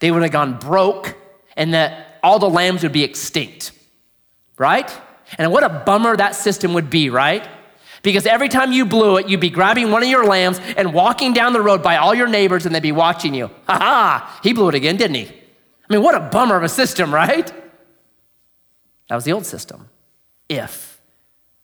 they 0.00 0.10
would 0.10 0.20
have 0.20 0.32
gone 0.32 0.58
broke 0.58 1.16
and 1.56 1.72
that 1.72 2.18
all 2.22 2.38
the 2.38 2.50
lambs 2.50 2.82
would 2.82 2.92
be 2.92 3.02
extinct, 3.02 3.72
right? 4.58 4.92
And 5.38 5.50
what 5.50 5.64
a 5.64 5.70
bummer 5.70 6.14
that 6.18 6.34
system 6.34 6.74
would 6.74 6.90
be, 6.90 7.08
right? 7.08 7.48
Because 8.06 8.24
every 8.24 8.48
time 8.48 8.70
you 8.70 8.84
blew 8.84 9.16
it, 9.16 9.28
you'd 9.28 9.40
be 9.40 9.50
grabbing 9.50 9.90
one 9.90 10.00
of 10.00 10.08
your 10.08 10.24
lambs 10.24 10.60
and 10.76 10.94
walking 10.94 11.32
down 11.32 11.52
the 11.52 11.60
road 11.60 11.82
by 11.82 11.96
all 11.96 12.14
your 12.14 12.28
neighbors 12.28 12.64
and 12.64 12.72
they'd 12.72 12.80
be 12.80 12.92
watching 12.92 13.34
you. 13.34 13.48
Ha 13.66 13.76
ha, 13.76 14.40
he 14.44 14.52
blew 14.52 14.68
it 14.68 14.76
again, 14.76 14.96
didn't 14.96 15.16
he? 15.16 15.26
I 15.26 15.92
mean, 15.92 16.04
what 16.04 16.14
a 16.14 16.20
bummer 16.20 16.54
of 16.54 16.62
a 16.62 16.68
system, 16.68 17.12
right? 17.12 17.52
That 19.08 19.16
was 19.16 19.24
the 19.24 19.32
old 19.32 19.44
system. 19.44 19.88
If, 20.48 21.00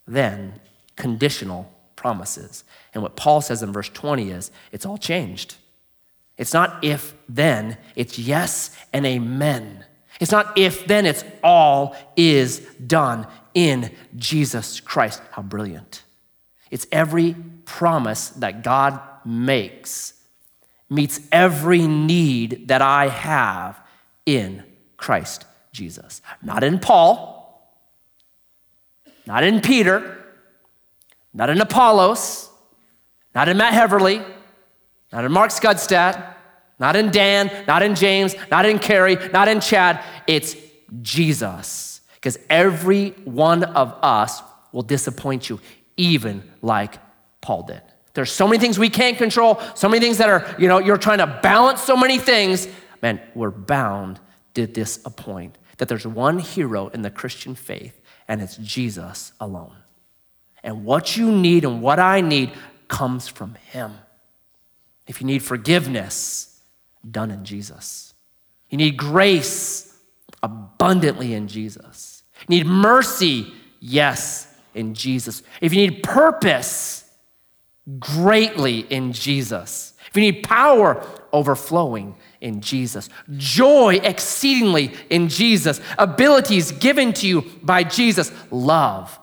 then, 0.05 0.55
conditional 0.97 1.73
promises. 1.95 2.65
And 2.93 3.05
what 3.05 3.15
Paul 3.15 3.41
says 3.41 3.63
in 3.63 3.73
verse 3.73 3.91
20 3.91 4.33
is 4.33 4.51
it's 4.73 4.85
all 4.85 4.99
changed. 4.99 5.55
It's 6.37 6.53
not 6.53 6.83
if, 6.83 7.15
then, 7.29 7.77
it's 7.95 8.19
yes 8.19 8.77
and 8.93 9.07
amen. 9.07 9.85
It's 10.19 10.33
not 10.33 10.59
if, 10.59 10.89
then, 10.89 11.07
it's 11.07 11.25
all 11.45 11.95
is 12.17 12.67
done 12.85 13.29
in 13.55 13.93
Jesus 14.17 14.81
Christ. 14.81 15.23
How 15.31 15.43
brilliant. 15.43 16.03
It's 16.73 16.87
every 16.91 17.37
promise 17.65 18.31
that 18.31 18.65
God 18.65 18.99
makes 19.25 20.15
meets 20.93 21.21
every 21.31 21.87
need 21.87 22.69
that 22.69 22.83
I 22.83 23.09
have 23.09 23.81
in 24.27 24.63
Christ 24.97 25.47
Jesus. 25.73 26.21
Not 26.43 26.63
in 26.63 26.79
Paul, 26.79 27.79
not 29.27 29.43
in 29.45 29.61
Peter, 29.61 30.19
not 31.33 31.51
in 31.51 31.61
Apollos, 31.61 32.51
not 33.35 33.49
in 33.49 33.57
Matt 33.57 33.73
Heverly, 33.73 34.23
not 35.13 35.25
in 35.25 35.33
Mark 35.33 35.51
Scudstadt, 35.51 36.35
not 36.79 36.97
in 36.97 37.11
Dan, 37.11 37.51
not 37.67 37.83
in 37.83 37.95
James, 37.95 38.35
not 38.51 38.67
in 38.67 38.79
Carrie, 38.79 39.17
not 39.33 39.49
in 39.49 39.61
Chad. 39.61 40.03
It's 40.27 40.57
Jesus. 41.01 42.01
Because 42.15 42.39
every 42.51 43.11
one 43.25 43.65
of 43.65 43.95
us 44.03 44.43
will 44.73 44.83
disappoint 44.83 45.49
you, 45.49 45.61
even 46.03 46.43
like 46.61 46.99
Paul 47.41 47.63
did. 47.65 47.83
There's 48.15 48.31
so 48.31 48.47
many 48.47 48.59
things 48.59 48.79
we 48.79 48.91
can't 48.91 49.17
control, 49.17 49.61
so 49.75 49.89
many 49.89 50.05
things 50.05 50.19
that 50.19 50.29
are, 50.29 50.55
you 50.59 50.69
know, 50.69 50.79
you're 50.79 50.99
trying 50.99 51.19
to 51.19 51.41
balance 51.43 51.81
so 51.81 51.97
many 51.97 52.19
things. 52.19 52.69
Man, 53.01 53.21
we're 53.35 53.51
bound 53.51 54.21
to 54.55 54.67
disappoint. 54.67 55.57
That 55.79 55.89
there's 55.89 56.07
one 56.07 56.39
hero 56.39 56.89
in 56.89 57.03
the 57.03 57.11
Christian 57.11 57.55
faith, 57.55 58.01
and 58.29 58.43
it's 58.43 58.57
Jesus 58.59 59.33
alone. 59.41 59.77
And 60.63 60.85
what 60.85 61.17
you 61.17 61.33
need 61.33 61.65
and 61.65 61.81
what 61.81 61.99
I 61.99 62.21
need 62.21 62.53
comes 62.89 63.27
from 63.29 63.55
Him. 63.55 63.93
If 65.07 65.21
you 65.21 65.27
need 65.27 65.43
forgiveness, 65.43 66.61
done 67.09 67.31
in 67.31 67.45
Jesus. 67.45 68.15
You 68.69 68.79
need 68.79 68.97
grace 68.97 69.99
abundantly 70.43 71.35
in 71.35 71.49
Jesus. 71.49 72.23
You 72.47 72.59
need 72.59 72.67
mercy, 72.67 73.53
yes, 73.81 74.52
in 74.75 74.95
Jesus. 74.95 75.43
If 75.61 75.75
you 75.75 75.89
need 75.89 76.03
purpose, 76.03 77.11
greatly 77.99 78.81
in 78.81 79.13
Jesus. 79.13 79.95
If 80.09 80.17
you 80.17 80.23
need 80.23 80.43
power, 80.43 81.05
overflowing 81.33 82.17
in 82.41 82.61
Jesus. 82.61 83.09
Joy 83.37 84.01
exceedingly 84.03 84.93
in 85.09 85.29
Jesus. 85.29 85.81
Abilities 85.99 86.73
given 86.73 87.13
to 87.15 87.27
you 87.27 87.43
by 87.63 87.85
Jesus. 87.85 88.31
Love 88.51 89.19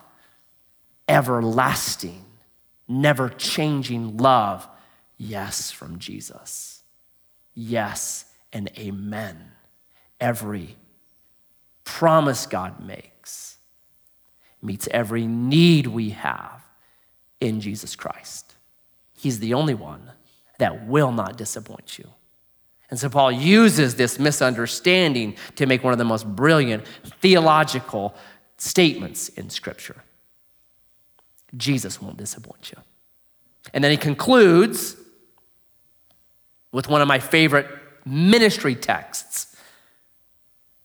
everlasting, 1.09 2.23
never 2.87 3.29
changing 3.29 4.17
love. 4.17 4.67
Yes, 5.17 5.71
from 5.71 5.99
Jesus. 5.99 6.83
Yes, 7.55 8.25
and 8.53 8.69
amen. 8.77 9.51
Every 10.21 10.77
promise 11.83 12.45
God 12.45 12.79
makes 12.85 13.57
meets 14.61 14.87
every 14.91 15.25
need 15.27 15.87
we 15.87 16.09
have 16.11 16.63
in 17.39 17.61
Jesus 17.61 17.95
Christ. 17.95 18.55
He's 19.17 19.39
the 19.39 19.53
only 19.53 19.73
one 19.73 20.11
that 20.57 20.87
will 20.87 21.11
not 21.11 21.37
disappoint 21.37 21.97
you. 21.97 22.07
And 22.89 22.99
so 22.99 23.09
Paul 23.09 23.31
uses 23.31 23.95
this 23.95 24.17
misunderstanding 24.17 25.35
to 25.55 25.65
make 25.65 25.83
one 25.83 25.93
of 25.93 25.99
the 25.99 26.05
most 26.05 26.25
brilliant 26.27 26.85
theological 27.21 28.15
statements 28.57 29.29
in 29.29 29.49
Scripture. 29.49 30.03
Jesus 31.55 32.01
won't 32.01 32.17
disappoint 32.17 32.71
you. 32.71 32.81
And 33.73 33.83
then 33.83 33.91
he 33.91 33.97
concludes 33.97 34.95
with 36.71 36.89
one 36.89 37.01
of 37.01 37.07
my 37.07 37.19
favorite 37.19 37.67
ministry 38.05 38.75
texts, 38.75 39.55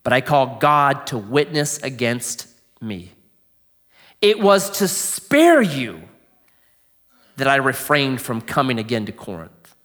but 0.03 0.13
I 0.13 0.21
call 0.21 0.59
God 0.59 1.07
to 1.09 1.19
witness 1.19 1.79
against 1.79 2.49
me. 2.81 3.14
It 4.25 4.41
was 4.41 4.71
to 4.79 4.89
spare 4.89 5.61
you 5.61 6.01
that 7.37 7.47
I 7.47 7.57
refrained 7.57 8.23
from 8.23 8.41
coming 8.41 8.79
again 8.79 9.05
to 9.05 9.13
Corinth. 9.13 9.77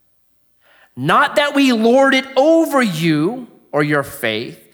Not 0.96 1.36
that 1.36 1.56
we 1.56 1.74
lord 1.74 2.14
it 2.14 2.26
over 2.38 2.82
you 2.82 3.50
or 3.74 3.84
your 3.84 4.02
faith, 4.02 4.74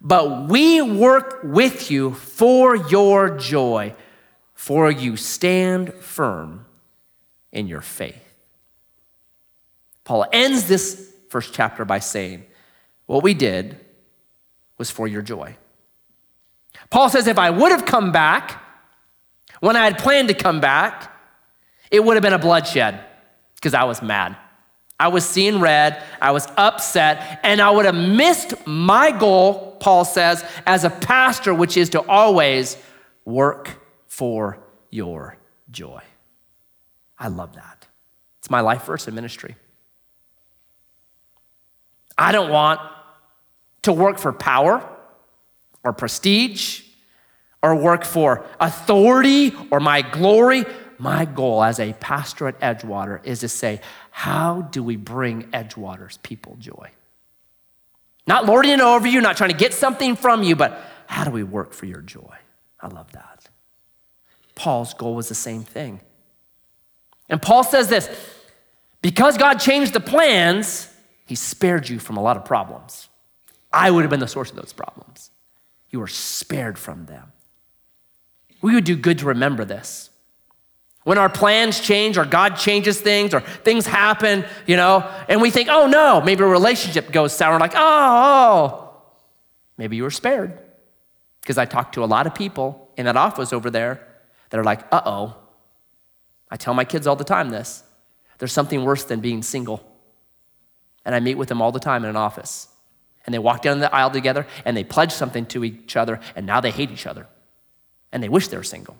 but 0.00 0.48
we 0.48 0.82
work 0.82 1.42
with 1.44 1.92
you 1.92 2.14
for 2.14 2.74
your 2.74 3.38
joy 3.38 3.94
for 4.52 4.90
you 4.90 5.16
stand 5.16 5.94
firm 5.94 6.66
in 7.52 7.68
your 7.68 7.82
faith. 7.82 8.34
Paul 10.02 10.26
ends 10.32 10.66
this 10.66 11.14
first 11.28 11.54
chapter 11.54 11.84
by 11.84 12.00
saying, 12.00 12.46
What 13.06 13.22
we 13.22 13.32
did 13.32 13.78
was 14.76 14.90
for 14.90 15.06
your 15.06 15.22
joy. 15.22 15.56
Paul 16.90 17.08
says, 17.10 17.28
If 17.28 17.38
I 17.38 17.50
would 17.50 17.70
have 17.70 17.86
come 17.86 18.10
back 18.10 18.62
when 19.64 19.76
I 19.76 19.84
had 19.84 19.96
planned 19.96 20.28
to 20.28 20.34
come 20.34 20.60
back, 20.60 21.10
it 21.90 22.04
would 22.04 22.16
have 22.16 22.22
been 22.22 22.34
a 22.34 22.38
bloodshed 22.38 23.00
because 23.54 23.72
I 23.72 23.84
was 23.84 24.02
mad. 24.02 24.36
I 25.00 25.08
was 25.08 25.26
seeing 25.26 25.58
red, 25.58 26.02
I 26.20 26.32
was 26.32 26.46
upset, 26.58 27.40
and 27.42 27.62
I 27.62 27.70
would 27.70 27.86
have 27.86 27.94
missed 27.94 28.66
my 28.66 29.10
goal, 29.10 29.78
Paul 29.80 30.04
says, 30.04 30.44
as 30.66 30.84
a 30.84 30.90
pastor, 30.90 31.54
which 31.54 31.78
is 31.78 31.88
to 31.90 32.02
always 32.06 32.76
work 33.24 33.80
for 34.06 34.58
your 34.90 35.38
joy. 35.70 36.02
I 37.18 37.28
love 37.28 37.54
that. 37.54 37.86
It's 38.40 38.50
my 38.50 38.60
life 38.60 38.84
verse 38.84 39.08
in 39.08 39.14
ministry. 39.14 39.56
I 42.18 42.32
don't 42.32 42.50
want 42.50 42.80
to 43.82 43.94
work 43.94 44.18
for 44.18 44.30
power 44.30 44.86
or 45.82 45.94
prestige 45.94 46.82
or 47.64 47.74
work 47.74 48.04
for 48.04 48.44
authority 48.60 49.54
or 49.70 49.80
my 49.80 50.02
glory. 50.02 50.66
My 50.98 51.24
goal 51.24 51.64
as 51.64 51.80
a 51.80 51.94
pastor 51.94 52.46
at 52.46 52.60
Edgewater 52.60 53.24
is 53.24 53.40
to 53.40 53.48
say, 53.48 53.80
how 54.10 54.60
do 54.60 54.82
we 54.82 54.96
bring 54.96 55.44
Edgewater's 55.44 56.18
people 56.18 56.56
joy? 56.58 56.90
Not 58.26 58.44
lording 58.44 58.72
it 58.72 58.80
over 58.80 59.08
you, 59.08 59.22
not 59.22 59.38
trying 59.38 59.50
to 59.50 59.56
get 59.56 59.72
something 59.72 60.14
from 60.14 60.42
you, 60.42 60.54
but 60.54 60.78
how 61.06 61.24
do 61.24 61.30
we 61.30 61.42
work 61.42 61.72
for 61.72 61.86
your 61.86 62.02
joy? 62.02 62.36
I 62.80 62.88
love 62.88 63.10
that. 63.12 63.48
Paul's 64.54 64.92
goal 64.92 65.14
was 65.14 65.30
the 65.30 65.34
same 65.34 65.62
thing. 65.62 66.00
And 67.30 67.40
Paul 67.40 67.64
says 67.64 67.88
this 67.88 68.10
because 69.00 69.38
God 69.38 69.54
changed 69.54 69.94
the 69.94 70.00
plans, 70.00 70.92
he 71.24 71.34
spared 71.34 71.88
you 71.88 71.98
from 71.98 72.18
a 72.18 72.22
lot 72.22 72.36
of 72.36 72.44
problems. 72.44 73.08
I 73.72 73.90
would 73.90 74.02
have 74.02 74.10
been 74.10 74.20
the 74.20 74.28
source 74.28 74.50
of 74.50 74.56
those 74.56 74.74
problems. 74.74 75.30
You 75.88 76.00
were 76.00 76.06
spared 76.08 76.78
from 76.78 77.06
them. 77.06 77.32
We 78.64 78.74
would 78.74 78.84
do 78.84 78.96
good 78.96 79.18
to 79.18 79.26
remember 79.26 79.66
this. 79.66 80.08
When 81.02 81.18
our 81.18 81.28
plans 81.28 81.80
change 81.80 82.16
or 82.16 82.24
God 82.24 82.56
changes 82.56 82.98
things 82.98 83.34
or 83.34 83.40
things 83.40 83.86
happen, 83.86 84.46
you 84.66 84.78
know, 84.78 85.06
and 85.28 85.42
we 85.42 85.50
think, 85.50 85.68
oh 85.68 85.86
no, 85.86 86.22
maybe 86.22 86.44
a 86.44 86.46
relationship 86.46 87.12
goes 87.12 87.34
sour, 87.34 87.58
like, 87.58 87.74
oh, 87.74 87.78
oh, 87.78 89.02
maybe 89.76 89.96
you 89.96 90.02
were 90.02 90.10
spared. 90.10 90.58
Because 91.42 91.58
I 91.58 91.66
talked 91.66 91.96
to 91.96 92.04
a 92.04 92.06
lot 92.06 92.26
of 92.26 92.34
people 92.34 92.88
in 92.96 93.04
that 93.04 93.18
office 93.18 93.52
over 93.52 93.68
there 93.68 94.00
that 94.48 94.58
are 94.58 94.64
like, 94.64 94.80
uh 94.90 95.02
oh. 95.04 95.36
I 96.50 96.56
tell 96.56 96.72
my 96.72 96.86
kids 96.86 97.06
all 97.06 97.16
the 97.16 97.22
time 97.22 97.50
this 97.50 97.84
there's 98.38 98.54
something 98.54 98.82
worse 98.82 99.04
than 99.04 99.20
being 99.20 99.42
single. 99.42 99.86
And 101.04 101.14
I 101.14 101.20
meet 101.20 101.34
with 101.34 101.50
them 101.50 101.60
all 101.60 101.70
the 101.70 101.80
time 101.80 102.02
in 102.02 102.08
an 102.08 102.16
office. 102.16 102.68
And 103.26 103.34
they 103.34 103.38
walk 103.38 103.60
down 103.60 103.80
the 103.80 103.94
aisle 103.94 104.10
together 104.10 104.46
and 104.64 104.74
they 104.74 104.84
pledge 104.84 105.12
something 105.12 105.44
to 105.48 105.64
each 105.64 105.96
other, 105.96 106.18
and 106.34 106.46
now 106.46 106.62
they 106.62 106.70
hate 106.70 106.90
each 106.90 107.06
other. 107.06 107.26
And 108.14 108.22
they 108.22 108.30
wish 108.30 108.48
they 108.48 108.56
were 108.56 108.62
single. 108.62 108.96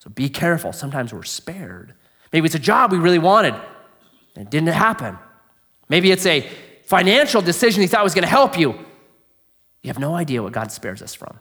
So 0.00 0.10
be 0.10 0.28
careful. 0.28 0.72
Sometimes 0.72 1.12
we're 1.12 1.22
spared. 1.22 1.94
Maybe 2.32 2.46
it's 2.46 2.54
a 2.56 2.58
job 2.58 2.90
we 2.90 2.98
really 2.98 3.18
wanted 3.18 3.54
and 4.34 4.46
it 4.46 4.50
didn't 4.50 4.68
happen. 4.68 5.18
Maybe 5.88 6.10
it's 6.10 6.26
a 6.26 6.48
financial 6.84 7.42
decision 7.42 7.82
he 7.82 7.86
thought 7.86 8.02
was 8.02 8.14
going 8.14 8.22
to 8.22 8.28
help 8.28 8.58
you. 8.58 8.72
You 9.82 9.88
have 9.88 9.98
no 9.98 10.14
idea 10.14 10.42
what 10.42 10.52
God 10.52 10.72
spares 10.72 11.02
us 11.02 11.14
from. 11.14 11.38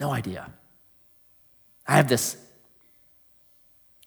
No 0.00 0.10
idea. 0.10 0.50
I 1.86 1.96
have 1.96 2.08
this 2.08 2.36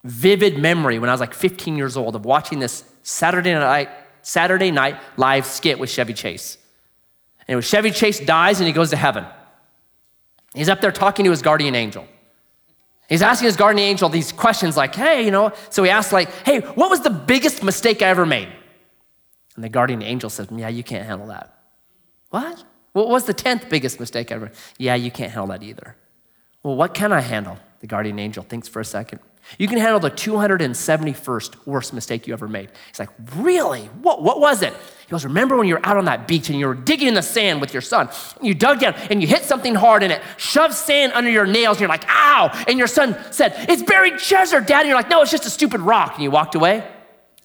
vivid 0.04 0.58
memory 0.58 1.00
when 1.00 1.10
I 1.10 1.14
was 1.14 1.22
like 1.22 1.34
15 1.34 1.78
years 1.78 1.96
old 1.96 2.16
of 2.16 2.26
watching 2.26 2.60
this 2.60 2.84
Saturday 3.04 3.54
night, 3.54 3.90
Saturday 4.22 4.72
night 4.72 5.00
live 5.18 5.46
skit 5.46 5.80
with 5.80 5.90
Chevy 5.90 6.14
Chase. 6.14 6.58
And 7.48 7.54
it 7.54 7.56
was 7.56 7.66
Chevy 7.66 7.92
Chase 7.92 8.20
dies 8.20 8.60
and 8.60 8.68
he 8.68 8.74
goes 8.74 8.90
to 8.90 8.98
heaven. 8.98 9.26
He's 10.54 10.70
up 10.70 10.82
there 10.82 10.92
talking 10.92 11.26
to 11.26 11.32
his 11.32 11.42
guardian 11.42 11.76
angel. 11.76 12.08
He's 13.10 13.22
asking 13.22 13.48
his 13.48 13.58
guardian 13.58 13.88
angel 13.88 14.10
these 14.10 14.32
questions 14.32 14.78
like, 14.78 14.96
hey, 14.96 15.26
you 15.26 15.32
know, 15.32 15.52
so 15.70 15.84
he 15.84 15.90
asks, 15.90 16.14
like, 16.14 16.30
hey, 16.46 16.62
what 16.62 16.90
was 16.90 17.02
the 17.02 17.10
biggest 17.10 17.64
mistake 17.64 18.02
I 18.02 18.08
ever 18.08 18.26
made? 18.26 18.50
And 19.56 19.64
the 19.64 19.70
guardian 19.70 20.02
angel 20.02 20.30
says, 20.30 20.48
yeah, 20.52 20.70
you 20.70 20.84
can't 20.84 21.06
handle 21.06 21.28
that. 21.28 21.58
What? 22.30 22.64
What 22.94 23.10
was 23.10 23.26
the 23.26 23.34
10th 23.34 23.70
biggest 23.70 24.00
mistake 24.00 24.32
ever? 24.32 24.52
Yeah, 24.78 24.96
you 24.96 25.12
can't 25.12 25.32
handle 25.32 25.48
that 25.48 25.64
either. 25.64 25.96
Well, 26.64 26.76
what 26.76 26.94
can 26.94 27.12
I 27.12 27.22
handle? 27.22 27.58
The 27.80 27.88
guardian 27.88 28.20
angel 28.20 28.44
thinks 28.44 28.68
for 28.68 28.80
a 28.80 28.86
second. 28.86 29.20
You 29.58 29.68
can 29.68 29.78
handle 29.78 30.00
the 30.00 30.10
271st 30.12 31.68
worst 31.68 31.94
mistake 31.94 32.28
you 32.28 32.34
ever 32.34 32.48
made. 32.48 32.70
He's 32.88 33.00
like, 33.00 33.10
Really? 33.36 33.86
What, 34.02 34.24
what 34.24 34.40
was 34.40 34.62
it? 34.62 34.74
He 34.74 35.10
goes, 35.12 35.26
Remember 35.26 35.58
when 35.58 35.68
you 35.68 35.76
were 35.76 35.86
out 35.86 35.98
on 35.98 36.06
that 36.06 36.28
beach 36.28 36.50
and 36.50 36.58
you 36.60 36.68
were 36.68 36.74
digging 36.74 37.08
in 37.08 37.14
the 37.14 37.22
sand 37.22 37.62
with 37.62 37.74
your 37.74 37.82
son? 37.82 38.10
And 38.38 38.48
You 38.48 38.54
dug 38.56 38.80
down 38.80 38.96
and 39.10 39.22
you 39.22 39.28
hit 39.28 39.44
something 39.44 39.76
hard 39.76 40.04
and 40.04 40.12
it 40.12 40.22
shoved 40.38 40.74
sand 40.74 41.14
under 41.14 41.30
your 41.30 41.46
nails 41.46 41.78
and 41.78 41.82
you're 41.82 41.90
like, 41.90 42.06
Ow! 42.08 42.64
And 42.68 42.78
your 42.78 42.88
son 42.88 43.16
said, 43.32 43.54
It's 43.70 43.84
buried 43.84 44.18
treasure, 44.18 44.62
Dad. 44.62 44.82
And 44.82 44.88
you're 44.88 44.98
like, 44.98 45.10
No, 45.10 45.22
it's 45.22 45.32
just 45.32 45.46
a 45.46 45.50
stupid 45.50 45.82
rock. 45.82 46.14
And 46.16 46.24
you 46.24 46.32
walked 46.32 46.56
away. 46.56 46.84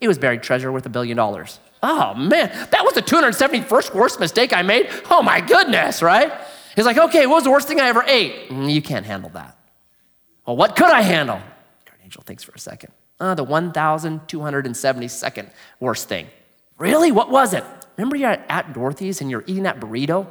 It 0.01 0.09
was 0.09 0.19
buried 0.19 0.43
treasure 0.43 0.71
worth 0.71 0.87
a 0.87 0.91
billion 0.91 1.17
dollars. 1.17 1.59
Oh 1.83 2.15
man, 2.15 2.49
that 2.71 2.85
was 2.85 2.95
the 2.95 3.03
271st 3.03 3.95
worst 3.95 4.21
mistake 4.21 4.53
I 4.57 4.63
made. 4.63 4.89
Oh 5.11 5.23
my 5.23 5.41
goodness, 5.41 6.03
right? 6.03 6.33
He's 6.75 6.87
like, 6.87 6.97
Okay, 6.99 7.27
what 7.27 7.37
was 7.37 7.45
the 7.45 7.51
worst 7.51 7.69
thing 7.69 7.81
I 7.81 7.89
ever 7.89 8.05
ate? 8.07 8.49
Mm, 8.51 8.73
you 8.73 8.83
can't 8.83 9.05
handle 9.05 9.31
that. 9.31 9.57
Well, 10.47 10.57
what 10.57 10.77
could 10.77 10.91
I 10.91 11.03
handle? 11.03 11.41
Angel 12.09 12.23
thinks 12.23 12.43
for 12.43 12.53
a 12.53 12.59
second. 12.59 12.91
Uh, 13.21 13.35
the 13.35 13.45
1,272nd 13.45 15.51
worst 15.79 16.09
thing. 16.09 16.27
Really? 16.79 17.13
What 17.13 17.31
was 17.31 17.53
it? 17.53 17.63
Remember 17.99 18.17
you're 18.17 18.31
at 18.31 18.73
Dorothy's 18.73 19.21
and 19.21 19.31
you're 19.31 19.45
eating 19.47 19.65
that 19.65 19.79
burrito? 19.79 20.27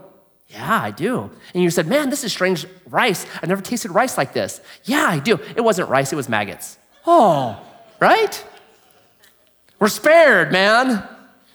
Yeah, 0.48 0.82
I 0.82 0.90
do. 0.90 1.30
And 1.54 1.62
you 1.62 1.70
said, 1.70 1.86
man, 1.86 2.10
this 2.10 2.24
is 2.24 2.32
strange 2.32 2.66
rice. 2.90 3.28
I've 3.36 3.50
never 3.50 3.62
tasted 3.62 3.92
rice 3.92 4.18
like 4.18 4.34
this. 4.34 4.60
Yeah, 4.86 5.06
I 5.08 5.20
do. 5.20 5.40
It 5.56 5.64
wasn't 5.64 5.90
rice, 5.90 6.12
it 6.12 6.16
was 6.16 6.28
maggots. 6.28 6.80
Oh, 7.06 7.62
right? 8.00 8.44
We're 9.78 9.88
spared, 9.88 10.52
man. 10.52 11.08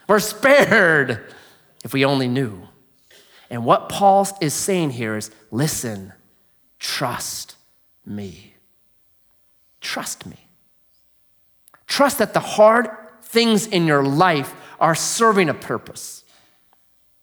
We're 0.07 0.20
spared 0.20 1.35
if 1.83 1.93
we 1.93 2.05
only 2.05 2.29
knew. 2.29 2.68
And 3.51 3.64
what 3.64 3.89
Paul 3.89 4.29
is 4.41 4.55
saying 4.55 4.91
here 4.91 5.16
is 5.16 5.33
listen, 5.51 6.12
trust 6.79 7.57
me. 8.07 8.51
Trust 9.83 10.24
me. 10.24 10.37
Trust 11.87 12.18
that 12.18 12.33
the 12.33 12.41
hard 12.41 12.89
things 13.22 13.66
in 13.66 13.87
your 13.87 14.03
life 14.03 14.55
are 14.80 14.95
serving 14.95 15.51
a 15.51 15.55
purpose. 15.55 16.24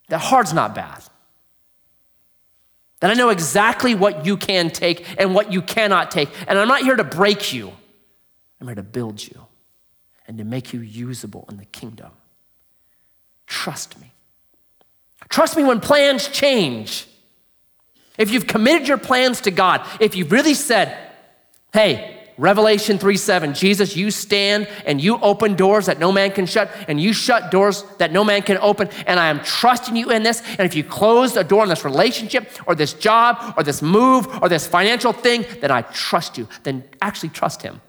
That 0.08 0.18
hard's 0.18 0.52
not 0.52 0.74
bad. 0.74 1.02
That 3.00 3.10
I 3.10 3.14
know 3.14 3.30
exactly 3.30 3.94
what 3.94 4.26
you 4.26 4.36
can 4.36 4.70
take 4.70 5.18
and 5.18 5.34
what 5.34 5.52
you 5.52 5.62
cannot 5.62 6.10
take. 6.10 6.28
And 6.46 6.58
I'm 6.58 6.68
not 6.68 6.82
here 6.82 6.96
to 6.96 7.04
break 7.04 7.52
you, 7.52 7.72
I'm 8.60 8.68
here 8.68 8.76
to 8.76 8.82
build 8.82 9.26
you 9.26 9.46
and 10.28 10.38
to 10.38 10.44
make 10.44 10.72
you 10.72 10.80
usable 10.80 11.46
in 11.50 11.56
the 11.56 11.64
kingdom. 11.64 12.10
Trust 13.46 13.98
me. 14.00 14.12
Trust 15.28 15.56
me 15.56 15.64
when 15.64 15.80
plans 15.80 16.28
change. 16.28 17.06
If 18.18 18.30
you've 18.30 18.46
committed 18.46 18.86
your 18.86 18.98
plans 18.98 19.40
to 19.42 19.50
God, 19.50 19.86
if 19.98 20.14
you've 20.14 20.30
really 20.30 20.54
said, 20.54 20.96
hey, 21.72 22.19
Revelation 22.40 22.96
3 22.96 23.18
7, 23.18 23.52
Jesus, 23.52 23.94
you 23.94 24.10
stand 24.10 24.66
and 24.86 24.98
you 24.98 25.18
open 25.18 25.56
doors 25.56 25.84
that 25.86 25.98
no 25.98 26.10
man 26.10 26.30
can 26.30 26.46
shut, 26.46 26.74
and 26.88 26.98
you 26.98 27.12
shut 27.12 27.50
doors 27.50 27.84
that 27.98 28.12
no 28.12 28.24
man 28.24 28.40
can 28.40 28.56
open. 28.62 28.88
And 29.06 29.20
I 29.20 29.28
am 29.28 29.40
trusting 29.40 29.94
you 29.94 30.10
in 30.10 30.22
this. 30.22 30.40
And 30.48 30.60
if 30.60 30.74
you 30.74 30.82
close 30.82 31.36
a 31.36 31.44
door 31.44 31.64
in 31.64 31.68
this 31.68 31.84
relationship 31.84 32.50
or 32.66 32.74
this 32.74 32.94
job 32.94 33.52
or 33.58 33.62
this 33.62 33.82
move 33.82 34.26
or 34.42 34.48
this 34.48 34.66
financial 34.66 35.12
thing, 35.12 35.44
then 35.60 35.70
I 35.70 35.82
trust 35.82 36.38
you. 36.38 36.48
Then 36.62 36.82
actually 37.02 37.28
trust 37.28 37.60
him 37.60 37.82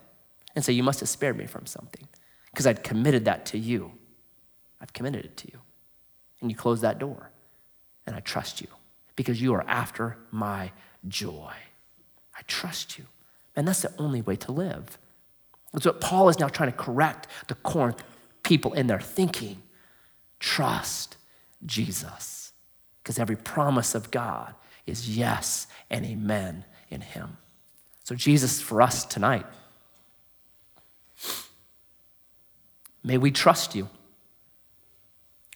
and 0.54 0.62
say, 0.62 0.74
You 0.74 0.82
must 0.82 1.00
have 1.00 1.08
spared 1.08 1.38
me 1.38 1.46
from 1.46 1.64
something 1.64 2.06
because 2.50 2.66
I'd 2.66 2.84
committed 2.84 3.24
that 3.24 3.46
to 3.46 3.58
you. 3.58 3.90
I've 4.82 4.92
committed 4.92 5.24
it 5.24 5.36
to 5.38 5.48
you. 5.50 5.60
And 6.42 6.50
you 6.50 6.56
close 6.58 6.82
that 6.82 6.98
door, 6.98 7.30
and 8.06 8.14
I 8.14 8.20
trust 8.20 8.60
you 8.60 8.66
because 9.16 9.40
you 9.40 9.54
are 9.54 9.64
after 9.66 10.18
my 10.30 10.72
joy. 11.08 11.54
I 12.36 12.42
trust 12.46 12.98
you. 12.98 13.06
And 13.54 13.68
that's 13.68 13.82
the 13.82 13.92
only 13.98 14.22
way 14.22 14.36
to 14.36 14.52
live. 14.52 14.98
That's 15.72 15.86
what 15.86 16.00
Paul 16.00 16.28
is 16.28 16.38
now 16.38 16.48
trying 16.48 16.70
to 16.70 16.76
correct 16.76 17.26
the 17.48 17.54
Corinth 17.54 18.02
people 18.42 18.72
in 18.74 18.86
their 18.86 19.00
thinking. 19.00 19.62
Trust 20.38 21.16
Jesus. 21.64 22.52
Because 23.02 23.18
every 23.18 23.36
promise 23.36 23.94
of 23.94 24.10
God 24.10 24.54
is 24.86 25.16
yes 25.16 25.66
and 25.90 26.04
amen 26.04 26.64
in 26.90 27.00
him. 27.00 27.36
So, 28.04 28.14
Jesus, 28.14 28.60
for 28.60 28.82
us 28.82 29.04
tonight, 29.04 29.46
may 33.04 33.18
we 33.18 33.30
trust 33.30 33.74
you. 33.74 33.88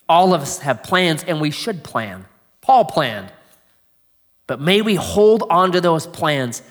All 0.09 0.33
of 0.33 0.43
us 0.43 0.61
have 0.61 0.83
plans 0.83 1.25
and 1.25 1.41
we 1.41 1.51
should 1.51 1.83
plan. 1.83 2.27
Paul 2.61 2.85
planned. 2.85 3.33
But 4.47 4.61
may 4.61 4.81
we 4.81 4.95
hold 4.95 5.43
on 5.51 5.73
to 5.73 5.81
those 5.81 6.07
plans 6.07 6.63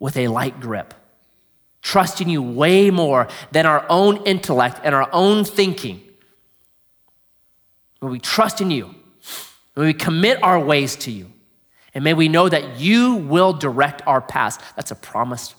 with 0.00 0.16
a 0.16 0.26
light 0.26 0.58
grip, 0.58 0.92
trusting 1.82 2.28
you 2.28 2.42
way 2.42 2.90
more 2.90 3.28
than 3.52 3.66
our 3.66 3.86
own 3.88 4.16
intellect 4.24 4.80
and 4.82 4.92
our 4.92 5.08
own 5.12 5.44
thinking. 5.44 6.02
When 8.00 8.10
we 8.10 8.18
trust 8.18 8.60
in 8.60 8.72
you, 8.72 8.92
when 9.74 9.86
we 9.86 9.94
commit 9.94 10.42
our 10.42 10.58
ways 10.58 10.96
to 10.96 11.12
you, 11.12 11.30
and 11.94 12.02
may 12.02 12.14
we 12.14 12.28
know 12.28 12.48
that 12.48 12.80
you 12.80 13.16
will 13.16 13.52
direct 13.52 14.02
our 14.06 14.20
paths. 14.20 14.58
That's 14.76 14.90
a 14.90 14.96
promise 14.96 15.54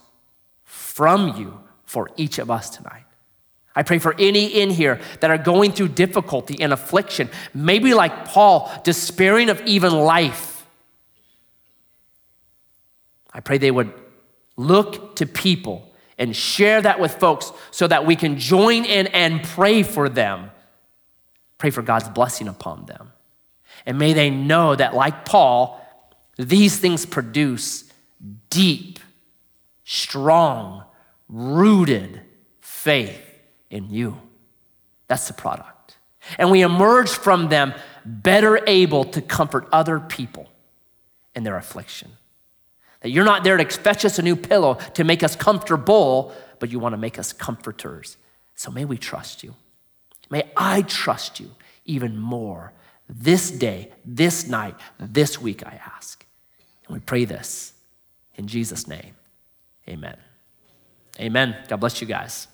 from 0.64 1.38
you 1.38 1.60
for 1.86 2.10
each 2.16 2.39
of 2.39 2.50
us 2.50 2.70
tonight. 2.70 3.04
I 3.76 3.84
pray 3.84 4.00
for 4.00 4.16
any 4.20 4.48
in 4.48 4.70
here 4.70 5.00
that 5.20 5.32
are 5.32 5.38
going 5.38 5.72
through 5.72 5.89
difficulty 5.89 6.58
and 6.62 6.74
affliction, 6.74 7.30
maybe 7.54 7.94
like 7.94 8.26
Paul, 8.26 8.72
despairing 8.84 9.50
of 9.50 9.62
even 9.66 9.94
life. 9.94 10.66
I 13.34 13.39
pray 13.39 13.58
they 13.58 13.72
would 13.72 13.94
Look 14.58 15.16
to 15.18 15.26
people 15.26 15.93
and 16.18 16.36
share 16.36 16.82
that 16.82 16.99
with 16.99 17.16
folks 17.16 17.52
so 17.72 17.88
that 17.88 18.06
we 18.06 18.16
can 18.16 18.38
join 18.38 18.86
in 18.86 19.08
and 19.08 19.43
pray 19.43 19.84
for 19.84 20.08
them. 20.08 20.52
Pray 21.58 21.70
for 21.70 21.82
God's 21.82 22.10
blessing 22.10 22.47
upon 22.47 22.86
them. 22.86 23.12
And 23.86 23.97
may 23.97 24.14
they 24.14 24.30
know 24.30 24.76
that, 24.76 24.93
like 24.93 25.26
Paul, 25.26 25.84
these 26.38 26.78
things 26.78 27.06
produce 27.06 27.91
deep, 28.49 28.99
strong, 29.84 30.84
rooted 31.28 32.22
faith 32.60 33.22
in 33.70 33.89
you. 33.89 34.20
That's 35.08 35.28
the 35.28 35.34
product. 35.34 35.97
And 36.38 36.52
we 36.52 36.62
emerge 36.62 37.10
from 37.10 37.49
them 37.49 37.74
better 38.06 38.62
able 38.68 39.06
to 39.06 39.22
comfort 39.22 39.68
other 39.72 39.99
people 39.99 40.49
in 41.36 41.43
their 41.43 41.58
affliction. 41.58 42.12
That 43.02 43.10
you're 43.10 43.26
not 43.26 43.43
there 43.43 43.58
to 43.58 43.66
fetch 43.66 44.06
us 44.06 44.20
a 44.20 44.22
new 44.22 44.36
pillow 44.36 44.76
to 44.93 45.04
make 45.04 45.24
us 45.24 45.36
comfortable, 45.36 46.34
but 46.60 46.72
you 46.72 46.80
want 46.80 46.93
to 46.93 46.97
make 46.97 47.18
us 47.20 47.34
comforters. 47.34 48.18
So 48.56 48.72
may 48.72 48.86
we 48.86 48.97
trust 48.97 49.43
you. 49.43 49.56
May 50.30 50.49
I 50.56 50.84
trust 50.84 51.39
you 51.39 51.52
even 51.86 52.18
more 52.18 52.74
this 53.10 53.52
day, 53.52 53.91
this 54.06 54.47
night, 54.47 54.76
this 54.99 55.41
week, 55.41 55.66
I 55.66 55.80
ask. 55.95 56.26
And 56.88 56.93
we 56.93 57.02
pray 57.02 57.26
this 57.26 57.74
in 58.36 58.47
Jesus' 58.47 58.88
name. 58.88 59.16
Amen. 59.89 60.18
Amen. 61.20 61.58
God 61.68 61.78
bless 61.78 61.99
you 61.99 62.08
guys. 62.08 62.47